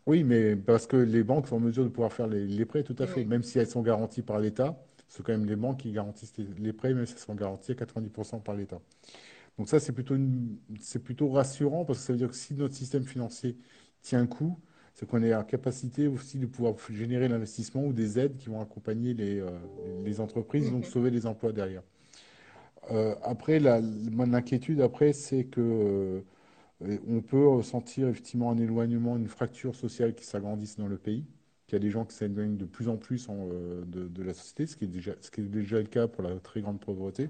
Oui, 0.07 0.25
mais 0.25 0.57
parce 0.57 0.87
que 0.87 0.97
les 0.97 1.23
banques 1.23 1.49
sont 1.49 1.57
en 1.57 1.61
mesure 1.61 1.85
de 1.85 1.89
pouvoir 1.89 2.13
faire 2.13 2.27
les, 2.27 2.65
prêts, 2.65 2.83
tout 2.85 2.97
à 2.99 3.07
fait, 3.07 3.25
même 3.25 3.43
si 3.43 3.59
elles 3.59 3.67
sont 3.67 3.83
garanties 3.83 4.23
par 4.23 4.39
l'État 4.39 4.79
c'est 5.09 5.23
quand 5.23 5.33
même 5.33 5.47
les 5.47 5.57
banques 5.57 5.79
qui 5.79 5.93
garantissent 5.93 6.35
les, 6.59 6.73
prêts, 6.73 6.95
mais 6.95 7.07
ça 7.07 7.17
sont 7.17 7.35
garantis 7.35 7.73
à 7.73 7.75
90% 7.75 8.43
par 8.43 8.55
l'État. 8.55 8.81
Donc 9.59 9.69
ça, 9.69 9.81
c'est 9.81 9.93
plutôt, 9.93 10.17
plutôt 11.05 11.31
rassurant 11.31 11.85
parce 11.85 12.01
que 12.01 12.05
ça 12.05 12.13
veut 12.13 12.19
dire 12.19 12.29
que 12.29 12.37
si 12.37 12.55
notre 12.55 12.75
système 12.75 13.05
financier 13.05 13.57
tient 14.03 14.21
un 14.21 14.27
coup, 14.27 14.59
c'est 14.95 15.07
qu'on 15.07 15.23
est 15.23 15.35
en 15.35 15.45
capacité 15.45 16.09
aussi 16.09 16.39
de 16.39 16.47
pouvoir 16.47 16.75
générer 16.91 17.29
l'investissement 17.29 17.85
ou 17.85 17.93
des 17.93 18.19
aides 18.19 18.37
qui 18.37 18.49
vont 18.49 18.61
accompagner 18.61 19.15
les, 19.15 19.41
euh, 19.41 19.51
les 20.05 20.21
entreprises, 20.21 20.71
donc 20.71 20.87
sauver 20.87 21.11
les 21.11 21.27
emplois 21.27 21.53
derrière. 21.53 21.83
Euh, 22.91 23.15
après, 23.23 23.59
la, 23.59 23.81
mon 23.81 24.33
inquiétude, 24.33 24.81
après, 24.81 25.13
c'est 25.13 25.45
que 25.45 26.23
euh, 26.83 26.99
on 27.09 27.21
peut 27.21 27.47
ressentir 27.47 28.09
effectivement 28.09 28.51
un 28.51 28.59
éloignement, 28.59 29.17
une 29.17 29.29
fracture 29.29 29.75
sociale 29.75 30.15
qui 30.15 30.25
s'agrandisse 30.25 30.77
dans 30.77 30.89
le 30.89 30.99
pays 30.99 31.25
qu'il 31.67 31.75
y 31.75 31.77
a 31.77 31.81
des 31.81 31.91
gens 31.91 32.05
qui 32.05 32.15
s'éloignent 32.15 32.57
de 32.57 32.65
plus 32.65 32.89
en 32.89 32.97
plus 32.97 33.27
euh, 33.29 33.85
de, 33.87 34.23
la 34.23 34.35
société, 34.35 34.67
ce 34.67 34.77
qui, 34.77 34.85
est 34.85 34.89
déjà, 34.89 35.13
ce 35.21 35.31
qui 35.31 35.41
est 35.41 35.45
déjà 35.45 35.79
le 35.79 35.87
cas 35.87 36.07
pour 36.07 36.23
la 36.23 36.39
très 36.39 36.61
grande 36.61 36.81
pauvreté. 36.81 37.29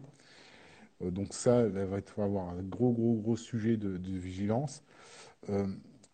Euh, 1.03 1.11
donc 1.11 1.33
ça, 1.33 1.67
il 1.67 1.73
va 1.73 2.25
avoir 2.25 2.51
un 2.51 2.63
gros, 2.63 2.93
gros, 2.93 3.15
gros 3.15 3.37
sujet 3.37 3.77
de, 3.77 3.97
vigilance. 4.19 4.83
Euh, 5.49 5.67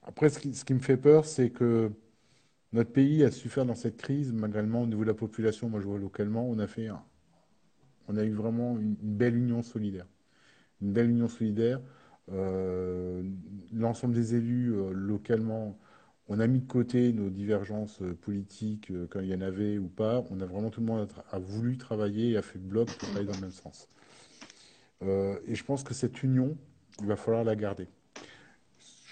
après, 0.02 0.28
ce 0.28 0.64
qui, 0.64 0.74
me 0.74 0.78
fait 0.78 0.96
peur, 0.96 1.24
c'est 1.24 1.50
que 1.50 1.90
notre 2.72 2.92
pays 2.92 3.24
a 3.24 3.30
su 3.30 3.48
faire 3.48 3.66
dans 3.66 3.74
cette 3.74 3.96
crise, 3.96 4.32
malgré 4.32 4.62
au 4.62 4.86
niveau 4.86 5.02
de 5.02 5.08
la 5.08 5.14
population, 5.14 5.68
moi 5.68 5.80
je 5.80 5.86
vois 5.86 5.98
localement, 5.98 6.48
on 6.48 6.58
a 6.58 6.66
fait 6.66 6.88
on 8.08 8.16
a 8.16 8.24
eu 8.24 8.32
vraiment 8.32 8.78
une, 8.78 8.96
belle 9.00 9.36
union 9.36 9.62
solidaire. 9.62 10.06
Une 10.80 10.92
belle 10.92 11.10
union 11.10 11.28
solidaire. 11.28 11.80
L'ensemble 13.72 14.14
des 14.14 14.34
élus 14.34 14.74
localement 14.92 15.78
on 16.28 16.40
a 16.40 16.46
mis 16.46 16.60
de 16.60 16.66
côté 16.66 17.12
nos 17.12 17.30
divergences 17.30 18.00
euh, 18.02 18.14
politiques 18.14 18.90
euh, 18.90 19.06
quand 19.10 19.20
il 19.20 19.28
y 19.28 19.34
en 19.34 19.40
avait 19.40 19.78
ou 19.78 19.88
pas. 19.88 20.24
On 20.30 20.40
a 20.40 20.46
vraiment 20.46 20.70
tout 20.70 20.80
le 20.80 20.86
monde 20.86 21.08
a, 21.30 21.38
voulu 21.38 21.76
travailler 21.76 22.30
et 22.30 22.36
a 22.36 22.42
fait 22.42 22.58
bloc 22.58 22.90
pour 22.96 23.08
aller 23.16 23.26
dans 23.26 23.34
le 23.34 23.40
même 23.40 23.50
sens. 23.50 23.88
Euh, 25.02 25.38
et 25.46 25.54
je 25.54 25.64
pense 25.64 25.82
que 25.82 25.94
cette 25.94 26.22
union, 26.22 26.56
il 27.00 27.06
va 27.06 27.16
falloir 27.16 27.44
la 27.44 27.56
garder. 27.56 27.88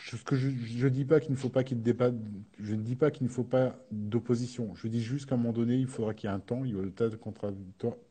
Ce 0.06 0.16
que 0.24 0.34
je 0.34 0.48
ne 0.48 0.88
dis 0.88 1.04
pas 1.04 1.20
qu'il 1.20 1.30
ne 1.30 1.36
faut 1.36 1.50
pas 1.50 1.62
qu'il 1.62 1.82
débat, 1.82 2.10
je 2.58 2.74
ne 2.74 2.82
dis 2.82 2.96
pas 2.96 3.12
qu'il 3.12 3.24
ne 3.28 3.30
faut 3.30 3.44
pas 3.44 3.76
d'opposition. 3.92 4.74
Je 4.74 4.88
dis 4.88 5.00
juste 5.00 5.26
qu'à 5.26 5.36
un 5.36 5.38
moment 5.38 5.52
donné, 5.52 5.76
il 5.76 5.86
faudra 5.86 6.14
qu'il 6.14 6.28
y 6.28 6.32
ait 6.32 6.34
un 6.34 6.40
temps, 6.40 6.64
il 6.64 6.74
y 6.74 6.78
a 6.78 6.82
le 6.82 6.90
tas 6.90 7.08
de, 7.08 7.18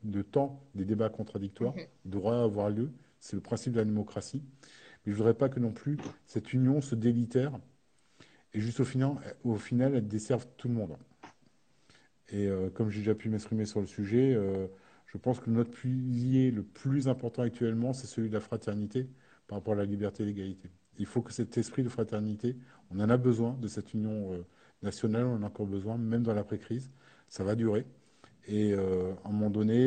de 0.04 0.22
temps 0.22 0.62
des 0.74 0.86
débats 0.86 1.10
contradictoires, 1.10 1.74
il 1.76 2.10
devra 2.10 2.42
avoir 2.42 2.70
lieu. 2.70 2.90
C'est 3.18 3.36
le 3.36 3.42
principe 3.42 3.74
de 3.74 3.78
la 3.78 3.84
démocratie. 3.84 4.42
Mais 5.04 5.06
je 5.06 5.10
ne 5.10 5.16
voudrais 5.16 5.34
pas 5.34 5.50
que 5.50 5.60
non 5.60 5.72
plus 5.72 5.98
cette 6.26 6.54
union 6.54 6.80
se 6.80 6.94
délitère 6.94 7.52
et 8.52 8.60
juste 8.60 8.80
au 8.80 8.84
final, 8.84 9.16
au 9.44 9.56
final, 9.56 9.94
elles 9.94 10.08
desservent 10.08 10.46
tout 10.56 10.68
le 10.68 10.74
monde. 10.74 10.96
Et 12.32 12.48
comme 12.74 12.90
j'ai 12.90 13.00
déjà 13.00 13.14
pu 13.14 13.28
m'exprimer 13.28 13.66
sur 13.66 13.80
le 13.80 13.86
sujet, 13.86 14.38
je 15.06 15.18
pense 15.18 15.40
que 15.40 15.50
notre 15.50 15.70
pilier 15.70 16.50
le 16.50 16.62
plus 16.62 17.08
important 17.08 17.42
actuellement, 17.42 17.92
c'est 17.92 18.06
celui 18.06 18.28
de 18.28 18.34
la 18.34 18.40
fraternité 18.40 19.08
par 19.48 19.58
rapport 19.58 19.74
à 19.74 19.76
la 19.76 19.84
liberté 19.84 20.22
et 20.22 20.26
l'égalité. 20.26 20.70
Il 20.98 21.06
faut 21.06 21.22
que 21.22 21.32
cet 21.32 21.58
esprit 21.58 21.82
de 21.82 21.88
fraternité, 21.88 22.56
on 22.90 23.00
en 23.00 23.08
a 23.10 23.16
besoin 23.16 23.54
de 23.60 23.66
cette 23.66 23.94
union 23.94 24.44
nationale, 24.82 25.24
on 25.26 25.34
en 25.34 25.42
a 25.42 25.46
encore 25.46 25.66
besoin, 25.66 25.98
même 25.98 26.22
dans 26.22 26.34
l'après-crise. 26.34 26.90
Ça 27.28 27.42
va 27.42 27.54
durer. 27.56 27.84
Et 28.46 28.74
à 28.74 28.78
un 29.24 29.32
moment 29.32 29.50
donné, 29.50 29.86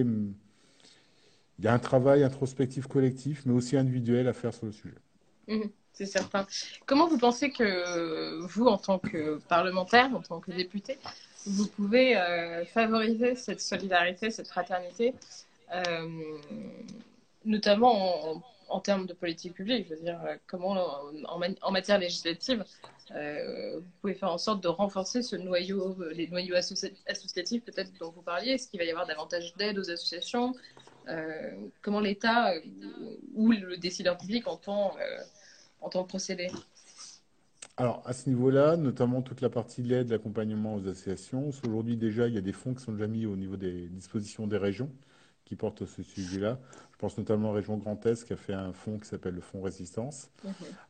il 1.59 1.65
y 1.65 1.67
a 1.67 1.73
un 1.73 1.79
travail 1.79 2.23
introspectif 2.23 2.87
collectif, 2.87 3.45
mais 3.45 3.53
aussi 3.53 3.77
individuel 3.77 4.27
à 4.27 4.33
faire 4.33 4.53
sur 4.53 4.65
le 4.65 4.71
sujet. 4.73 4.97
Mhm, 5.47 5.71
c'est 5.93 6.05
certain. 6.05 6.45
Comment 6.85 7.07
vous 7.07 7.17
pensez 7.17 7.51
que 7.51 8.41
vous, 8.47 8.65
en 8.65 8.77
tant 8.77 8.99
que 8.99 9.39
parlementaire, 9.47 10.13
en 10.15 10.21
tant 10.21 10.39
que 10.39 10.51
député, 10.51 10.97
vous 11.45 11.67
pouvez 11.67 12.17
euh, 12.17 12.65
favoriser 12.65 13.35
cette 13.35 13.61
solidarité, 13.61 14.31
cette 14.31 14.47
fraternité, 14.47 15.13
euh, 15.73 16.07
notamment 17.45 18.41
en, 18.69 18.79
termes 18.79 19.05
de 19.05 19.13
politique 19.13 19.53
publique 19.53 19.87
Je 19.89 19.95
veux 19.95 20.01
dire, 20.01 20.19
euh, 20.25 20.35
comment 20.47 20.75
en, 21.25 21.71
matière 21.71 21.99
législative, 21.99 22.63
vous 23.09 23.83
pouvez 24.01 24.15
faire 24.15 24.31
en 24.31 24.37
sorte 24.37 24.63
de 24.63 24.67
renforcer 24.67 25.21
ce 25.21 25.35
noyau, 25.35 25.95
les 26.11 26.27
noyaux 26.27 26.55
associatifs 26.55 27.63
peut-être 27.63 27.91
dont 27.99 28.11
vous 28.11 28.21
parliez 28.21 28.51
Est-ce 28.53 28.67
qu'il 28.67 28.79
va 28.79 28.85
y 28.85 28.89
avoir 28.89 29.05
davantage 29.05 29.53
d'aide 29.55 29.77
aux 29.77 29.91
associations? 29.91 30.55
Comment 31.81 31.99
l'État 31.99 32.53
ou 33.35 33.51
le 33.51 33.77
décideur 33.77 34.17
public 34.17 34.47
entend, 34.47 34.95
entend 35.83 36.03
procéder 36.03 36.49
alors, 37.75 38.03
à 38.05 38.13
ce 38.13 38.29
niveau-là, 38.29 38.77
notamment 38.77 39.23
toute 39.23 39.41
la 39.41 39.49
partie 39.49 39.81
de 39.81 39.89
l'aide, 39.89 40.11
l'accompagnement 40.11 40.75
aux 40.75 40.87
associations, 40.87 41.49
aujourd'hui 41.65 41.97
déjà, 41.97 42.27
il 42.27 42.35
y 42.35 42.37
a 42.37 42.41
des 42.41 42.53
fonds 42.53 42.75
qui 42.75 42.83
sont 42.83 42.91
déjà 42.91 43.07
mis 43.07 43.25
au 43.25 43.35
niveau 43.35 43.57
des 43.57 43.87
dispositions 43.87 44.45
des 44.45 44.57
régions 44.57 44.91
qui 45.45 45.55
portent 45.55 45.85
ce 45.85 46.03
sujet-là. 46.03 46.59
Je 46.91 46.97
pense 46.97 47.17
notamment 47.17 47.49
à 47.49 47.53
la 47.53 47.59
région 47.59 47.77
Grand 47.77 48.05
Est 48.05 48.25
qui 48.25 48.33
a 48.33 48.35
fait 48.35 48.53
un 48.53 48.73
fonds 48.73 48.99
qui 48.99 49.07
s'appelle 49.07 49.33
le 49.33 49.41
Fonds 49.41 49.61
Résistance. 49.61 50.29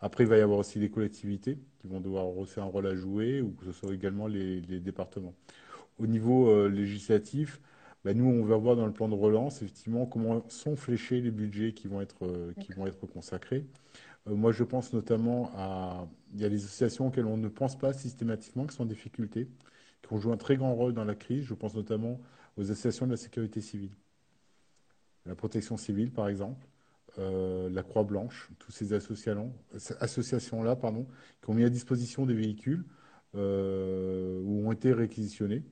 Après, 0.02 0.26
il 0.26 0.30
va 0.30 0.38
y 0.38 0.42
avoir 0.42 0.60
aussi 0.60 0.78
les 0.78 0.90
collectivités 0.90 1.58
qui 1.80 1.88
vont 1.88 2.02
devoir 2.02 2.28
aussi 2.38 2.60
un 2.60 2.66
rôle 2.66 2.88
à 2.88 2.96
jouer, 2.96 3.42
ou 3.42 3.52
que 3.52 3.66
ce 3.66 3.72
soit 3.72 3.94
également 3.94 4.28
les, 4.28 4.62
départements. 4.62 5.34
Au 6.00 6.08
niveau 6.08 6.50
euh, 6.50 6.68
législatif, 6.68 7.62
bah, 8.04 8.14
nous, 8.14 8.26
on 8.26 8.44
va 8.44 8.58
voir 8.58 8.76
dans 8.76 8.86
le 8.86 8.92
plan 8.92 9.08
de 9.08 9.16
relance, 9.16 9.62
effectivement, 9.62 10.06
comment 10.06 10.44
sont 10.50 10.76
fléchés 10.76 11.22
les 11.22 11.32
budgets 11.32 11.72
qui 11.72 11.88
vont 11.88 12.02
être, 12.02 12.26
euh, 12.26 12.52
qui 12.60 12.74
vont 12.74 12.86
être 12.86 13.08
consacrés. 13.08 13.66
Euh, 14.28 14.36
moi, 14.36 14.52
je 14.52 14.64
pense 14.64 14.94
notamment 14.94 15.52
à. 15.56 16.08
Il 16.34 16.42
y 16.42 16.46
a 16.46 16.50
des 16.50 16.64
associations 16.64 17.08
auxquelles 17.08 17.28
on 17.28 17.38
ne 17.38 17.48
pense 17.48 17.78
pas 17.78 17.94
systématiquement, 17.94 18.66
qui 18.66 18.76
sont 18.76 18.84
en 18.84 18.88
difficulté, 18.88 19.48
qui 20.02 20.14
ont 20.14 20.18
joué 20.20 20.34
un 20.34 20.38
très 20.38 20.58
grand 20.58 20.74
rôle 20.74 20.94
dans 20.94 21.06
la 21.06 21.16
crise. 21.16 21.46
Je 21.46 21.54
pense 21.54 21.76
notamment 21.76 22.20
aux 22.58 22.72
associations 22.72 23.06
de 23.06 23.12
la 23.12 23.18
sécurité 23.18 23.62
civile. 23.62 23.92
La 25.26 25.36
protection 25.36 25.78
civile, 25.78 26.12
par 26.12 26.28
exemple, 26.28 26.66
euh, 27.20 27.70
la 27.70 27.84
Croix-Blanche, 27.84 28.50
tous 28.58 28.72
ces 28.72 28.94
associations-là 28.94 30.76
pardon, 30.76 31.06
qui 31.42 31.50
ont 31.52 31.54
mis 31.54 31.64
à 31.64 31.70
disposition 31.70 32.26
des 32.26 32.34
véhicules 32.34 32.84
euh, 33.36 34.42
ou 34.42 34.68
ont 34.68 34.72
été 34.72 34.92
réquisitionnés, 34.92 35.64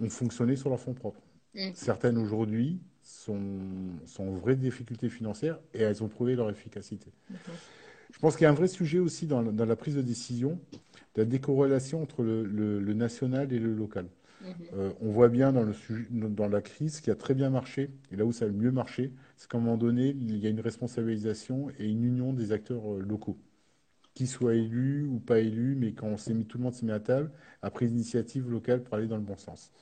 ont 0.00 0.08
fonctionné 0.08 0.54
sur 0.54 0.70
leurs 0.70 0.78
fonds 0.80 0.94
propres. 0.94 1.22
Mmh. 1.54 1.70
Certaines 1.74 2.16
aujourd'hui 2.16 2.80
sont, 3.02 3.40
sont 4.06 4.24
en 4.24 4.32
vraie 4.32 4.56
difficulté 4.56 5.08
financière 5.08 5.58
et 5.74 5.82
elles 5.82 6.02
ont 6.02 6.08
prouvé 6.08 6.34
leur 6.34 6.50
efficacité. 6.50 7.10
Je 8.12 8.18
pense 8.18 8.36
qu'il 8.36 8.44
y 8.44 8.46
a 8.46 8.50
un 8.50 8.54
vrai 8.54 8.68
sujet 8.68 8.98
aussi 8.98 9.26
dans, 9.26 9.42
dans, 9.42 9.64
la 9.64 9.76
prise 9.76 9.96
de 9.96 10.02
décision, 10.02 10.58
de 11.14 11.22
la 11.22 11.24
décorrélation 11.24 12.02
entre 12.02 12.22
le, 12.22 12.44
le, 12.44 12.94
national 12.94 13.52
et 13.52 13.58
le 13.58 13.74
local. 13.74 14.06
Mhm. 14.42 14.48
Euh, 14.74 14.92
on 15.00 15.10
voit 15.10 15.28
bien 15.28 15.52
dans, 15.52 15.62
le, 15.62 15.74
dans 16.10 16.48
la 16.48 16.60
crise 16.60 17.00
qui 17.00 17.10
a 17.10 17.14
très 17.14 17.34
bien 17.34 17.50
marché, 17.50 17.90
et 18.10 18.16
là 18.16 18.24
où 18.24 18.32
ça 18.32 18.44
a 18.44 18.48
le 18.48 18.54
mieux 18.54 18.72
marché, 18.72 19.12
c'est 19.36 19.48
qu'à 19.48 19.58
un 19.58 19.60
moment 19.60 19.76
donné, 19.76 20.10
il 20.10 20.36
y 20.38 20.46
a 20.46 20.50
une 20.50 20.60
responsabilisation 20.60 21.68
et 21.78 21.86
une 21.88 22.04
union 22.04 22.32
des 22.32 22.52
acteurs 22.52 22.94
euh, 22.94 23.00
locaux, 23.00 23.38
qu'ils 24.14 24.28
soient 24.28 24.54
élus 24.54 25.04
ou 25.04 25.18
pas 25.18 25.38
élus, 25.38 25.74
mais 25.74 25.92
quand 25.92 26.08
on 26.08 26.16
s'est 26.18 26.34
mis, 26.34 26.44
tout 26.44 26.58
le 26.58 26.64
monde 26.64 26.74
s'est 26.74 26.86
mis 26.86 26.92
à 26.92 27.00
table, 27.00 27.30
a 27.62 27.70
pris 27.70 27.86
l'initiative 27.86 28.50
locale 28.50 28.82
pour 28.82 28.94
aller 28.94 29.06
dans 29.06 29.16
le 29.16 29.22
bon 29.22 29.38
sens. 29.38 29.72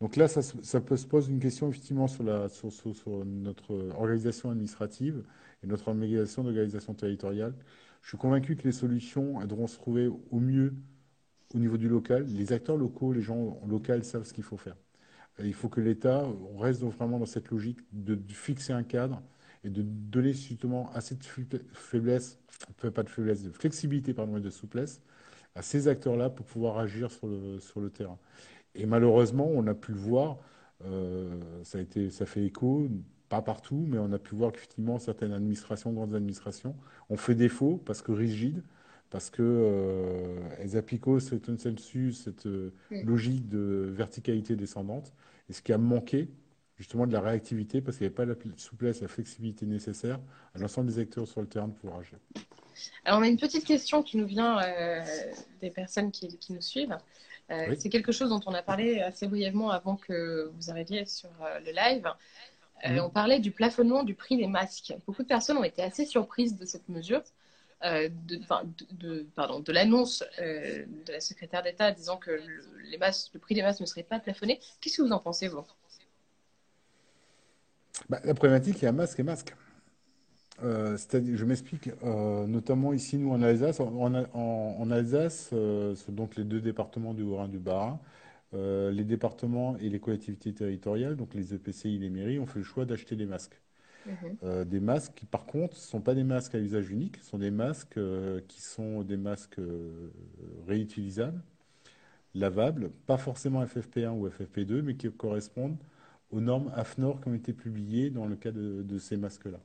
Donc 0.00 0.16
là, 0.16 0.28
ça, 0.28 0.80
peut 0.80 0.96
se 0.96 1.06
poser 1.06 1.30
une 1.30 1.40
question 1.40 1.68
effectivement 1.68 2.08
sur, 2.08 2.24
notre 2.24 3.74
organisation 3.96 4.50
administrative 4.50 5.22
et 5.62 5.66
notre 5.66 5.88
organisation 5.88 6.42
d'organisation 6.42 6.94
territoriale. 6.94 7.54
Je 8.02 8.08
suis 8.08 8.18
convaincu 8.18 8.56
que 8.56 8.64
les 8.64 8.72
solutions 8.72 9.44
devront 9.44 9.66
se 9.66 9.76
trouver 9.76 10.06
au 10.06 10.40
mieux 10.40 10.72
au 11.54 11.58
niveau 11.58 11.76
du 11.76 11.88
local. 11.88 12.24
Les 12.28 12.54
acteurs 12.54 12.78
locaux, 12.78 13.12
les 13.12 13.20
gens 13.20 13.60
locaux 13.68 14.02
savent 14.02 14.24
ce 14.24 14.32
qu'il 14.32 14.44
faut 14.44 14.56
faire. 14.56 14.76
il 15.38 15.52
faut 15.52 15.68
que 15.68 15.82
l'État 15.82 16.26
reste 16.58 16.80
vraiment 16.80 17.18
dans 17.18 17.26
cette 17.26 17.50
logique 17.50 17.80
de, 17.92 18.18
fixer 18.32 18.72
un 18.72 18.84
cadre 18.84 19.22
et 19.64 19.68
de 19.68 19.82
donner 19.82 20.32
justement 20.32 20.90
assez 20.94 21.14
de 21.14 21.24
faiblesse, 21.74 22.38
pas 22.94 23.02
de 23.02 23.10
faiblesse, 23.10 23.42
de 23.42 23.50
flexibilité 23.50 24.14
pardon, 24.14 24.38
et 24.38 24.40
de 24.40 24.48
souplesse 24.48 25.02
à 25.54 25.62
ces 25.62 25.88
acteurs-là 25.88 26.30
pour 26.30 26.46
pouvoir 26.46 26.78
agir 26.78 27.10
sur 27.10 27.80
le 27.80 27.90
terrain. 27.90 28.18
Et 28.74 28.86
malheureusement, 28.86 29.48
on 29.52 29.66
a 29.66 29.74
pu 29.74 29.92
le 29.92 29.98
voir, 29.98 30.38
euh, 30.84 31.40
ça, 31.64 31.78
a 31.78 31.80
été, 31.80 32.10
ça 32.10 32.26
fait 32.26 32.44
écho, 32.44 32.88
pas 33.28 33.42
partout, 33.42 33.84
mais 33.86 33.98
on 33.98 34.12
a 34.12 34.18
pu 34.18 34.34
voir 34.34 34.52
qu'effectivement, 34.52 34.98
certaines 34.98 35.32
administrations, 35.32 35.92
grandes 35.92 36.14
administrations, 36.14 36.76
ont 37.08 37.16
fait 37.16 37.34
défaut 37.34 37.80
parce 37.84 38.02
que 38.02 38.12
rigides, 38.12 38.62
parce 39.10 39.30
qu'elles 39.30 39.44
euh, 39.46 40.76
appliquent 40.78 41.20
cette, 41.20 41.50
cette 41.58 42.46
euh, 42.46 42.72
logique 42.90 43.48
de 43.48 43.90
verticalité 43.92 44.56
descendante, 44.56 45.12
et 45.48 45.52
ce 45.52 45.62
qui 45.62 45.72
a 45.72 45.78
manqué 45.78 46.28
justement 46.76 47.06
de 47.06 47.12
la 47.12 47.20
réactivité, 47.20 47.82
parce 47.82 47.98
qu'il 47.98 48.06
n'y 48.06 48.14
avait 48.14 48.14
pas 48.14 48.24
la 48.24 48.34
souplesse, 48.56 49.02
la 49.02 49.08
flexibilité 49.08 49.66
nécessaire 49.66 50.18
à 50.54 50.58
l'ensemble 50.58 50.86
des 50.86 50.98
acteurs 50.98 51.28
sur 51.28 51.42
le 51.42 51.46
terrain 51.46 51.68
de 51.68 51.74
pouvoir 51.74 52.00
agir. 52.00 52.18
Alors, 53.04 53.18
on 53.18 53.22
a 53.22 53.28
une 53.28 53.36
petite 53.36 53.66
question 53.66 54.02
qui 54.02 54.16
nous 54.16 54.24
vient 54.24 54.58
des 55.60 55.70
personnes 55.70 56.10
qui, 56.10 56.38
qui 56.38 56.54
nous 56.54 56.62
suivent. 56.62 56.96
Euh, 57.50 57.74
c'est 57.78 57.88
quelque 57.88 58.12
chose 58.12 58.30
dont 58.30 58.40
on 58.46 58.54
a 58.54 58.62
parlé 58.62 59.00
assez 59.00 59.26
brièvement 59.26 59.70
avant 59.70 59.96
que 59.96 60.50
vous 60.54 60.70
arriviez 60.70 61.04
sur 61.04 61.30
euh, 61.42 61.58
le 61.60 61.72
live. 61.72 62.06
Euh, 62.84 62.90
mhm. 62.90 63.00
On 63.00 63.10
parlait 63.10 63.40
du 63.40 63.50
plafonnement 63.50 64.04
du 64.04 64.14
prix 64.14 64.36
des 64.36 64.46
masques. 64.46 64.94
Beaucoup 65.06 65.22
de 65.22 65.28
personnes 65.28 65.56
ont 65.56 65.64
été 65.64 65.82
assez 65.82 66.04
surprises 66.06 66.56
de 66.56 66.64
cette 66.64 66.88
mesure, 66.88 67.22
de, 67.82 69.26
pardon, 69.34 69.60
de 69.60 69.72
l'annonce 69.72 70.22
de 70.38 71.12
la 71.12 71.20
secrétaire 71.20 71.62
d'État 71.62 71.90
disant 71.92 72.18
que 72.18 72.30
le, 72.30 72.62
les 72.84 72.98
masques, 72.98 73.32
le 73.34 73.40
prix 73.40 73.54
des 73.54 73.62
masques 73.62 73.80
ne 73.80 73.86
serait 73.86 74.02
pas 74.02 74.20
plafonné. 74.20 74.60
Qu'est-ce 74.80 74.98
que 74.98 75.02
vous 75.02 75.12
en 75.12 75.18
pensez, 75.18 75.48
vous? 75.48 75.64
Bah, 78.08 78.20
La 78.24 78.34
problématique, 78.34 78.76
il 78.80 78.84
y 78.84 78.88
a 78.88 78.92
masque 78.92 79.18
et 79.18 79.22
masque. 79.22 79.54
Euh, 80.62 80.96
je 81.12 81.44
m'explique, 81.44 81.90
euh, 82.04 82.46
notamment 82.46 82.92
ici, 82.92 83.16
nous 83.16 83.30
en 83.30 83.42
Alsace. 83.42 83.80
En, 83.80 84.90
Alsace, 84.90 85.50
euh, 85.52 85.94
donc 86.08 86.36
les 86.36 86.44
deux 86.44 86.60
départements 86.60 87.14
du 87.14 87.22
Haut-Rhin 87.22 87.48
du 87.48 87.58
Bas, 87.58 87.98
les 88.52 89.04
départements 89.04 89.76
et 89.78 89.88
les 89.88 90.00
collectivités 90.00 90.52
territoriales, 90.52 91.16
donc 91.16 91.34
les 91.34 91.54
EPCI, 91.54 91.98
les 91.98 92.10
mairies, 92.10 92.38
ont 92.38 92.46
fait 92.46 92.58
le 92.58 92.64
choix 92.64 92.84
d'acheter 92.84 93.16
des 93.16 93.26
masques. 93.26 93.60
Mhm. 94.06 94.64
des 94.64 94.80
masques 94.80 95.12
qui, 95.14 95.26
par 95.26 95.44
contre, 95.44 95.76
ne 95.76 95.80
sont 95.80 96.00
pas 96.00 96.14
des 96.14 96.24
masques 96.24 96.54
à 96.54 96.58
usage 96.58 96.90
unique, 96.90 97.18
ce 97.18 97.30
sont 97.30 97.38
des 97.38 97.50
masques 97.50 98.00
qui 98.48 98.62
sont 98.62 99.02
des 99.02 99.18
masques 99.18 99.60
réutilisables, 100.66 101.42
lavables, 102.34 102.90
pas 103.06 103.18
forcément 103.18 103.62
FFP1 103.62 104.12
ou 104.18 104.26
FFP2, 104.26 104.80
mais 104.80 104.94
qui 104.94 105.10
correspondent 105.12 105.76
aux 106.30 106.40
normes 106.40 106.72
AFNOR 106.74 107.20
qui 107.20 107.28
ont 107.28 107.34
été 107.34 107.52
publiées 107.52 108.08
dans 108.08 108.26
le 108.26 108.36
cas 108.36 108.52
de 108.52 108.98
ces 108.98 109.18
masques-là. 109.18 109.60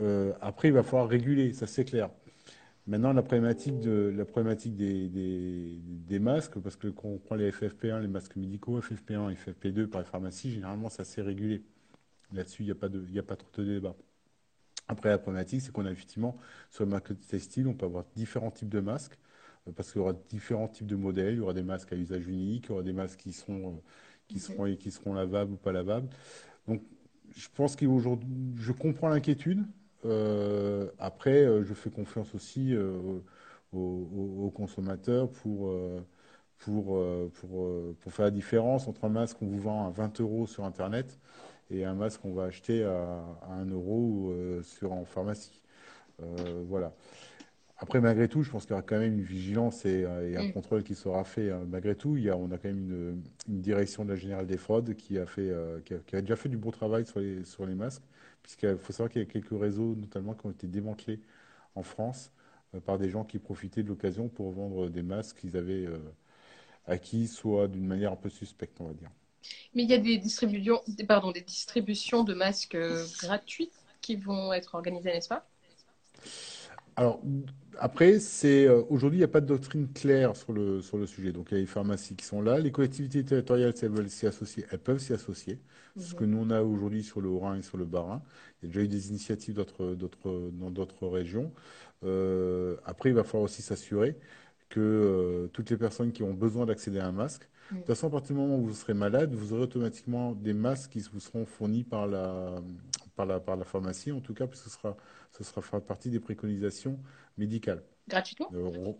Euh, 0.00 0.32
après, 0.40 0.68
il 0.68 0.74
va 0.74 0.82
falloir 0.82 1.08
réguler, 1.08 1.52
ça 1.52 1.66
c'est 1.66 1.84
clair. 1.84 2.10
Maintenant, 2.86 3.12
la 3.12 3.22
problématique, 3.22 3.78
de, 3.80 4.12
la 4.16 4.24
problématique 4.24 4.74
des, 4.74 5.08
des, 5.08 6.18
masques, 6.18 6.58
parce 6.58 6.76
que 6.76 6.88
quand 6.88 7.08
on 7.08 7.18
prend 7.18 7.34
les 7.36 7.50
FFP1, 7.50 8.00
les 8.00 8.08
masques 8.08 8.36
médicaux, 8.36 8.80
FFP1 8.80 9.30
et 9.30 9.34
FFP2 9.34 9.86
par 9.86 10.00
les 10.00 10.06
pharmacies, 10.06 10.50
généralement, 10.50 10.88
c'est 10.88 11.02
assez 11.02 11.22
régulé. 11.22 11.62
Là-dessus, 12.32 12.62
il 12.62 12.66
n'y 12.66 12.72
a, 12.72 12.74
pas 12.74 12.88
de, 12.88 13.18
a 13.18 13.22
pas 13.22 13.36
trop 13.36 13.50
de 13.58 13.64
débat. 13.64 13.94
Après, 14.88 15.10
la 15.10 15.18
problématique, 15.18 15.60
c'est 15.60 15.72
qu'on 15.72 15.86
a 15.86 15.90
effectivement, 15.92 16.36
sur 16.70 16.84
le 16.84 16.90
marché 16.90 17.14
textile, 17.14 17.68
on 17.68 17.74
peut 17.74 17.86
avoir 17.86 18.04
différents 18.16 18.50
types 18.50 18.68
de 18.68 18.80
masques, 18.80 19.18
euh, 19.68 19.72
parce 19.72 19.92
qu'il 19.92 20.00
y 20.00 20.02
aura 20.02 20.14
différents 20.28 20.68
types 20.68 20.86
de 20.86 20.96
modèles. 20.96 21.34
Il 21.34 21.38
y 21.38 21.40
aura 21.40 21.54
des 21.54 21.62
masques 21.62 21.92
à 21.92 21.96
usage 21.96 22.26
unique, 22.26 22.66
il 22.66 22.70
y 22.70 22.72
aura 22.72 22.82
des 22.82 22.92
masques 22.92 23.20
qui 23.20 23.32
seront, 23.32 23.68
euh, 23.68 23.80
qui 24.26 24.40
seront, 24.40 24.74
qui 24.76 24.90
seront 24.90 25.14
lavables 25.14 25.52
ou 25.52 25.56
pas 25.56 25.72
lavables. 25.72 26.08
Donc, 26.66 26.82
je 27.36 27.48
pense 27.54 27.76
qu'aujourd'hui, 27.76 28.54
je 28.56 28.72
comprends 28.72 29.08
l'inquiétude, 29.08 29.64
après, 30.98 31.44
euh, 31.44 31.64
je 31.64 31.74
fais 31.74 31.90
confiance 31.90 32.34
aussi 32.34 32.74
euh, 32.74 33.20
aux, 33.72 34.52
consommateurs 34.54 35.30
pour, 35.30 35.72
pour, 36.58 37.02
pour, 37.34 37.94
pour, 38.00 38.12
faire 38.12 38.26
la 38.26 38.30
différence 38.30 38.88
entre 38.88 39.04
un 39.04 39.08
masque 39.10 39.38
qu'on 39.38 39.46
vous 39.46 39.60
vend 39.60 39.86
à 39.86 39.90
20 39.90 40.20
euros 40.20 40.46
sur 40.46 40.64
Internet 40.64 41.18
et 41.70 41.84
un 41.84 41.94
masque 41.94 42.20
qu'on 42.22 42.34
va 42.34 42.44
acheter 42.44 42.84
à, 42.84 43.24
à 43.42 43.52
1 43.54 43.66
euro 43.70 44.32
sur, 44.62 44.92
en 44.92 45.04
pharmacie. 45.04 45.62
voilà. 46.66 46.92
Après, 47.82 48.00
malgré 48.02 48.28
tout, 48.28 48.42
je 48.42 48.50
pense 48.50 48.64
qu'il 48.64 48.72
y 48.72 48.74
aura 48.74 48.82
quand 48.82 48.98
même 48.98 49.14
une 49.14 49.22
vigilance 49.22 49.86
et, 49.86 50.04
euh, 50.04 50.30
et 50.30 50.36
un 50.36 50.44
Mm. 50.44 50.52
contrôle 50.52 50.82
qui 50.82 50.94
sera 50.94 51.24
fait. 51.24 51.50
hein. 51.50 51.62
Malgré 51.66 51.94
tout, 51.94 52.16
il 52.18 52.24
y 52.24 52.30
a, 52.30 52.36
on 52.36 52.50
a 52.50 52.58
quand 52.58 52.68
même 52.68 52.78
une, 52.78 53.22
une 53.48 53.60
direction 53.62 54.04
de 54.04 54.10
la 54.10 54.16
Générale 54.16 54.46
des 54.46 54.58
Fraudes 54.58 54.94
qui 54.96 55.18
a 55.18 55.24
fait, 55.26 55.48
euh, 55.50 55.80
qui 55.84 55.94
a, 55.94 55.98
qui 56.06 56.14
a 56.16 56.20
déjà 56.20 56.36
fait 56.36 56.50
du 56.50 56.58
bon 56.58 56.70
travail 56.70 57.06
sur 57.06 57.20
les, 57.20 57.42
sur 57.46 57.64
les 57.64 57.74
masques, 57.74 58.02
puisqu'il 58.42 58.76
faut 58.76 58.92
savoir 58.92 59.10
qu'il 59.10 59.22
y 59.22 59.24
a 59.24 59.28
quelques 59.28 59.58
réseaux, 59.58 59.94
notamment, 59.96 60.34
qui 60.34 60.46
ont 60.46 60.50
été 60.50 60.66
démantelés 60.66 61.20
en 61.74 61.82
France 61.82 62.32
euh, 62.74 62.80
par 62.80 62.98
des 62.98 63.10
gens 63.10 63.24
qui 63.24 63.38
profitaient 63.38 63.82
de 63.82 63.88
l'occasion 63.88 64.28
pour 64.28 64.50
vendre 64.50 64.88
des 64.88 65.02
masques 65.02 65.38
qu'ils 65.40 65.56
avaient 65.56 65.86
euh, 65.86 65.98
acquis, 66.86 67.26
soit 67.28 67.68
d'une 67.68 67.86
manière 67.86 68.12
un 68.12 68.16
peu 68.16 68.30
suspecte, 68.30 68.80
on 68.80 68.86
va 68.86 68.94
dire. 68.94 69.10
Mais 69.74 69.84
il 69.84 69.90
y 69.90 69.94
a 69.94 69.98
des 69.98 70.18
distributions, 70.18 70.80
pardon, 71.08 71.30
des 71.30 71.40
distributions 71.40 72.24
de 72.24 72.34
masques 72.34 72.74
euh, 72.74 73.06
gratuites 73.22 73.72
qui 74.00 74.16
vont 74.16 74.52
être 74.52 74.74
organisées, 74.74 75.12
n'est-ce 75.12 75.28
pas? 75.28 75.46
Alors, 77.00 77.22
après, 77.78 78.18
c'est 78.20 78.66
euh, 78.66 78.82
aujourd'hui, 78.90 79.16
il 79.16 79.22
n'y 79.22 79.24
a 79.24 79.28
pas 79.28 79.40
de 79.40 79.46
doctrine 79.46 79.88
claire 79.90 80.36
sur 80.36 80.52
le, 80.52 80.82
sur 80.82 80.98
le 80.98 81.06
sujet. 81.06 81.32
Donc, 81.32 81.50
il 81.50 81.54
y 81.54 81.56
a 81.56 81.60
les 81.60 81.66
pharmacies 81.66 82.14
qui 82.14 82.26
sont 82.26 82.42
là. 82.42 82.58
Les 82.58 82.72
collectivités 82.72 83.24
territoriales, 83.24 83.74
si 83.74 83.86
elles 83.86 83.90
veulent 83.90 84.10
s'y 84.10 84.26
associer, 84.26 84.66
elles 84.70 84.80
peuvent 84.80 84.98
s'y 84.98 85.14
associer. 85.14 85.58
C'est 85.96 86.08
ce 86.08 86.14
que 86.14 86.24
nous, 86.26 86.36
on 86.36 86.50
a 86.50 86.60
aujourd'hui 86.60 87.02
sur 87.02 87.22
le 87.22 87.30
Haut-Rhin 87.30 87.56
et 87.56 87.62
sur 87.62 87.78
le 87.78 87.86
Bas-Rhin. 87.86 88.20
Il 88.60 88.66
y 88.66 88.68
a 88.68 88.68
déjà 88.68 88.84
eu 88.84 88.88
des 88.88 89.08
initiatives 89.08 89.54
d'autres, 89.54 89.94
d'autres, 89.94 90.50
dans 90.52 90.70
d'autres 90.70 91.08
régions. 91.08 91.54
Euh, 92.04 92.76
après, 92.84 93.08
il 93.08 93.14
va 93.14 93.24
falloir 93.24 93.44
aussi 93.44 93.62
s'assurer 93.62 94.18
que 94.68 94.78
euh, 94.78 95.48
toutes 95.54 95.70
les 95.70 95.78
personnes 95.78 96.12
qui 96.12 96.22
ont 96.22 96.34
besoin 96.34 96.66
d'accéder 96.66 96.98
à 96.98 97.06
un 97.06 97.12
masque, 97.12 97.48
de 97.70 97.76
toute 97.76 97.86
façon, 97.86 98.08
à 98.08 98.10
partir 98.10 98.36
du 98.36 98.42
moment 98.42 98.58
où 98.58 98.66
vous 98.66 98.74
serez 98.74 98.94
malade, 98.94 99.32
vous 99.32 99.54
aurez 99.54 99.62
automatiquement 99.62 100.32
des 100.32 100.52
masques 100.52 100.90
qui 100.90 101.00
vous 101.12 101.20
seront 101.20 101.46
fournis 101.46 101.84
par 101.84 102.06
la, 102.06 102.60
par 103.20 103.26
la, 103.26 103.40
par 103.40 103.56
la 103.56 103.64
pharmacie, 103.64 104.12
en 104.12 104.20
tout 104.20 104.34
cas, 104.34 104.46
puisque 104.46 104.64
ce 104.64 104.70
sera, 104.70 104.96
ce 105.32 105.44
sera 105.44 105.60
fera 105.60 105.80
partie 105.80 106.10
des 106.10 106.20
préconisations 106.20 106.98
médicales. 107.36 107.82
Gratuitement? 108.08 108.50
Euh, 108.54 108.92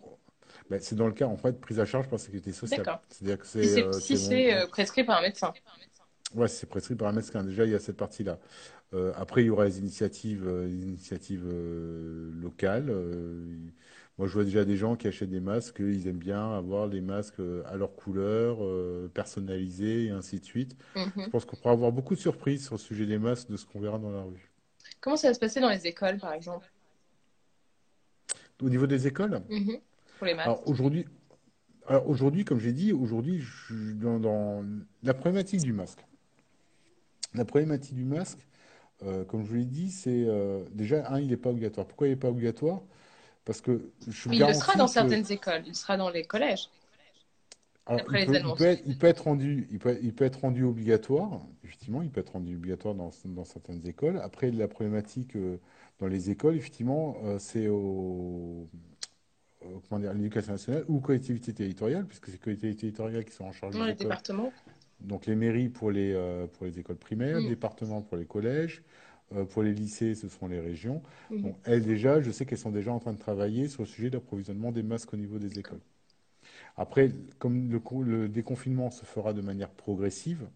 ben, 0.69 0.79
c'est 0.81 0.95
dans 0.95 1.07
le 1.07 1.13
cas, 1.13 1.25
en 1.27 1.37
fait, 1.37 1.59
prise 1.59 1.79
à 1.79 1.85
charge 1.85 2.05
par 2.05 2.13
la 2.13 2.17
sécurité 2.19 2.51
sociale. 2.51 2.85
C'est-à-dire 3.09 3.39
que 3.39 3.45
Si 3.47 3.67
c'est, 3.67 3.83
euh, 3.83 3.91
si 3.93 4.17
c'est 4.17 4.53
bon. 4.53 4.61
euh, 4.61 4.67
prescrit 4.67 5.03
par 5.03 5.19
un 5.19 5.21
médecin. 5.21 5.53
Ouais, 6.35 6.47
c'est 6.47 6.67
prescrit 6.67 6.95
par 6.95 7.09
un 7.09 7.11
médecin. 7.13 7.43
Déjà, 7.43 7.65
il 7.65 7.71
y 7.71 7.75
a 7.75 7.79
cette 7.79 7.97
partie-là. 7.97 8.39
Euh, 8.93 9.13
après, 9.17 9.43
il 9.43 9.47
y 9.47 9.49
aura 9.49 9.65
les 9.65 9.79
initiatives, 9.79 10.47
euh, 10.47 10.65
les 10.67 10.83
initiatives 10.83 11.45
euh, 11.45 12.31
locales. 12.41 12.91
Moi, 14.21 14.27
je 14.27 14.35
vois 14.35 14.43
déjà 14.43 14.63
des 14.65 14.77
gens 14.77 14.95
qui 14.95 15.07
achètent 15.07 15.31
des 15.31 15.39
masques. 15.39 15.79
Ils 15.79 16.07
aiment 16.07 16.19
bien 16.19 16.53
avoir 16.55 16.85
les 16.85 17.01
masques 17.01 17.39
euh, 17.39 17.63
à 17.65 17.75
leur 17.75 17.95
couleur, 17.95 18.63
euh, 18.63 19.09
personnalisés 19.11 20.05
et 20.05 20.09
ainsi 20.11 20.39
de 20.39 20.45
suite. 20.45 20.77
Mhm. 20.95 21.23
Je 21.25 21.29
pense 21.31 21.43
qu'on 21.43 21.55
pourra 21.55 21.71
avoir 21.71 21.91
beaucoup 21.91 22.13
de 22.13 22.19
surprises 22.19 22.63
sur 22.65 22.75
le 22.75 22.79
sujet 22.79 23.07
des 23.07 23.17
masques 23.17 23.49
de 23.49 23.57
ce 23.57 23.65
qu'on 23.65 23.79
verra 23.79 23.97
dans 23.97 24.11
la 24.11 24.21
rue. 24.21 24.51
Comment 24.99 25.15
ça 25.15 25.29
va 25.29 25.33
se 25.33 25.39
passer 25.39 25.59
dans 25.59 25.71
les 25.71 25.87
écoles, 25.87 26.19
par 26.19 26.33
exemple? 26.33 26.71
Au 28.61 28.69
niveau 28.69 28.85
des 28.85 29.07
écoles, 29.07 29.41
Mhm. 29.49 29.79
Pour 30.19 30.27
les 30.27 30.35
masques. 30.35 30.45
alors 30.49 30.67
aujourd'hui, 30.67 31.07
alors 31.87 32.07
aujourd'hui, 32.07 32.45
comme 32.45 32.59
j'ai 32.59 32.73
dit, 32.73 32.93
aujourd'hui, 32.93 33.39
je 33.39 33.65
suis 33.65 33.95
dans, 33.95 34.19
dans 34.19 34.63
la 35.01 35.15
problématique 35.15 35.61
du 35.61 35.73
masque. 35.73 36.05
La 37.33 37.43
problématique 37.43 37.95
du 37.95 38.05
masque, 38.05 38.47
euh, 39.01 39.25
comme 39.25 39.43
je 39.43 39.49
vous 39.49 39.55
l'ai 39.55 39.65
dit, 39.65 39.89
c'est 39.89 40.25
euh, 40.27 40.63
déjà, 40.73 41.11
un, 41.11 41.19
il 41.19 41.29
n'est 41.29 41.37
pas 41.37 41.49
obligatoire. 41.49 41.87
Pourquoi 41.87 42.05
il 42.05 42.11
n'est 42.11 42.17
pas 42.17 42.29
obligatoire? 42.29 42.83
Parce 43.45 43.61
que 43.61 43.91
je 44.07 44.29
Mais 44.29 44.37
il 44.37 44.45
le 44.45 44.53
sera 44.53 44.75
dans 44.75 44.85
que- 44.85 44.91
certaines 44.91 45.31
écoles. 45.31 45.63
Il 45.65 45.75
sera 45.75 45.97
dans 45.97 46.09
les 46.09 46.23
collèges. 46.23 46.69
Alors, 47.87 48.01
Après 48.01 48.23
il 48.23 48.31
les 48.31 48.39
peut, 48.39 48.47
il 48.47 48.55
peut 48.55 48.63
être, 48.65 48.83
il 48.85 48.97
peut 48.97 49.07
être 49.07 49.23
rendu, 49.23 49.67
il 49.71 49.79
peut, 49.79 49.97
il 50.03 50.13
peut 50.13 50.25
être 50.25 50.41
rendu 50.41 50.63
obligatoire, 50.63 51.41
effectivement, 51.63 52.03
il 52.03 52.11
peut 52.11 52.21
être 52.21 52.33
rendu 52.33 52.55
obligatoire 52.55 52.93
dans, 52.93 53.09
dans 53.25 53.43
certaines 53.43 53.85
écoles. 53.87 54.19
Après, 54.23 54.51
la 54.51 54.67
problématique 54.67 55.35
euh, 55.35 55.57
dans 55.99 56.07
les 56.07 56.29
écoles, 56.29 56.55
effectivement, 56.55 57.17
euh, 57.23 57.39
c'est 57.39 57.67
au, 57.67 58.67
au- 59.65 59.81
comment 59.89 59.99
dire, 59.99 60.13
l'éducation 60.13 60.51
nationale 60.53 60.85
ou 60.87 60.97
aux 60.97 60.99
collectivités 61.01 61.53
territoriales, 61.53 62.05
puisque 62.05 62.27
c'est 62.27 62.33
les 62.33 62.37
collectivités 62.37 62.81
territoriales 62.81 63.25
qui 63.25 63.33
sont 63.33 63.45
en 63.45 63.51
charge 63.51 63.73
Dans 63.75 63.85
les 63.85 63.95
départements. 63.95 64.53
Donc 64.99 65.25
les 65.25 65.35
mairies 65.35 65.69
pour 65.69 65.89
les, 65.89 66.13
euh, 66.13 66.45
pour 66.45 66.67
les 66.67 66.77
écoles 66.77 66.97
primaires, 66.97 67.41
Mm. 67.41 67.47
départements 67.47 68.03
pour 68.03 68.17
les 68.17 68.25
collèges, 68.25 68.83
pour 69.49 69.63
les 69.63 69.73
lycées, 69.73 70.15
ce 70.15 70.27
sont 70.27 70.47
les 70.47 70.59
régions. 70.59 71.01
Mhm. 71.29 71.53
Elles 71.63 71.83
déjà, 71.83 72.21
je 72.21 72.31
sais 72.31 72.45
qu'elles 72.45 72.57
sont 72.57 72.71
déjà 72.71 72.91
en 72.91 72.99
train 72.99 73.13
de 73.13 73.19
travailler 73.19 73.67
sur 73.67 73.83
le 73.83 73.87
sujet 73.87 74.09
d'approvisionnement 74.09 74.71
des 74.71 74.83
masques 74.83 75.13
au 75.13 75.17
niveau 75.17 75.39
des 75.39 75.59
écoles. 75.59 75.81
Après, 76.77 77.11
comme 77.39 77.69
le, 77.71 77.79
co- 77.79 78.03
le 78.03 78.27
déconfinement 78.29 78.91
se 78.91 79.05
fera 79.05 79.33
de 79.33 79.41
manière 79.41 79.69
progressive, 79.69 80.47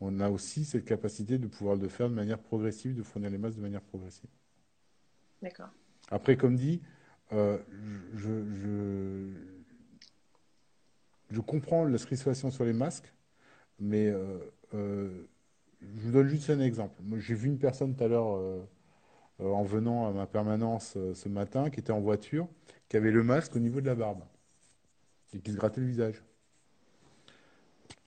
on 0.00 0.20
a 0.20 0.30
aussi 0.30 0.64
cette 0.64 0.84
capacité 0.84 1.38
de 1.38 1.46
pouvoir 1.46 1.76
le 1.76 1.88
faire 1.88 2.08
de 2.08 2.14
manière 2.14 2.38
progressive, 2.38 2.94
de 2.94 3.02
fournir 3.02 3.30
les 3.30 3.38
masques 3.38 3.56
de 3.56 3.62
manière 3.62 3.82
progressive. 3.82 4.30
D'accord. 5.42 5.70
Après, 6.10 6.36
comme 6.36 6.56
dit, 6.56 6.80
euh, 7.32 7.58
je, 8.16 8.44
je, 8.52 9.28
je 11.30 11.40
comprends 11.40 11.84
la 11.84 11.98
situation 11.98 12.50
sur 12.50 12.64
les 12.64 12.72
masques, 12.72 13.12
mais 13.78 14.08
euh, 14.08 14.38
euh, 14.74 15.26
je 15.82 16.00
vous 16.02 16.12
donne 16.12 16.28
juste 16.28 16.50
un 16.50 16.60
exemple. 16.60 17.00
J'ai 17.18 17.34
vu 17.34 17.48
une 17.48 17.58
personne 17.58 17.94
tout 17.94 18.04
à 18.04 18.08
l'heure 18.08 18.36
euh, 18.36 18.60
euh, 19.40 19.50
en 19.50 19.62
venant 19.62 20.06
à 20.06 20.12
ma 20.12 20.26
permanence 20.26 20.94
euh, 20.96 21.14
ce 21.14 21.28
matin 21.28 21.70
qui 21.70 21.80
était 21.80 21.92
en 21.92 22.00
voiture, 22.00 22.48
qui 22.88 22.96
avait 22.96 23.10
le 23.10 23.22
masque 23.22 23.56
au 23.56 23.58
niveau 23.58 23.80
de 23.80 23.86
la 23.86 23.94
barbe 23.94 24.22
et 25.34 25.38
qui 25.38 25.52
se 25.52 25.56
grattait 25.56 25.80
le 25.80 25.86
visage. 25.86 26.22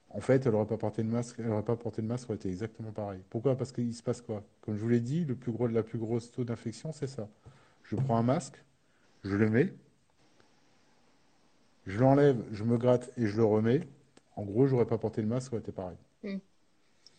En 0.10 0.20
fait, 0.20 0.46
elle 0.46 0.52
n'aurait 0.52 0.68
pas 0.68 0.78
porté 0.78 1.02
de 1.02 1.08
masque, 1.08 1.38
elle 1.40 1.50
aurait 1.50 1.64
pas 1.64 1.76
porté 1.76 2.04
de 2.04 2.08
masque, 2.08 2.26
ça 2.26 2.30
aurait 2.30 2.36
été 2.36 2.50
exactement 2.50 2.92
pareil. 2.92 3.20
Pourquoi? 3.32 3.58
Parce 3.58 3.72
qu'il 3.72 3.94
se 3.96 4.04
passe 4.04 4.22
quoi? 4.22 4.44
Comme 4.62 4.76
je 4.76 4.82
vous 4.82 4.90
l'ai 4.90 5.00
dit, 5.00 5.26
le 5.26 5.36
plus 5.36 5.52
gros, 5.52 5.66
la 5.68 5.82
plus 5.82 5.98
grosse 5.98 6.32
taux 6.32 6.44
d'infection, 6.44 6.92
c'est 6.92 7.08
ça. 7.08 7.28
Je 7.84 7.96
prends 7.96 8.18
un 8.18 8.24
masque, 8.24 8.64
je 9.24 9.36
le 9.36 9.50
mets, 9.50 9.74
je 11.88 12.00
l'enlève, 12.00 12.44
je 12.52 12.64
me 12.64 12.78
gratte 12.78 13.12
et 13.18 13.26
je 13.26 13.38
le 13.38 13.46
remets. 13.46 13.82
En 14.36 14.44
gros, 14.44 14.68
j'aurais 14.68 14.86
pas 14.86 15.00
porté 15.00 15.22
le 15.22 15.28
masque, 15.28 15.50
ça 15.50 15.56
aurait 15.56 15.62
été 15.62 15.72
pareil. 15.72 15.98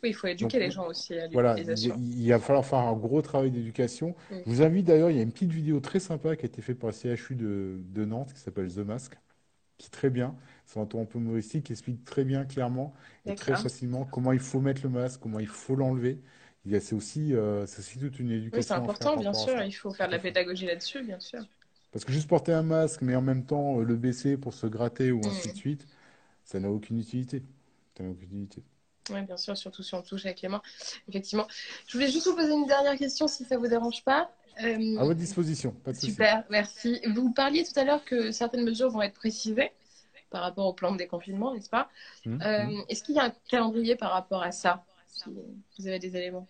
Oui, 0.04 0.10
il 0.10 0.14
faut 0.14 0.26
éduquer 0.26 0.58
Donc, 0.58 0.62
les 0.66 0.70
gens 0.70 0.86
aussi 0.86 1.18
à 1.18 1.26
Voilà, 1.32 1.52
il, 1.52 1.56
l'utilisation. 1.66 1.96
va 2.28 2.38
falloir 2.38 2.64
faire 2.66 2.78
un 2.80 2.92
gros 2.94 3.22
travail 3.22 3.50
d'éducation. 3.50 4.14
Je 4.30 4.50
vous 4.50 4.62
invite 4.62 4.86
d'ailleurs, 4.86 5.10
il 5.10 5.16
y 5.16 5.20
a 5.20 5.22
une 5.22 5.32
petite 5.32 5.52
vidéo 5.52 5.80
très 5.80 6.00
sympa 6.00 6.36
qui 6.36 6.44
a 6.44 6.46
été 6.46 6.62
faite 6.62 6.78
par 6.78 6.90
le 6.90 6.94
CHU 6.94 7.34
de, 7.34 7.80
de 7.82 8.04
Nantes 8.04 8.32
qui 8.32 8.40
s'appelle 8.40 8.72
The 8.72 8.78
Mask, 8.78 9.18
qui 9.78 9.86
est 9.88 9.90
très 9.90 10.10
bien. 10.10 10.36
C'est 10.66 10.80
un 10.80 10.86
ton 10.86 11.02
un 11.02 11.06
peu 11.06 11.18
humoristique 11.18 11.64
qui 11.66 11.72
explique 11.72 12.04
très 12.04 12.24
bien, 12.24 12.44
clairement 12.46 12.94
et 13.26 13.34
très 13.34 13.56
facilement 13.56 14.04
comment 14.06 14.32
il 14.32 14.40
faut 14.40 14.60
mettre 14.60 14.82
le 14.84 14.90
masque, 14.90 15.20
comment 15.22 15.40
il 15.40 15.46
faut 15.48 15.76
l'enlever. 15.76 16.20
C'est 16.80 16.94
aussi, 16.94 17.34
euh, 17.34 17.66
c'est 17.66 17.80
aussi 17.80 17.98
toute 17.98 18.18
une 18.20 18.30
Oui, 18.52 18.62
c'est 18.62 18.72
éducation 18.72 18.74
faire 18.74 18.82
important, 18.82 19.16
bien 19.16 19.32
sûr. 19.34 19.62
Il 19.62 19.72
faut 19.72 19.92
faire 19.92 20.06
de 20.06 20.12
la 20.12 20.18
pédagogie 20.18 20.66
là-dessus, 20.66 21.02
bien 21.02 21.20
sûr. 21.20 21.40
Parce 21.92 22.04
que 22.04 22.12
juste 22.12 22.28
porter 22.28 22.52
un 22.52 22.62
masque, 22.62 23.02
mais 23.02 23.16
en 23.16 23.22
même 23.22 23.44
temps 23.46 23.80
euh, 23.80 23.84
le 23.84 23.96
baisser 23.96 24.36
pour 24.36 24.52
se 24.54 24.66
gratter 24.66 25.12
ou 25.12 25.26
ainsi 25.26 25.48
Mm. 25.48 25.52
de 25.52 25.56
suite, 25.56 25.88
ça 26.44 26.60
n'a 26.60 26.70
aucune 26.70 26.98
utilité. 27.00 27.42
Ça 27.96 28.04
n'a 28.04 28.10
aucune 28.10 28.44
utilité. 28.44 28.62
Oui, 29.10 29.20
bien 29.22 29.36
sûr, 29.36 29.56
surtout 29.56 29.82
si 29.82 29.94
on 29.94 30.02
touche 30.02 30.24
avec 30.24 30.40
les 30.42 30.48
mains. 30.48 30.62
Effectivement. 31.08 31.46
Je 31.86 31.96
voulais 31.98 32.10
juste 32.10 32.26
vous 32.26 32.36
poser 32.36 32.52
une 32.52 32.66
dernière 32.66 32.96
question, 32.96 33.28
si 33.28 33.44
ça 33.44 33.56
vous 33.58 33.68
dérange 33.68 34.02
pas. 34.04 34.30
Euh, 34.62 34.96
À 34.98 35.04
votre 35.04 35.18
disposition, 35.18 35.72
pas 35.72 35.92
de. 35.92 35.96
Super, 35.96 36.44
merci. 36.48 37.00
Vous 37.14 37.32
parliez 37.32 37.64
tout 37.64 37.78
à 37.78 37.84
l'heure 37.84 38.04
que 38.04 38.30
certaines 38.30 38.64
mesures 38.64 38.88
vont 38.90 39.02
être 39.02 39.14
précisées 39.14 39.72
par 40.30 40.42
rapport 40.42 40.66
au 40.66 40.72
plan 40.72 40.92
de 40.92 40.96
déconfinement, 40.98 41.54
n'est-ce 41.54 41.70
pas? 41.70 41.88
Hum, 42.26 42.40
Euh, 42.42 42.62
hum. 42.64 42.84
Est-ce 42.88 43.02
qu'il 43.04 43.14
y 43.14 43.18
a 43.18 43.24
un 43.24 43.32
calendrier 43.48 43.96
par 43.96 44.12
rapport 44.12 44.42
à 44.42 44.52
ça? 44.52 44.84
Si 45.08 45.24
vous 45.78 45.86
avez 45.86 45.98
des 45.98 46.16
éléments. 46.16 46.46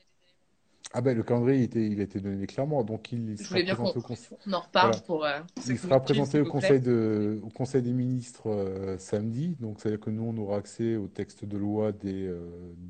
Ah 0.93 1.01
ben 1.01 1.17
le 1.17 1.23
calendrier 1.25 1.59
il 1.59 1.65
était, 1.65 1.87
il 1.87 2.01
a 2.01 2.05
été 2.05 2.21
donné 2.21 2.47
clairement, 2.47 2.85
donc 2.85 3.11
il 3.13 3.37
Je 3.37 3.43
sera 3.43 3.59
bien 3.61 3.75
présenté 3.75 3.99
au 3.99 4.03
conseil. 4.03 4.37
on 4.47 4.53
en 4.53 4.61
reparle 4.61 4.91
Voilà. 4.91 5.03
pour. 5.07 5.25
euh, 5.25 5.41
ceux 5.61 5.73
Il 5.73 5.79
sera 5.79 6.01
présenté 6.01 6.41
au 6.41 6.47
conseil 6.47 6.81
de, 6.81 7.41
au 7.43 7.49
conseil 7.51 7.83
des 7.83 7.93
ministres 7.93 8.49
euh, 8.49 8.97
samedi, 8.99 9.57
donc 9.61 9.81
c'est-à-dire 9.81 10.01
que 10.01 10.11
nous 10.11 10.23
on 10.25 10.37
aura 10.39 10.59
accès 10.59 10.97
au 10.97 11.09
texte 11.09 11.45
de 11.45 11.57
loi 11.59 11.91
des, 11.93 12.27
euh, 12.29 12.39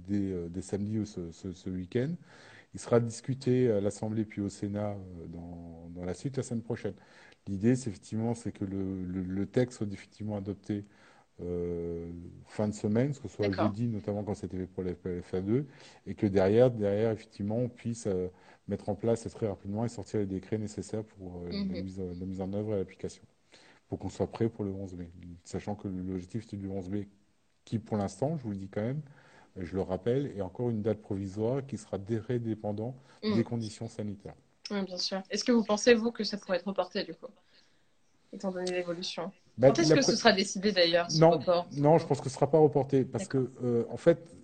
des, 0.09 0.33
euh, 0.33 0.49
des 0.49 0.61
samedis 0.63 0.99
ou 1.01 1.07
ce, 1.07 1.31
ce- 1.33 1.53
ce 1.53 1.71
week-end. 1.71 2.11
Il 2.75 2.81
sera 2.81 3.01
discuté 3.01 3.71
à 3.71 3.81
l'Assemblée 3.81 4.25
puis 4.25 4.41
au 4.43 4.49
Sénat 4.51 4.97
dans, 5.29 5.89
dans 5.95 6.05
la 6.05 6.15
suite 6.15 6.37
la 6.37 6.43
semaine 6.45 6.63
prochaine. 6.63 6.95
L'idée, 7.49 7.77
c'est 7.77 7.91
effectivement, 7.91 8.35
c'est 8.35 8.53
que 8.53 8.65
le, 8.65 9.05
le- 9.05 9.23
le 9.23 9.47
texte 9.47 9.79
soit 9.79 9.87
définitivement 9.87 10.37
adopté 10.37 10.85
euh, 11.43 12.11
fin 12.47 12.69
de 12.69 12.75
semaine, 12.75 13.11
que 13.13 13.17
ce 13.23 13.29
soit 13.29 13.51
jeudi, 13.51 13.89
notamment 13.89 14.23
quand 14.25 14.35
c'était 14.35 14.57
fait 14.59 14.67
pour 14.67 14.83
la 14.85 14.95
PFA2, 14.95 15.67
et 16.07 16.15
que 16.15 16.27
derrière, 16.27 16.71
derrière, 16.71 17.11
effectivement, 17.13 17.59
on 17.59 17.69
puisse 17.69 18.07
euh, 18.07 18.29
mettre 18.69 18.89
en 18.89 18.95
place 18.95 19.29
très 19.31 19.49
rapidement 19.49 19.85
et 19.85 19.89
sortir 19.89 20.21
les 20.21 20.27
décrets 20.27 20.59
nécessaires 20.59 21.05
pour 21.05 21.43
euh, 21.45 21.53
Mhm. 21.53 21.75
la, 21.75 21.77
mise, 21.77 22.01
en- 22.01 22.07
la 22.19 22.27
mise 22.27 22.41
en 22.41 22.53
œuvre 22.53 22.75
et 22.75 22.79
l'application, 22.79 23.23
pour 23.89 23.99
qu'on 23.99 24.09
soit 24.11 24.31
prêt 24.31 24.49
pour 24.49 24.65
le 24.65 24.73
11 24.73 24.95
mai. 24.95 25.11
Sachant 25.45 25.75
que 25.77 25.89
l'objectif 25.89 26.47
c'est 26.49 26.57
du 26.57 26.69
11 26.69 26.91
mai, 26.91 27.09
qui 27.65 27.79
pour 27.79 27.97
l'instant, 27.99 28.37
je 28.39 28.45
vous 28.45 28.51
le 28.53 28.57
dis 28.59 28.69
quand 28.69 28.83
même, 28.83 29.03
je 29.59 29.75
le 29.77 29.83
rappelle, 29.83 30.33
est 30.37 30.43
encore 30.43 30.71
une 30.71 30.83
date 30.83 31.01
provisoire 31.03 31.67
qui 31.67 31.79
sera 31.79 31.99
très 31.99 32.39
dépendant 32.41 32.97
Mhm. 33.23 33.35
des 33.37 33.45
conditions 33.45 33.89
sanitaires. 33.89 34.37
Oui, 34.71 34.83
bien 34.85 34.99
sûr. 34.99 35.23
Est-ce 35.31 35.43
que 35.45 35.53
vous 35.53 35.65
pensez, 35.65 35.95
vous, 35.95 36.13
que 36.13 36.23
ça 36.25 36.37
pourrait 36.37 36.59
être 36.59 36.67
reporté, 36.67 37.03
du 37.05 37.15
coup? 37.15 37.29
Étant 38.35 38.51
donné 38.53 38.71
l'évolution. 38.71 39.33
Bah, 39.57 39.69
Quand 39.69 39.79
est-ce 39.79 39.95
que 39.95 40.03
ce 40.03 40.17
sera 40.17 40.33
décidé, 40.33 40.73
d'ailleurs, 40.73 41.11
ce 41.11 41.21
Non, 41.21 41.31
report 41.31 41.69
non, 41.77 41.99
je 41.99 42.07
pense 42.07 42.19
que 42.21 42.29
ce 42.29 42.35
ne 42.35 42.39
sera 42.39 42.51
pas 42.51 42.59
reporté 42.59 43.05
parce 43.05 43.29
que, 43.29 43.51
euh, 43.63 43.85
en 43.91 43.97
fait, 43.97 44.35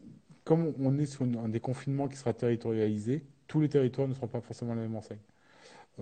comme 0.44 0.72
on 0.80 0.98
est 0.98 1.06
sur 1.06 1.24
une- 1.24 1.36
un 1.38 1.48
déconfinement 1.48 2.08
qui 2.08 2.16
sera 2.16 2.32
territorialisé, 2.32 3.24
tous 3.48 3.60
les 3.60 3.68
territoires 3.68 4.06
ne 4.08 4.14
seront 4.14 4.28
pas 4.28 4.40
forcément 4.40 4.74
la 4.74 4.82
même 4.82 4.94
enseigne. 4.94 5.18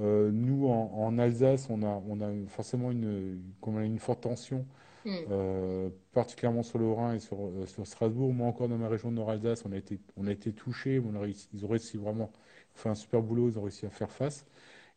Euh, 0.00 0.30
nous, 0.32 0.68
en, 0.68 0.92
en 0.94 1.18
Alsace, 1.18 1.66
on 1.70 1.82
a, 1.82 2.02
on 2.08 2.20
a 2.20 2.28
forcément 2.48 2.90
une, 2.90 3.40
une 3.66 3.98
forte 3.98 4.22
tension, 4.22 4.64
Mm. 5.04 5.10
euh, 5.30 5.88
particulièrement 6.12 6.64
sur 6.64 6.78
le 6.78 6.90
Rhin 6.90 7.14
et 7.14 7.20
sur, 7.20 7.38
sur 7.66 7.86
Strasbourg. 7.86 8.34
Moi, 8.34 8.46
encore 8.48 8.68
dans 8.68 8.76
ma 8.76 8.88
région 8.88 9.10
de 9.10 9.16
Nord-Alsace, 9.16 9.62
on 9.64 9.72
a 9.72 9.76
été, 9.76 10.00
on 10.16 10.26
a 10.26 10.32
été 10.32 10.52
touchés. 10.52 11.00
On 11.00 11.14
a 11.14 11.20
réussi, 11.20 11.48
ils 11.54 11.64
ont 11.64 11.68
réussi 11.68 11.96
vraiment, 11.96 12.30
fait 12.74 12.88
un 12.88 12.94
super 12.96 13.22
boulot. 13.22 13.48
Ils 13.48 13.58
ont 13.58 13.62
réussi 13.62 13.86
à 13.86 13.90
faire 13.90 14.10
face. 14.10 14.44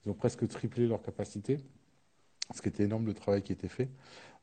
Ils 0.05 0.09
ont 0.09 0.15
presque 0.15 0.45
triplé 0.47 0.87
leur 0.87 1.01
capacité, 1.03 1.59
ce 2.53 2.61
qui 2.61 2.69
était 2.69 2.83
énorme 2.83 3.05
le 3.05 3.13
travail 3.13 3.41
qui 3.43 3.53
était 3.53 3.67
fait. 3.67 3.89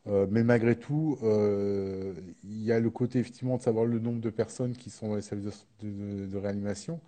Euh, 0.09 0.27
mais 0.31 0.45
malgré 0.45 0.77
tout, 0.77 1.19
euh, 1.23 2.15
il 2.45 2.63
y 2.65 2.73
a 2.73 2.81
le 2.81 2.91
côté 2.91 3.19
effectivement 3.21 3.57
de 3.59 3.63
savoir 3.63 3.87
le 3.87 3.99
nombre 4.01 4.21
de 4.21 4.31
personnes 4.31 4.75
qui 4.77 4.91
sont 4.91 5.09
dans 5.11 5.17
les 5.17 5.23
services 5.23 5.67
de, 5.83 5.91
de- 5.91 6.27
de 6.27 6.39
réanimation, 6.39 7.01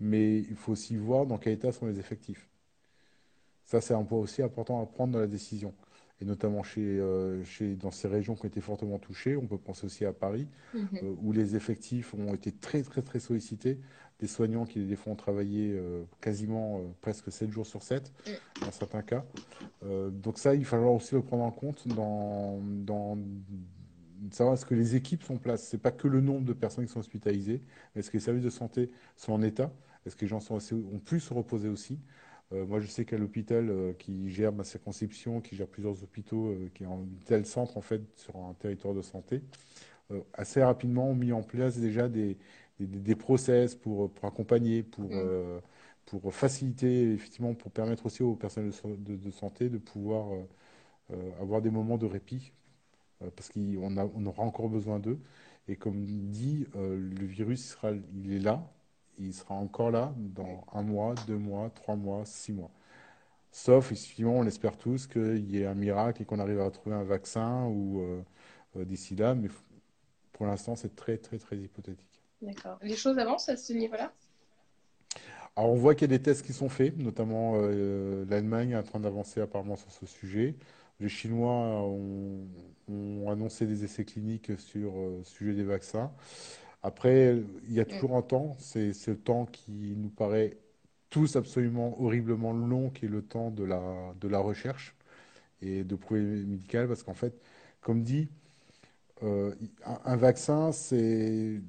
mais 0.00 0.38
il 0.38 0.56
faut 0.56 0.72
aussi 0.72 0.96
voir 0.96 1.26
dans 1.26 1.38
quel 1.38 1.54
état 1.54 1.72
sont 1.72 1.86
les 1.86 1.98
effectifs. 2.00 2.48
Ça, 3.66 3.80
c'est 3.82 3.92
un 3.94 4.02
point 4.04 4.18
aussi 4.18 4.42
important 4.42 4.80
à 4.80 4.86
prendre 4.86 5.12
dans 5.12 5.18
la 5.18 5.26
décision. 5.26 5.74
Et 6.20 6.24
notamment 6.24 6.62
chez, 6.62 6.80
euh, 6.98 7.44
chez, 7.44 7.74
dans 7.76 7.90
ces 7.90 8.08
régions 8.08 8.34
qui 8.34 8.44
ont 8.46 8.48
été 8.48 8.60
fortement 8.62 8.98
touchées, 8.98 9.36
on 9.36 9.46
peut 9.46 9.58
penser 9.58 9.84
aussi 9.84 10.04
à 10.06 10.12
Paris, 10.14 10.48
Mhm. 10.74 10.88
euh, 11.02 11.14
où 11.22 11.32
les 11.32 11.56
effectifs 11.56 12.14
ont 12.14 12.32
été 12.32 12.52
très, 12.52 12.82
très, 12.82 13.02
très 13.02 13.20
sollicités. 13.20 13.78
Des 14.20 14.26
soignants 14.26 14.64
qui, 14.64 14.86
des 14.86 14.96
fois, 14.96 15.12
ont 15.12 15.16
travaillé 15.16 15.72
euh, 15.74 16.04
quasiment 16.22 16.78
euh, 16.78 16.82
presque 17.02 17.30
7 17.30 17.50
jours 17.50 17.66
sur 17.66 17.82
7, 17.82 18.12
dans 18.62 18.70
certains 18.70 19.02
cas. 19.02 19.24
Donc 20.10 20.38
ça, 20.38 20.54
il 20.54 20.64
falloir 20.64 20.92
aussi 20.94 21.14
le 21.14 21.22
prendre 21.22 21.44
en 21.44 21.50
compte 21.52 21.86
dans, 21.86 22.58
dans 22.62 23.16
savoir 24.32 24.54
est-ce 24.54 24.66
que 24.66 24.74
les 24.74 24.96
équipes 24.96 25.22
sont 25.22 25.34
en 25.34 25.38
place. 25.38 25.62
C'est 25.68 25.78
pas 25.78 25.92
que 25.92 26.08
le 26.08 26.20
nombre 26.20 26.44
de 26.46 26.52
personnes 26.54 26.86
qui 26.86 26.92
sont 26.92 26.98
hospitalisées, 27.00 27.62
mais 27.94 28.00
est-ce 28.00 28.10
que 28.10 28.16
les 28.16 28.22
services 28.22 28.42
de 28.44 28.50
santé 28.50 28.90
sont 29.16 29.32
en 29.32 29.42
état? 29.42 29.70
Est-ce 30.04 30.16
que 30.16 30.22
les 30.22 30.28
gens 30.28 30.40
sont 30.40 30.56
assez- 30.56 30.74
ont 30.74 30.98
pu 30.98 31.20
se 31.20 31.32
reposer 31.34 31.68
aussi? 31.68 31.98
Euh, 32.52 32.64
moi, 32.66 32.80
je 32.80 32.86
sais 32.86 33.04
qu'à 33.04 33.18
l'hôpital 33.18 33.68
euh, 33.70 33.92
qui 33.94 34.30
gère 34.30 34.52
ma 34.52 34.64
circonscription, 34.64 35.40
qui 35.40 35.56
gère 35.56 35.68
plusieurs 35.68 36.02
hôpitaux, 36.02 36.48
euh, 36.48 36.70
qui 36.74 36.84
est 36.84 36.86
un 36.86 37.06
tel 37.26 37.44
centre 37.46 37.76
en 37.76 37.80
fait 37.80 38.02
sur 38.16 38.36
un 38.36 38.54
territoire 38.54 38.94
de 38.94 39.02
santé, 39.02 39.42
assez 40.34 40.62
rapidement 40.62 41.10
ont 41.10 41.14
mis 41.14 41.32
en 41.32 41.42
place 41.42 41.78
déjà 41.78 42.08
des, 42.08 42.38
des, 42.80 42.86
des 42.86 43.16
process 43.16 43.74
pour, 43.74 44.12
pour 44.12 44.26
accompagner, 44.26 44.82
pour, 44.82 45.18
euh, 45.18 45.60
pour 46.06 46.32
faciliter, 46.34 47.12
effectivement, 47.12 47.54
pour 47.54 47.72
permettre 47.72 48.06
aussi 48.06 48.22
aux 48.22 48.36
personnels 48.36 48.70
de, 48.70 48.74
so- 48.76 48.96
de- 48.96 49.16
de 49.16 49.30
santé 49.30 49.68
de 49.70 49.78
pouvoir 49.78 50.28
avoir 51.40 51.62
des 51.62 51.70
moments 51.70 51.98
de 51.98 52.06
répit, 52.06 52.52
parce 53.36 53.50
qu'on 53.50 53.98
on 54.16 54.26
aura 54.26 54.42
encore 54.44 54.68
besoin 54.70 55.00
d'eux. 55.00 55.20
Et 55.68 55.76
comme 55.76 56.04
dit, 56.04 56.66
le 56.74 57.26
virus 57.26 57.76
il 58.14 58.32
est 58.34 58.38
là, 58.40 58.72
il 59.18 59.32
sera 59.32 59.54
encore 59.54 59.90
là 59.90 60.14
dans 60.16 60.64
un 60.72 60.82
mois, 60.82 61.14
deux 61.26 61.38
mois, 61.38 61.70
trois 61.70 61.96
mois, 61.96 62.24
six 62.24 62.52
mois. 62.52 62.70
Sauf, 63.50 63.92
effectivement, 63.92 64.34
on 64.34 64.46
espère 64.46 64.76
tous 64.76 65.06
qu'il 65.06 65.50
y 65.50 65.62
ait 65.62 65.66
un 65.66 65.74
miracle 65.74 66.22
et 66.22 66.24
qu'on 66.24 66.38
arrive 66.38 66.60
à 66.60 66.70
trouver 66.70 66.94
un 66.94 67.04
vaccin 67.04 67.64
ou 67.66 68.00
euh, 68.00 68.22
euh, 68.76 68.84
d'ici 68.84 69.16
là, 69.16 69.34
mais 69.34 69.48
pour 70.32 70.46
l'instant, 70.46 70.76
c'est 70.76 70.94
très, 70.94 71.16
très, 71.16 71.38
très 71.38 71.56
hypothétique. 71.56 72.22
D'accord. 72.42 72.78
Les 72.82 72.96
choses 72.96 73.18
avancent 73.18 73.48
à 73.48 73.56
ce 73.56 73.72
niveau-là? 73.72 74.12
Alors, 75.56 75.70
on 75.70 75.76
voit 75.76 75.94
qu'il 75.94 76.10
y 76.10 76.14
a 76.14 76.18
des 76.18 76.22
tests 76.22 76.44
qui 76.44 76.52
sont 76.52 76.68
faits, 76.68 76.98
notamment 76.98 77.54
euh, 77.56 78.26
l'Allemagne 78.28 78.72
est 78.72 78.76
en 78.76 78.82
train 78.82 79.00
d'avancer 79.00 79.40
apparemment 79.40 79.76
sur 79.76 79.90
ce 79.90 80.04
sujet. 80.04 80.54
Les 81.00 81.08
Chinois 81.08 81.82
ont, 81.82 82.46
ont 82.88 83.30
annoncé 83.30 83.66
des 83.66 83.84
essais 83.84 84.04
cliniques 84.04 84.58
sur 84.58 84.92
euh, 84.94 85.18
le 85.18 85.24
sujet 85.24 85.54
des 85.54 85.64
vaccins. 85.64 86.12
Après, 86.86 87.36
il 87.68 87.74
y 87.74 87.80
a 87.80 87.84
toujours 87.86 88.16
un 88.16 88.22
temps, 88.22 88.56
c'est 88.60 88.92
le 89.08 89.18
temps 89.18 89.46
qui 89.46 89.72
nous 89.96 90.10
paraît 90.10 90.58
tous 91.10 91.36
absolument 91.36 92.00
horriblement 92.02 92.52
long, 92.52 92.90
qui 92.90 93.06
est 93.06 93.08
le 93.08 93.22
temps 93.22 93.50
de 93.50 93.64
la, 93.64 94.14
de 94.20 94.28
la 94.28 94.38
recherche 94.40 94.96
et 95.62 95.84
de 95.84 95.96
prouver 95.96 96.22
médical, 96.22 96.88
parce 96.88 97.02
qu'en 97.04 97.14
fait, 97.14 97.34
comme 97.82 98.02
dit, 98.02 98.28
euh, 99.22 99.54
un, 99.86 99.98
un 100.04 100.16
vaccin, 100.16 100.72
c'est 100.72 101.60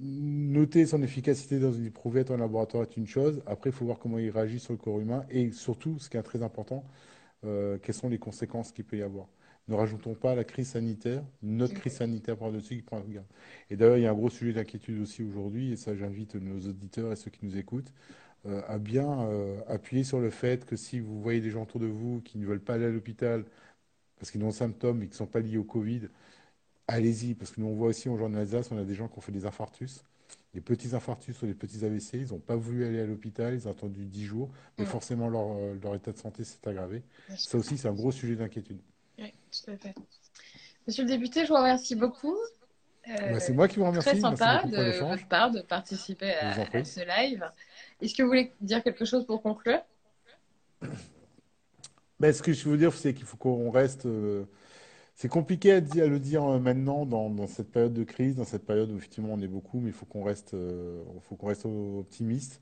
noter 0.00 0.86
son 0.86 1.02
efficacité 1.02 1.58
dans 1.58 1.72
une 1.72 1.86
éprouvette 1.86 2.30
en 2.30 2.36
laboratoire 2.36 2.84
est 2.84 2.96
une 2.96 3.06
chose. 3.06 3.42
Après, 3.46 3.70
il 3.70 3.72
faut 3.72 3.84
voir 3.84 3.98
comment 3.98 4.18
il 4.18 4.30
réagit 4.30 4.60
sur 4.60 4.72
le 4.72 4.78
corps 4.78 5.00
humain 5.00 5.24
et 5.30 5.50
surtout, 5.52 5.98
ce 5.98 6.08
qui 6.10 6.16
est 6.16 6.22
très 6.22 6.42
important, 6.42 6.84
euh, 7.44 7.78
quelles 7.82 7.94
sont 7.96 8.08
les 8.10 8.18
conséquences 8.18 8.72
qu'il 8.72 8.84
peut 8.84 8.98
y 8.98 9.02
avoir. 9.02 9.26
Ne 9.68 9.74
rajoutons 9.76 10.14
pas 10.14 10.34
la 10.34 10.44
crise 10.44 10.70
sanitaire, 10.70 11.24
notre 11.42 11.74
crise 11.74 11.94
sanitaire 11.94 12.36
par-dessus 12.36 12.76
qui 12.76 12.82
prend 12.82 12.98
la 12.98 13.06
garde. 13.06 13.26
Et 13.70 13.76
d'ailleurs, 13.76 13.96
il 13.96 14.02
y 14.02 14.06
a 14.06 14.10
un 14.10 14.14
gros 14.14 14.28
sujet 14.30 14.52
d'inquiétude 14.52 15.00
aussi 15.00 15.22
aujourd'hui, 15.22 15.72
et 15.72 15.76
ça, 15.76 15.94
j'invite 15.94 16.34
nos 16.34 16.60
auditeurs 16.68 17.12
et 17.12 17.16
ceux 17.16 17.30
qui 17.30 17.44
nous 17.46 17.56
écoutent 17.56 17.92
euh, 18.46 18.62
à 18.68 18.78
bien 18.78 19.22
euh, 19.28 19.60
appuyer 19.68 20.04
sur 20.04 20.20
le 20.20 20.30
fait 20.30 20.64
que 20.66 20.76
si 20.76 21.00
vous 21.00 21.20
voyez 21.22 21.40
des 21.40 21.50
gens 21.50 21.64
autour 21.64 21.80
de 21.80 21.86
vous 21.86 22.22
qui 22.22 22.38
ne 22.38 22.46
veulent 22.46 22.60
pas 22.64 22.74
aller 22.74 22.86
à 22.86 22.90
l'hôpital 22.90 23.44
parce 24.18 24.30
qu'ils 24.32 24.42
ont 24.44 24.48
des 24.48 24.54
symptômes 24.54 25.02
et 25.02 25.06
qui 25.06 25.12
ne 25.12 25.16
sont 25.16 25.26
pas 25.26 25.40
liés 25.40 25.58
au 25.58 25.64
Covid, 25.64 26.08
allez-y, 26.88 27.34
parce 27.34 27.52
que 27.52 27.60
nous 27.60 27.66
on 27.68 27.74
voit 27.74 27.88
aussi 27.88 28.08
en 28.08 28.16
journée 28.16 28.38
Alsace, 28.38 28.70
on 28.72 28.78
a 28.78 28.84
des 28.84 28.94
gens 28.94 29.08
qui 29.08 29.18
ont 29.18 29.20
fait 29.20 29.32
des 29.32 29.46
infarctus, 29.46 30.04
des 30.54 30.60
petits 30.60 30.94
infarctus 30.94 31.40
ou 31.42 31.46
des 31.46 31.54
petits 31.54 31.84
AVC, 31.84 32.14
ils 32.14 32.28
n'ont 32.32 32.40
pas 32.40 32.56
voulu 32.56 32.84
aller 32.84 33.00
à 33.00 33.06
l'hôpital, 33.06 33.54
ils 33.54 33.68
ont 33.68 33.70
attendu 33.72 34.06
10 34.06 34.24
jours, 34.24 34.52
mais 34.78 34.84
Mm. 34.84 34.86
forcément 34.86 35.28
leur, 35.28 35.52
euh, 35.56 35.74
leur 35.82 35.94
état 35.94 36.12
de 36.12 36.18
santé 36.18 36.44
s'est 36.44 36.66
aggravé. 36.68 37.04
Ça 37.44 37.58
aussi, 37.58 37.78
c'est 37.78 37.88
un 37.88 37.94
gros 37.94 38.12
sujet 38.12 38.36
d'inquiétude. 38.36 38.80
Oui, 39.18 39.32
tout 39.50 39.70
à 39.70 39.76
fait. 39.76 39.94
Monsieur 40.86 41.04
le 41.04 41.08
député, 41.08 41.44
je 41.44 41.48
vous 41.48 41.56
remercie 41.58 41.94
beaucoup. 41.94 42.36
Euh, 43.08 43.32
Bah, 43.32 43.40
c'est 43.40 43.52
moi 43.52 43.68
qui 43.68 43.78
vous 43.78 43.86
remercie. 43.86 44.08
Très 44.08 44.20
sympa 44.20 44.62
de 44.64 44.76
l'échange. 44.76 45.18
votre 45.18 45.28
part 45.28 45.50
de 45.50 45.60
participer 45.60 46.32
à, 46.34 46.84
ce 46.84 47.00
live. 47.00 47.44
Est-ce 48.00 48.14
que 48.14 48.22
vous 48.22 48.28
voulez 48.28 48.52
dire 48.60 48.82
quelque 48.82 49.04
chose 49.04 49.26
pour 49.26 49.42
conclure? 49.42 49.80
Ben, 52.20 52.32
ce 52.32 52.42
que 52.42 52.52
je 52.52 52.68
veux 52.68 52.78
dire, 52.78 52.92
c'est 52.92 53.14
qu'il 53.14 53.26
faut 53.26 53.36
qu'on 53.36 53.70
reste. 53.70 54.06
euh, 54.06 54.44
c'est 55.14 55.28
compliqué 55.28 55.72
à, 55.72 55.80
le 55.80 56.18
dire 56.18 56.44
euh, 56.44 56.58
maintenant 56.58 57.04
dans, 57.04 57.30
dans 57.30 57.46
cette 57.46 57.70
période 57.70 57.92
de 57.92 58.04
crise, 58.04 58.36
dans 58.36 58.44
cette 58.44 58.64
période 58.64 58.90
où 58.90 58.96
effectivement 58.96 59.32
on 59.32 59.40
est 59.40 59.48
beaucoup, 59.48 59.80
mais 59.80 59.90
il 59.90 59.92
faut 59.92 60.06
qu'on 60.06 60.24
reste, 60.24 60.54
euh, 60.54 61.02
faut 61.20 61.36
qu'on 61.36 61.48
reste 61.48 61.66
optimiste. 61.66 62.60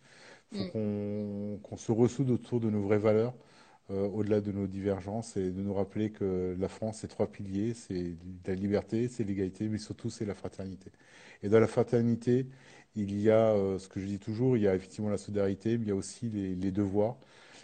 Il 0.53 0.59
faut 0.59 0.64
Mm. 0.64 0.70
qu'on 0.70 1.59
qu'on 1.62 1.76
se 1.76 1.92
ressoude 1.92 2.30
autour 2.30 2.61
de 2.61 2.70
nos 2.70 2.82
vraies 2.82 2.98
valeurs, 2.98 3.34
au-delà 3.95 4.41
de 4.41 4.53
nos 4.53 4.66
divergences, 4.66 5.36
et 5.36 5.51
de 5.51 5.62
nous 5.62 5.74
rappeler 5.74 6.11
que 6.11 6.57
la 6.59 6.68
France, 6.68 6.99
c'est 7.01 7.09
trois 7.09 7.26
piliers, 7.30 7.74
c'est 7.74 8.14
la 8.47 8.55
liberté, 8.55 9.09
c'est 9.09 9.24
l'égalité, 9.24 9.68
mais 9.68 9.78
surtout 9.78 10.11
c'est 10.11 10.24
la 10.26 10.34
fraternité. 10.34 10.91
Et 11.43 11.49
dans 11.49 11.61
la 11.61 11.66
fraternité, 11.66 12.47
il 12.97 13.20
y 13.20 13.30
a 13.30 13.53
euh, 13.55 13.78
ce 13.78 13.88
que 13.88 14.01
je 14.01 14.07
dis 14.07 14.18
toujours, 14.18 14.57
il 14.57 14.62
y 14.64 14.68
a 14.68 14.74
effectivement 14.74 15.11
la 15.11 15.18
solidarité, 15.18 15.78
mais 15.78 15.84
il 15.86 15.88
y 15.88 15.93
a 15.93 15.95
aussi 15.97 16.28
les, 16.28 16.55
les 16.55 16.72
devoirs, 16.72 17.16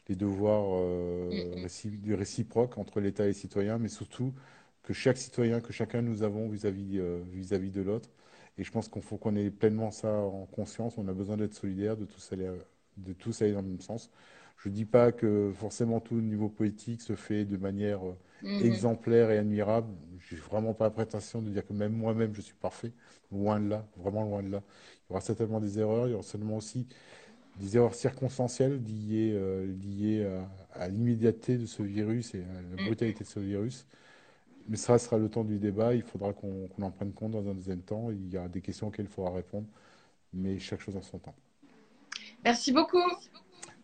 les 0.08 0.16
devoirs 0.16 0.64
euh, 0.74 1.30
Mm, 1.30 1.36
mm. 1.56 1.66
réci- 1.66 2.00
du 2.00 2.14
réciproque 2.14 2.78
entre 2.78 3.00
l'État 3.00 3.24
et 3.24 3.28
les 3.28 3.32
citoyens, 3.32 3.78
mais 3.78 3.88
surtout 3.88 4.32
que 4.82 4.92
chaque 4.92 5.16
citoyen, 5.18 5.60
que 5.60 5.72
chacun 5.72 6.02
nous 6.02 6.22
avons 6.22 6.48
vis-à-vis 6.48 6.98
euh, 6.98 7.20
vis-à-vis 7.32 7.70
de 7.70 7.82
l'autre. 7.82 8.08
Et 8.58 8.64
je 8.64 8.70
pense 8.70 8.88
qu'il 8.88 9.02
faut 9.02 9.16
qu'on 9.18 9.36
ait 9.36 9.50
pleinement 9.50 9.90
ça 9.90 10.12
en 10.12 10.46
conscience. 10.46 10.96
On 10.98 11.08
a 11.08 11.12
besoin 11.12 11.36
d'être 11.36 11.54
solidaires, 11.54 11.96
de 11.96 12.04
tous 12.06 12.32
aller, 12.32 12.50
de 12.96 13.12
tous 13.12 13.42
aller 13.42 13.52
dans 13.52 13.62
le 13.62 13.68
même 13.68 13.80
sens. 13.80 14.10
Je 14.58 14.68
ne 14.68 14.74
dis 14.74 14.84
pas 14.84 15.12
que 15.12 15.52
forcément 15.54 16.00
tout 16.00 16.16
au 16.16 16.20
niveau 16.20 16.48
politique 16.48 17.02
se 17.02 17.14
fait 17.14 17.44
de 17.44 17.56
manière 17.56 18.04
euh, 18.06 18.16
Mhm. 18.42 18.58
exemplaire 18.64 19.30
et 19.30 19.38
admirable. 19.38 19.92
J'ai 20.28 20.36
vraiment 20.36 20.74
pas 20.74 20.84
la 20.84 20.90
prétention 20.90 21.42
de 21.42 21.50
dire 21.50 21.66
que 21.66 21.72
même 21.72 21.92
moi-même 21.92 22.34
je 22.34 22.40
suis 22.40 22.54
parfait. 22.54 22.92
Loin 23.32 23.60
de 23.60 23.68
là, 23.68 23.86
vraiment 23.96 24.24
loin 24.24 24.42
de 24.42 24.50
là. 24.50 24.62
Il 25.08 25.12
y 25.12 25.12
aura 25.12 25.20
certainement 25.20 25.60
des 25.60 25.78
erreurs, 25.78 26.08
il 26.08 26.12
y 26.12 26.14
aura 26.14 26.22
certainement 26.22 26.56
aussi 26.56 26.86
des 27.56 27.76
erreurs 27.76 27.94
circonstancielles 27.94 28.82
liées, 28.84 29.32
euh, 29.34 29.66
liées 29.82 30.26
à, 30.74 30.82
à 30.84 30.88
l'immédiateté 30.88 31.58
de 31.58 31.66
ce 31.66 31.82
virus 31.82 32.34
et 32.34 32.42
à 32.42 32.62
la 32.72 32.78
brutalité 32.78 33.24
de 33.24 33.28
ce 33.28 33.40
virus. 33.40 33.86
Mais 34.68 34.76
ça 34.76 34.98
sera 34.98 35.18
le 35.18 35.28
temps 35.30 35.44
du 35.44 35.58
débat. 35.58 35.94
Il 35.94 36.02
faudra 36.02 36.32
qu'on 36.32 36.68
qu'on 36.68 36.82
en 36.82 36.90
prenne 36.90 37.12
compte 37.12 37.32
dans 37.32 37.48
un 37.48 37.54
deuxième 37.54 37.82
temps. 37.82 38.10
Il 38.10 38.28
y 38.32 38.36
a 38.38 38.48
des 38.48 38.60
questions 38.62 38.88
auxquelles 38.88 39.06
il 39.06 39.12
faudra 39.12 39.32
répondre, 39.32 39.66
mais 40.34 40.58
chaque 40.60 40.80
chose 40.80 40.96
en 40.96 41.02
son 41.02 41.18
temps. 41.20 41.36
Merci 42.44 42.72
beaucoup. 42.72 43.02